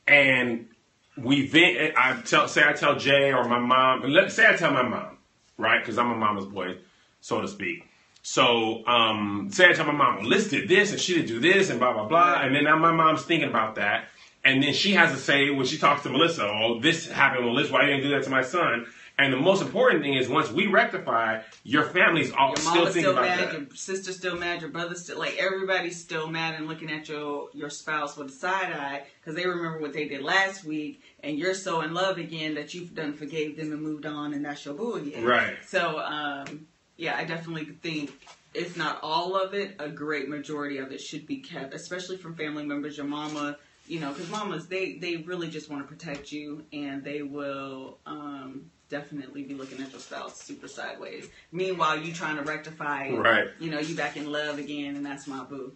and 0.07 0.69
we 1.17 1.47
vent. 1.47 1.97
I 1.97 2.21
tell, 2.21 2.47
say 2.47 2.63
I 2.63 2.75
tell 2.75 2.97
Jay 2.97 3.33
or 3.33 3.49
my 3.49 3.59
mom. 3.59 4.03
Let's 4.03 4.35
say 4.35 4.47
I 4.47 4.55
tell 4.55 4.71
my 4.71 4.83
mom, 4.83 5.17
right? 5.57 5.81
Because 5.81 5.97
I'm 5.97 6.11
a 6.11 6.17
mama's 6.17 6.45
boy, 6.45 6.77
so 7.23 7.41
to 7.41 7.49
speak. 7.49 7.89
So, 8.27 8.87
um, 8.87 9.51
say 9.53 9.69
I 9.69 9.75
tell 9.75 9.85
my 9.85 9.93
mom, 9.93 10.27
did 10.27 10.67
this 10.67 10.93
and 10.93 10.99
she 11.01 11.13
didn't 11.13 11.29
do 11.29 11.41
this 11.41 11.69
and 11.69 11.79
blah 11.79 11.93
blah 11.93 12.09
blah, 12.09 12.41
and 12.41 12.57
then 12.57 12.65
now 12.65 12.79
my 12.79 12.91
mom's 12.91 13.23
thinking 13.23 13.51
about 13.51 13.75
that, 13.75 14.07
and 14.43 14.63
then 14.63 14.73
she 14.73 14.93
has 14.95 15.13
to 15.13 15.19
say 15.19 15.51
when 15.51 15.67
she 15.67 15.77
talks 15.77 16.05
to 16.05 16.09
Melissa, 16.09 16.47
oh, 16.47 16.81
this 16.81 17.07
happened 17.07 17.45
with 17.45 17.55
Liz. 17.55 17.71
Why 17.71 17.83
you 17.83 17.89
didn't 17.89 18.05
you 18.05 18.09
do 18.09 18.15
that 18.17 18.25
to 18.25 18.31
my 18.31 18.41
son? 18.41 18.87
And 19.19 19.31
the 19.31 19.37
most 19.37 19.61
important 19.61 20.03
thing 20.03 20.15
is 20.15 20.27
once 20.27 20.51
we 20.51 20.69
rectify, 20.69 21.43
your 21.65 21.85
family's 21.85 22.33
all 22.33 22.49
Your 22.49 22.57
still 22.57 22.85
thinking 22.87 23.03
still 23.03 23.13
about 23.13 23.25
mad, 23.27 23.39
that. 23.41 23.53
your 23.53 23.67
sister's 23.75 24.17
still 24.17 24.37
mad, 24.37 24.63
your 24.63 24.71
brother's 24.71 25.05
still 25.05 25.19
like 25.19 25.37
everybody's 25.37 26.01
still 26.01 26.27
mad 26.27 26.55
and 26.55 26.67
looking 26.67 26.91
at 26.91 27.07
your 27.11 27.51
your 27.53 27.69
spouse 27.69 28.17
with 28.17 28.29
a 28.29 28.33
side 28.33 28.73
eye 28.73 29.03
because 29.21 29.37
they 29.37 29.47
remember 29.47 29.81
what 29.81 29.93
they 29.93 30.09
did 30.09 30.23
last 30.23 30.65
week, 30.65 31.03
and 31.23 31.39
you're 31.39 31.53
so 31.53 31.83
in 31.83 31.93
love 31.93 32.17
again 32.17 32.55
that 32.55 32.73
you've 32.73 32.95
done 32.95 33.13
forgave 33.13 33.59
them 33.59 33.71
and 33.71 33.83
moved 33.83 34.07
on, 34.07 34.33
and 34.33 34.47
that's 34.47 34.65
your 34.65 34.73
boo 34.73 34.95
again. 34.95 35.25
Right. 35.25 35.57
So, 35.67 35.99
um, 35.99 36.67
yeah, 36.97 37.17
I 37.17 37.25
definitely 37.25 37.67
think 37.83 38.11
if 38.53 38.77
not 38.77 39.01
all 39.03 39.37
of 39.37 39.55
it, 39.55 39.77
a 39.79 39.89
great 39.89 40.29
majority 40.29 40.79
of 40.79 40.93
it 40.93 41.01
should 41.01 41.27
be 41.27 41.39
kept, 41.39 41.75
especially 41.75 42.17
from 42.17 42.35
family 42.35 42.65
members. 42.65 42.97
Your 42.97 43.07
mama, 43.07 43.57
you 43.89 44.01
know, 44.01 44.13
because 44.13 44.31
mamas 44.31 44.67
they 44.69 44.95
they 44.99 45.17
really 45.17 45.49
just 45.49 45.71
want 45.71 45.83
to 45.83 45.89
protect 45.89 46.33
you, 46.33 46.65
and 46.73 47.03
they 47.05 47.23
will. 47.23 47.99
Um, 48.07 48.71
Definitely 48.91 49.43
be 49.45 49.55
looking 49.55 49.81
at 49.83 49.91
your 49.91 49.99
spouse 49.99 50.41
super 50.43 50.69
sideways. 50.69 51.29
Meanwhile, 51.51 52.01
you 52.01 52.13
trying 52.13 52.37
to 52.37 52.43
rectify, 52.43 53.09
Right. 53.09 53.47
You 53.59 53.71
know, 53.71 53.81
you 53.81 53.97
back 53.97 54.17
in 54.19 54.31
love 54.31 54.59
again, 54.59 54.95
and 54.95 55.05
that's 55.05 55.27
my 55.27 55.43
boo. 55.43 55.73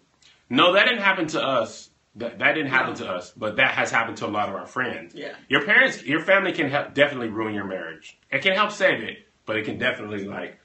No, 0.49 0.73
that 0.73 0.85
didn't 0.85 1.01
happen 1.01 1.27
to 1.29 1.41
us. 1.41 1.89
That, 2.15 2.37
that 2.39 2.53
didn't 2.53 2.69
happen 2.69 2.93
No. 2.93 2.99
to 2.99 3.11
us, 3.11 3.31
but 3.35 3.55
that 3.57 3.71
has 3.71 3.89
happened 3.91 4.17
to 4.17 4.27
a 4.27 4.29
lot 4.29 4.47
of 4.47 4.55
our 4.55 4.67
friends. 4.67 5.15
Yeah. 5.15 5.33
Your 5.49 5.65
parents, 5.65 6.03
your 6.03 6.21
family 6.21 6.51
can 6.53 6.69
help, 6.69 6.93
definitely 6.93 7.29
ruin 7.29 7.55
your 7.55 7.65
marriage. 7.65 8.17
It 8.31 8.43
can 8.43 8.53
help 8.53 8.71
save 8.71 9.01
it, 9.03 9.27
but 9.45 9.57
it 9.57 9.65
can 9.65 9.79
definitely 9.79 10.23
like 10.25 10.59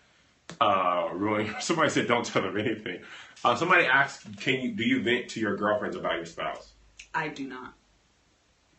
uh, 0.61 1.09
ruin. 1.13 1.55
Somebody 1.61 1.91
said, 1.91 2.07
"Don't 2.09 2.25
tell 2.25 2.43
them 2.43 2.57
anything." 2.59 3.01
Uh, 3.45 3.55
somebody 3.55 3.85
asked, 3.85 4.39
"Can 4.41 4.61
you 4.61 4.73
do 4.73 4.85
you 4.85 5.03
vent 5.03 5.29
to 5.31 5.41
your 5.41 5.57
girlfriends 5.57 5.97
about 5.97 6.17
your 6.17 6.27
spouse?" 6.27 6.73
I 7.15 7.29
do 7.29 7.47
not. 7.47 7.75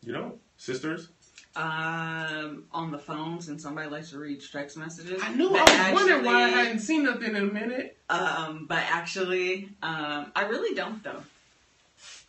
You 0.02 0.12
know, 0.12 0.38
sisters. 0.56 1.08
Um, 1.54 2.64
on 2.70 2.90
the 2.90 2.98
phones, 2.98 3.48
and 3.48 3.58
somebody 3.60 3.88
likes 3.88 4.10
to 4.10 4.18
read 4.18 4.42
text 4.52 4.76
messages. 4.76 5.22
I 5.22 5.32
knew. 5.34 5.50
But 5.50 5.68
I 5.70 5.92
was 5.92 6.02
wondering 6.02 6.24
why 6.24 6.32
I 6.34 6.42
actually- 6.44 6.62
hadn't 6.64 6.78
seen 6.80 7.02
nothing 7.04 7.30
in 7.30 7.36
a 7.36 7.52
minute. 7.52 7.96
Um, 8.10 8.66
but 8.68 8.82
actually, 8.90 9.70
um, 9.82 10.32
I 10.36 10.42
really 10.48 10.74
don't 10.74 11.02
though. 11.02 11.22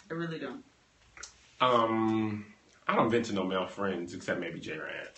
I 0.10 0.13
really 0.13 0.39
don't. 0.39 0.63
Um, 1.60 2.45
I 2.88 2.95
don't 2.95 3.10
vent 3.10 3.26
to 3.26 3.34
no 3.34 3.43
male 3.43 3.67
friends 3.67 4.13
except 4.13 4.39
maybe 4.39 4.60
J 4.60 4.78
Rand. 4.78 5.10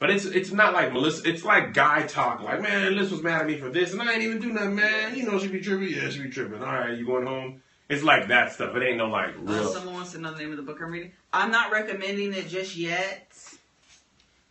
But 0.00 0.10
it's 0.10 0.24
it's 0.24 0.50
not 0.52 0.72
like 0.74 0.92
Melissa. 0.92 1.28
It's 1.28 1.44
like 1.44 1.72
guy 1.72 2.02
talk. 2.06 2.42
Like 2.42 2.60
man, 2.60 2.94
Liz 2.96 3.10
was 3.10 3.22
mad 3.22 3.42
at 3.42 3.46
me 3.46 3.56
for 3.56 3.70
this, 3.70 3.92
and 3.92 4.02
I 4.02 4.12
ain't 4.14 4.22
even 4.22 4.40
do 4.40 4.52
nothing, 4.52 4.74
man. 4.74 5.14
You 5.16 5.24
know 5.24 5.38
she 5.38 5.48
be 5.48 5.60
tripping. 5.60 5.88
Yeah, 5.94 6.08
she 6.10 6.22
be 6.22 6.30
tripping. 6.30 6.60
All 6.62 6.72
right, 6.72 6.96
you 6.98 7.06
going 7.06 7.26
home? 7.26 7.62
It's 7.88 8.02
like 8.02 8.28
that 8.28 8.52
stuff. 8.52 8.74
It 8.76 8.82
ain't 8.82 8.96
no 8.98 9.06
like 9.08 9.36
Uh, 9.36 9.40
real. 9.42 9.68
someone 9.72 9.94
wants 9.94 10.12
to 10.12 10.18
know 10.18 10.32
the 10.32 10.38
name 10.38 10.50
of 10.50 10.56
the 10.56 10.62
book 10.62 10.78
I'm 10.82 10.90
reading. 10.90 11.12
I'm 11.32 11.50
not 11.50 11.70
recommending 11.70 12.32
it 12.34 12.48
just 12.48 12.76
yet, 12.76 13.32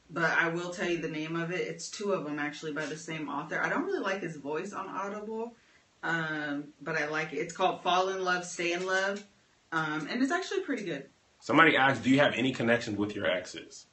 but 0.10 0.32
I 0.32 0.50
will 0.50 0.70
tell 0.70 0.88
you 0.90 1.00
the 1.02 1.10
name 1.10 1.36
of 1.36 1.52
it. 1.52 1.62
It's 1.62 1.90
two 1.90 2.14
of 2.14 2.24
them 2.26 2.40
actually 2.40 2.72
by 2.74 2.86
the 2.86 2.98
same 2.98 3.28
author. 3.30 3.60
I 3.62 3.70
don't 3.70 3.86
really 3.86 4.00
like 4.02 4.22
his 4.22 4.38
voice 4.38 4.72
on 4.72 4.88
Audible, 4.88 5.56
um, 6.04 6.66
but 6.82 6.96
I 6.96 7.08
like 7.08 7.34
it. 7.34 7.38
It's 7.38 7.54
called 7.54 7.82
Fall 7.84 8.10
in 8.10 8.24
Love, 8.24 8.46
Stay 8.46 8.74
in 8.74 8.86
Love, 8.86 9.24
um, 9.72 10.08
and 10.10 10.22
it's 10.22 10.32
actually 10.32 10.62
pretty 10.62 10.84
good. 10.86 11.10
Somebody 11.42 11.76
asked, 11.76 12.04
"Do 12.04 12.10
you 12.12 12.20
have 12.20 12.34
any 12.36 12.54
connections 12.54 12.98
with 12.98 13.16
your 13.16 13.26
exes?" 13.30 13.88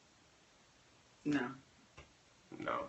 No, 1.24 1.48
No. 2.58 2.84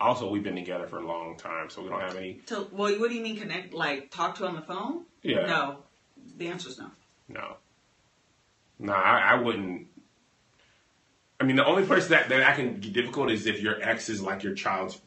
Also, 0.00 0.30
we've 0.30 0.42
been 0.42 0.54
together 0.56 0.86
for 0.86 0.98
a 0.98 1.06
long 1.06 1.36
time, 1.36 1.68
so 1.68 1.82
we 1.82 1.88
don't 1.90 2.00
have 2.00 2.16
any. 2.16 2.34
to, 2.46 2.66
well, 2.72 2.98
what 2.98 3.10
do 3.10 3.14
you 3.16 3.22
mean 3.22 3.36
connect? 3.36 3.74
Like 3.74 4.10
talk 4.10 4.36
to 4.36 4.46
on 4.46 4.54
the 4.54 4.62
phone? 4.62 5.04
Yeah. 5.22 5.44
No, 5.46 5.78
the 6.38 6.48
answer 6.48 6.70
is 6.70 6.78
no. 6.78 6.90
No. 7.28 7.56
No, 8.78 8.92
I, 8.94 9.32
I 9.32 9.34
wouldn't. 9.34 9.88
I 11.38 11.44
mean, 11.44 11.56
the 11.56 11.66
only 11.66 11.84
person 11.84 12.10
that, 12.12 12.28
that 12.30 12.42
I 12.42 12.54
can 12.54 12.80
get 12.80 12.92
difficult 12.94 13.30
is 13.30 13.46
if 13.46 13.60
your 13.60 13.82
ex 13.82 14.08
is 14.08 14.20
like 14.22 14.42
your 14.42 14.54
child's 14.54 15.00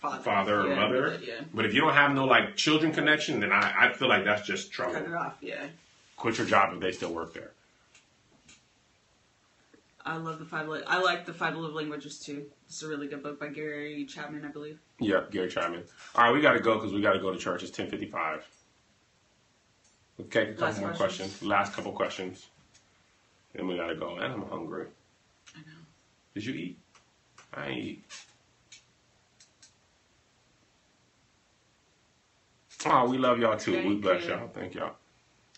Father, 0.00 0.22
father 0.22 0.60
or 0.62 0.68
Yeah, 0.68 0.74
mother. 0.76 1.10
but 1.10 1.26
yeah. 1.26 1.40
But 1.52 1.64
if 1.66 1.74
you 1.74 1.80
don't 1.80 1.94
have 1.94 2.14
no 2.14 2.24
like 2.24 2.56
children 2.56 2.92
connection, 2.92 3.40
then 3.40 3.52
I, 3.52 3.86
I 3.88 3.92
feel 3.94 4.08
like 4.08 4.24
that's 4.24 4.46
just 4.46 4.70
trouble. 4.70 4.94
Cut 4.94 5.04
it 5.04 5.14
off. 5.14 5.36
Yeah. 5.40 5.66
Quit 6.16 6.38
your 6.38 6.46
job 6.46 6.72
if 6.74 6.80
they 6.80 6.92
still 6.92 7.12
work 7.12 7.34
there. 7.34 7.50
I 10.06 10.16
love 10.18 10.38
the 10.38 10.44
five. 10.44 10.68
Li- 10.68 10.84
I 10.86 11.00
like 11.00 11.26
the 11.26 11.34
Five 11.34 11.56
Love 11.56 11.72
Languages 11.74 12.20
too. 12.20 12.46
It's 12.68 12.80
a 12.84 12.88
really 12.88 13.08
good 13.08 13.24
book 13.24 13.40
by 13.40 13.48
Gary 13.48 14.04
Chapman, 14.04 14.44
I 14.44 14.48
believe. 14.48 14.78
Yep, 15.00 15.32
Gary 15.32 15.48
Chapman. 15.50 15.82
All 16.14 16.24
right, 16.24 16.32
we 16.32 16.40
got 16.40 16.52
to 16.52 16.60
go 16.60 16.74
because 16.76 16.92
we 16.92 17.02
got 17.02 17.14
to 17.14 17.18
go 17.18 17.32
to 17.32 17.38
church. 17.38 17.64
It's 17.64 17.72
ten 17.72 17.90
fifty 17.90 18.06
five. 18.06 18.46
Okay, 20.20 20.42
a 20.42 20.46
couple 20.52 20.64
Last 20.66 20.80
more 20.80 20.88
questions. 20.90 21.30
questions. 21.30 21.42
Last 21.42 21.72
couple 21.74 21.92
questions. 21.92 22.46
and 23.56 23.66
we 23.66 23.76
got 23.76 23.88
to 23.88 23.96
go. 23.96 24.14
And 24.16 24.32
I'm 24.32 24.42
hungry. 24.48 24.86
I 25.56 25.58
know. 25.58 25.74
Did 26.34 26.44
you 26.46 26.54
eat? 26.54 26.78
I 27.52 27.70
eat. 27.72 28.04
Oh, 32.86 33.08
we 33.10 33.18
love 33.18 33.38
y'all 33.40 33.56
too. 33.58 33.86
we 33.88 33.96
bless 33.96 34.24
you. 34.24 34.30
y'all. 34.30 34.48
Thank 34.48 34.74
y'all. 34.74 34.94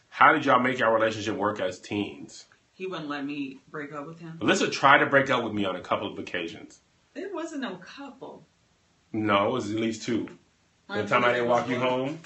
How 0.08 0.32
did 0.32 0.44
y'all 0.46 0.58
make 0.60 0.78
your 0.78 0.92
relationship 0.92 1.36
work 1.36 1.60
as 1.60 1.78
teens? 1.78 2.46
He 2.78 2.86
wouldn't 2.86 3.08
let 3.08 3.26
me 3.26 3.58
break 3.72 3.92
up 3.92 4.06
with 4.06 4.20
him. 4.20 4.38
Alyssa 4.40 4.70
tried 4.70 4.98
to 4.98 5.06
break 5.06 5.28
up 5.30 5.42
with 5.42 5.52
me 5.52 5.64
on 5.64 5.74
a 5.74 5.80
couple 5.80 6.12
of 6.12 6.16
occasions. 6.16 6.78
It 7.16 7.34
wasn't 7.34 7.62
no 7.62 7.74
couple. 7.74 8.46
No, 9.12 9.48
it 9.48 9.52
was 9.52 9.72
at 9.72 9.80
least 9.80 10.04
two. 10.04 10.28
The 10.88 11.04
time 11.04 11.24
I 11.24 11.32
didn't 11.32 11.48
walk 11.48 11.68
you 11.68 11.80
home, 11.80 12.20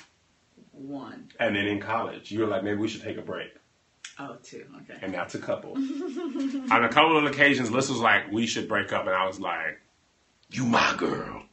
One. 0.72 1.30
and 1.40 1.56
then 1.56 1.66
in 1.66 1.80
college, 1.80 2.30
you 2.30 2.40
were 2.40 2.46
like, 2.46 2.62
maybe 2.62 2.76
we 2.76 2.86
should 2.86 3.02
take 3.02 3.16
a 3.16 3.22
break. 3.22 3.54
Oh, 4.18 4.36
two. 4.42 4.66
Okay. 4.82 5.00
and 5.00 5.14
that's 5.14 5.34
a 5.34 5.38
couple. 5.38 5.72
On 6.70 6.84
a 6.84 6.88
couple 6.90 7.16
of 7.16 7.24
occasions, 7.24 7.70
Liz 7.70 7.88
was 7.88 8.00
like, 8.00 8.30
"We 8.30 8.46
should 8.46 8.68
break 8.68 8.92
up," 8.92 9.06
and 9.06 9.14
I 9.16 9.26
was 9.26 9.40
like, 9.40 9.80
"You 10.50 10.66
my 10.66 10.94
girl." 10.98 11.44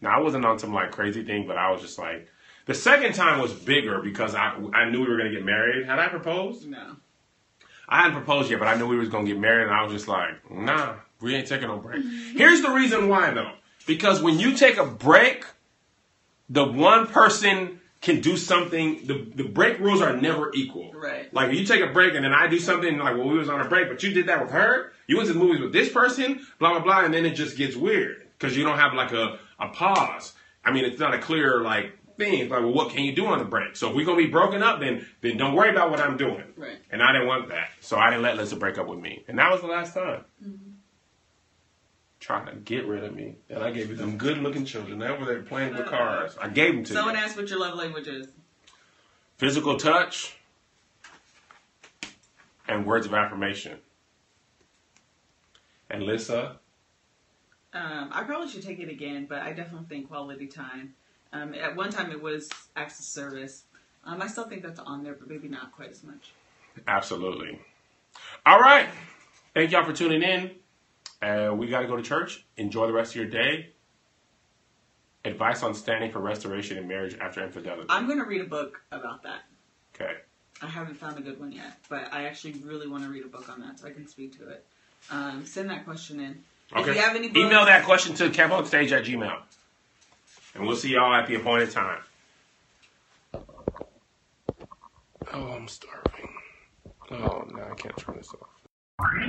Now 0.00 0.18
I 0.18 0.20
wasn't 0.20 0.44
on 0.44 0.58
some 0.58 0.74
like 0.74 0.90
crazy 0.90 1.22
thing, 1.22 1.46
but 1.46 1.56
I 1.56 1.70
was 1.70 1.80
just 1.80 1.96
like, 1.96 2.26
the 2.66 2.74
second 2.74 3.14
time 3.14 3.40
was 3.40 3.52
bigger 3.52 4.00
because 4.00 4.34
I 4.34 4.56
I 4.74 4.90
knew 4.90 5.00
we 5.00 5.08
were 5.08 5.16
gonna 5.16 5.30
get 5.30 5.44
married. 5.44 5.86
Had 5.86 6.00
I 6.00 6.08
proposed? 6.08 6.68
No. 6.68 6.96
I 7.88 8.02
hadn't 8.02 8.14
proposed 8.14 8.50
yet, 8.50 8.58
but 8.58 8.68
I 8.68 8.76
knew 8.76 8.86
we 8.86 8.96
was 8.96 9.08
gonna 9.08 9.26
get 9.26 9.38
married, 9.38 9.64
and 9.64 9.74
I 9.74 9.82
was 9.82 9.92
just 9.92 10.08
like, 10.08 10.50
"Nah, 10.50 10.94
we 11.20 11.34
ain't 11.34 11.46
taking 11.46 11.68
no 11.68 11.78
break." 11.78 12.02
Here's 12.34 12.62
the 12.62 12.70
reason 12.70 13.08
why, 13.08 13.30
though, 13.30 13.52
because 13.86 14.22
when 14.22 14.38
you 14.38 14.54
take 14.54 14.78
a 14.78 14.86
break, 14.86 15.44
the 16.48 16.64
one 16.64 17.06
person 17.06 17.80
can 18.00 18.20
do 18.20 18.36
something. 18.36 19.06
The 19.06 19.26
the 19.34 19.44
break 19.44 19.78
rules 19.78 20.02
are 20.02 20.16
never 20.16 20.50
equal. 20.54 20.92
Right. 20.92 21.32
Like 21.32 21.50
if 21.50 21.58
you 21.58 21.64
take 21.64 21.80
a 21.80 21.92
break 21.92 22.14
and 22.14 22.24
then 22.24 22.34
I 22.34 22.48
do 22.48 22.58
something 22.58 22.98
like 22.98 23.16
well 23.16 23.28
we 23.28 23.38
was 23.38 23.48
on 23.48 23.60
a 23.60 23.68
break, 23.68 23.88
but 23.88 24.02
you 24.02 24.12
did 24.12 24.26
that 24.26 24.42
with 24.42 24.50
her. 24.50 24.92
You 25.06 25.16
went 25.16 25.28
to 25.28 25.34
the 25.34 25.38
movies 25.40 25.60
with 25.60 25.72
this 25.72 25.90
person, 25.90 26.46
blah 26.58 26.70
blah 26.70 26.80
blah, 26.80 27.04
and 27.04 27.14
then 27.14 27.24
it 27.24 27.34
just 27.34 27.56
gets 27.56 27.76
weird 27.76 28.26
because 28.38 28.56
you 28.56 28.64
don't 28.64 28.78
have 28.78 28.94
like 28.94 29.12
a 29.12 29.38
a 29.58 29.68
pause. 29.68 30.34
I 30.64 30.72
mean, 30.72 30.84
it's 30.84 31.00
not 31.00 31.14
a 31.14 31.18
clear 31.18 31.60
like 31.62 31.98
thing. 32.24 32.40
It's 32.40 32.50
like 32.50 32.60
well, 32.60 32.72
what 32.72 32.90
can 32.90 33.04
you 33.04 33.14
do 33.14 33.26
on 33.26 33.38
the 33.38 33.44
break? 33.44 33.76
So 33.76 33.90
if 33.90 33.96
we're 33.96 34.06
gonna 34.06 34.18
be 34.18 34.26
broken 34.26 34.62
up, 34.62 34.80
then 34.80 35.06
then 35.20 35.36
don't 35.36 35.54
worry 35.54 35.70
about 35.70 35.90
what 35.90 36.00
I'm 36.00 36.16
doing. 36.16 36.44
Right. 36.56 36.78
And 36.90 37.02
I 37.02 37.12
didn't 37.12 37.26
want 37.28 37.48
that, 37.48 37.70
so 37.80 37.98
I 37.98 38.10
didn't 38.10 38.22
let 38.22 38.36
Lisa 38.36 38.56
break 38.56 38.78
up 38.78 38.86
with 38.86 38.98
me, 38.98 39.24
and 39.28 39.38
that 39.38 39.50
was 39.50 39.60
the 39.60 39.66
last 39.66 39.94
time. 39.94 40.24
Trying 42.20 42.46
to 42.46 42.54
get 42.54 42.86
rid 42.86 43.02
of 43.02 43.14
me, 43.16 43.34
and 43.48 43.64
I 43.64 43.72
gave 43.72 43.88
you 43.90 43.96
them 43.96 44.16
good-looking 44.16 44.64
children. 44.64 45.00
They 45.00 45.10
were 45.10 45.24
there 45.24 45.42
playing 45.42 45.74
with 45.74 45.86
cars. 45.86 46.36
I 46.40 46.48
gave 46.48 46.74
them 46.74 46.84
to 46.84 46.92
Someone 46.92 47.14
you. 47.14 47.20
asked 47.20 47.36
what 47.36 47.50
your 47.50 47.58
love 47.58 47.74
language 47.74 48.06
is. 48.06 48.28
Physical 49.38 49.76
touch 49.76 50.36
and 52.68 52.86
words 52.86 53.06
of 53.06 53.14
affirmation. 53.14 53.78
And 55.90 56.04
Lisa. 56.04 56.60
Um, 57.74 58.10
I 58.12 58.22
probably 58.22 58.48
should 58.48 58.62
take 58.62 58.78
it 58.78 58.88
again, 58.88 59.26
but 59.28 59.40
I 59.42 59.52
definitely 59.52 59.88
think 59.88 60.08
quality 60.08 60.46
time. 60.46 60.94
Um, 61.32 61.54
at 61.54 61.74
one 61.76 61.90
time, 61.90 62.10
it 62.10 62.22
was 62.22 62.48
acts 62.76 62.98
of 62.98 63.06
service. 63.06 63.64
Um, 64.04 64.20
I 64.20 64.26
still 64.26 64.44
think 64.44 64.62
that's 64.62 64.80
on 64.80 65.02
there, 65.02 65.14
but 65.14 65.28
maybe 65.28 65.48
not 65.48 65.72
quite 65.72 65.90
as 65.90 66.02
much. 66.02 66.32
absolutely. 66.86 67.58
All 68.44 68.60
right. 68.60 68.88
Thank 69.54 69.70
y'all 69.70 69.84
for 69.84 69.92
tuning 69.92 70.22
in. 70.22 70.50
Uh, 71.22 71.54
we 71.54 71.68
got 71.68 71.80
to 71.80 71.86
go 71.86 71.96
to 71.96 72.02
church. 72.02 72.44
Enjoy 72.56 72.86
the 72.86 72.92
rest 72.92 73.12
of 73.12 73.16
your 73.16 73.26
day. 73.26 73.68
Advice 75.24 75.62
on 75.62 75.74
standing 75.74 76.10
for 76.10 76.18
restoration 76.18 76.76
in 76.76 76.88
marriage 76.88 77.16
after 77.20 77.44
infidelity. 77.44 77.86
I'm 77.88 78.06
going 78.06 78.18
to 78.18 78.24
read 78.24 78.40
a 78.40 78.46
book 78.46 78.80
about 78.90 79.22
that. 79.22 79.42
okay. 79.94 80.14
I 80.60 80.66
haven't 80.66 80.94
found 80.94 81.18
a 81.18 81.22
good 81.22 81.40
one 81.40 81.52
yet, 81.52 81.78
but 81.88 82.12
I 82.12 82.24
actually 82.24 82.52
really 82.64 82.86
want 82.86 83.04
to 83.04 83.10
read 83.10 83.24
a 83.24 83.28
book 83.28 83.48
on 83.48 83.60
that 83.60 83.80
so 83.80 83.86
I 83.86 83.90
can 83.90 84.06
speak 84.06 84.38
to 84.38 84.48
it. 84.48 84.64
Um, 85.10 85.44
send 85.44 85.70
that 85.70 85.84
question 85.84 86.20
in. 86.20 86.42
Okay. 86.76 86.90
If 86.90 86.96
you 86.96 87.02
have 87.02 87.16
any 87.16 87.28
books, 87.28 87.40
Email 87.40 87.64
that 87.64 87.84
question 87.84 88.14
to 88.16 88.28
kevonstage 88.30 88.92
at 88.92 89.04
gmail. 89.04 89.38
And 90.54 90.66
we'll 90.66 90.76
see 90.76 90.90
y'all 90.90 91.14
at 91.14 91.26
the 91.26 91.36
appointed 91.36 91.70
time. 91.70 92.00
Oh, 95.32 95.52
I'm 95.52 95.66
starving. 95.66 96.28
Oh, 97.10 97.46
no, 97.52 97.62
I 97.70 97.74
can't 97.74 97.96
turn 97.96 98.16
this 98.16 98.28
off. 98.34 98.48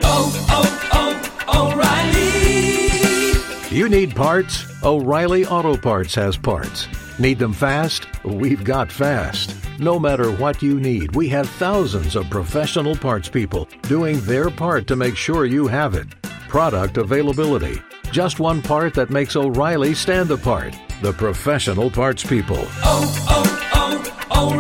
Oh, 0.04 0.46
oh, 0.50 1.44
oh, 1.48 1.74
O'Reilly! 1.74 3.76
You 3.76 3.90
need 3.90 4.16
parts? 4.16 4.66
O'Reilly 4.84 5.46
Auto 5.46 5.76
Parts 5.78 6.14
has 6.16 6.38
parts. 6.38 6.88
Need 7.20 7.40
them 7.40 7.54
fast? 7.54 8.06
We've 8.24 8.64
got 8.64 8.92
fast. 8.92 9.56
No 9.80 10.00
matter 10.00 10.32
what 10.32 10.62
you 10.62 10.80
need, 10.80 11.16
we 11.16 11.28
have 11.30 11.50
thousands 11.50 12.16
of 12.16 12.30
professional 12.30 12.96
parts 12.96 13.30
people 13.30 13.68
doing 13.84 14.20
their 14.22 14.50
part 14.50 14.88
to 14.88 14.96
make 14.96 15.16
sure 15.16 15.46
you 15.46 15.68
have 15.68 15.94
it. 15.96 16.08
Product 16.48 16.98
availability. 16.98 17.82
Just 18.14 18.40
one 18.40 18.62
part 18.62 18.94
that 18.94 19.10
makes 19.10 19.36
O'Reilly 19.36 19.96
stand 19.96 20.30
apart. 20.30 20.76
The 21.02 21.14
professional 21.14 21.90
parts 21.90 22.24
people. 22.24 22.60
Oh, 22.84 23.26
oh, 23.28 24.12
oh, 24.30 24.52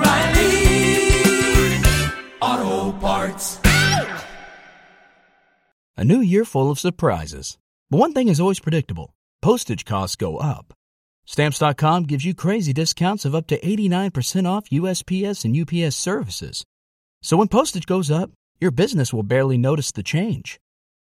O'Reilly! 2.41 2.89
Auto 2.89 2.97
Parts. 2.97 3.59
A 5.95 6.03
new 6.03 6.19
year 6.19 6.45
full 6.45 6.71
of 6.71 6.79
surprises. 6.79 7.59
But 7.91 7.97
one 7.97 8.13
thing 8.13 8.27
is 8.27 8.39
always 8.39 8.59
predictable 8.59 9.13
postage 9.43 9.85
costs 9.85 10.15
go 10.15 10.37
up. 10.37 10.73
Stamps.com 11.27 12.05
gives 12.05 12.25
you 12.25 12.33
crazy 12.33 12.73
discounts 12.73 13.23
of 13.23 13.35
up 13.35 13.45
to 13.47 13.59
89% 13.59 14.49
off 14.49 14.67
USPS 14.71 15.45
and 15.45 15.55
UPS 15.55 15.95
services. 15.95 16.65
So 17.21 17.37
when 17.37 17.49
postage 17.49 17.85
goes 17.85 18.09
up, 18.09 18.31
your 18.59 18.71
business 18.71 19.13
will 19.13 19.21
barely 19.21 19.59
notice 19.59 19.91
the 19.91 20.01
change. 20.01 20.59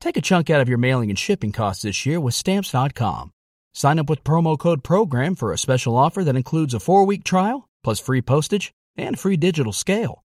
Take 0.00 0.16
a 0.16 0.20
chunk 0.20 0.50
out 0.50 0.60
of 0.60 0.68
your 0.68 0.78
mailing 0.78 1.10
and 1.10 1.18
shipping 1.18 1.52
costs 1.52 1.82
this 1.82 2.06
year 2.06 2.20
with 2.20 2.34
Stamps.com. 2.34 3.32
Sign 3.74 3.98
up 3.98 4.08
with 4.08 4.24
promo 4.24 4.58
code 4.58 4.82
PROGRAM 4.82 5.34
for 5.34 5.52
a 5.52 5.58
special 5.58 5.96
offer 5.96 6.24
that 6.24 6.36
includes 6.36 6.74
a 6.74 6.80
four 6.80 7.04
week 7.04 7.24
trial, 7.24 7.68
plus 7.84 8.00
free 8.00 8.22
postage 8.22 8.72
and 8.96 9.18
free 9.18 9.36
digital 9.36 9.72
scale. 9.72 10.24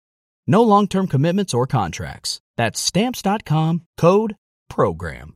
No 0.48 0.64
long 0.64 0.88
term 0.88 1.08
commitments 1.08 1.54
or 1.54 1.68
contracts. 1.68 2.40
That's 2.58 2.80
Stamps.com 2.80 3.84
code 3.98 4.36
PROGRAM. 4.70 5.35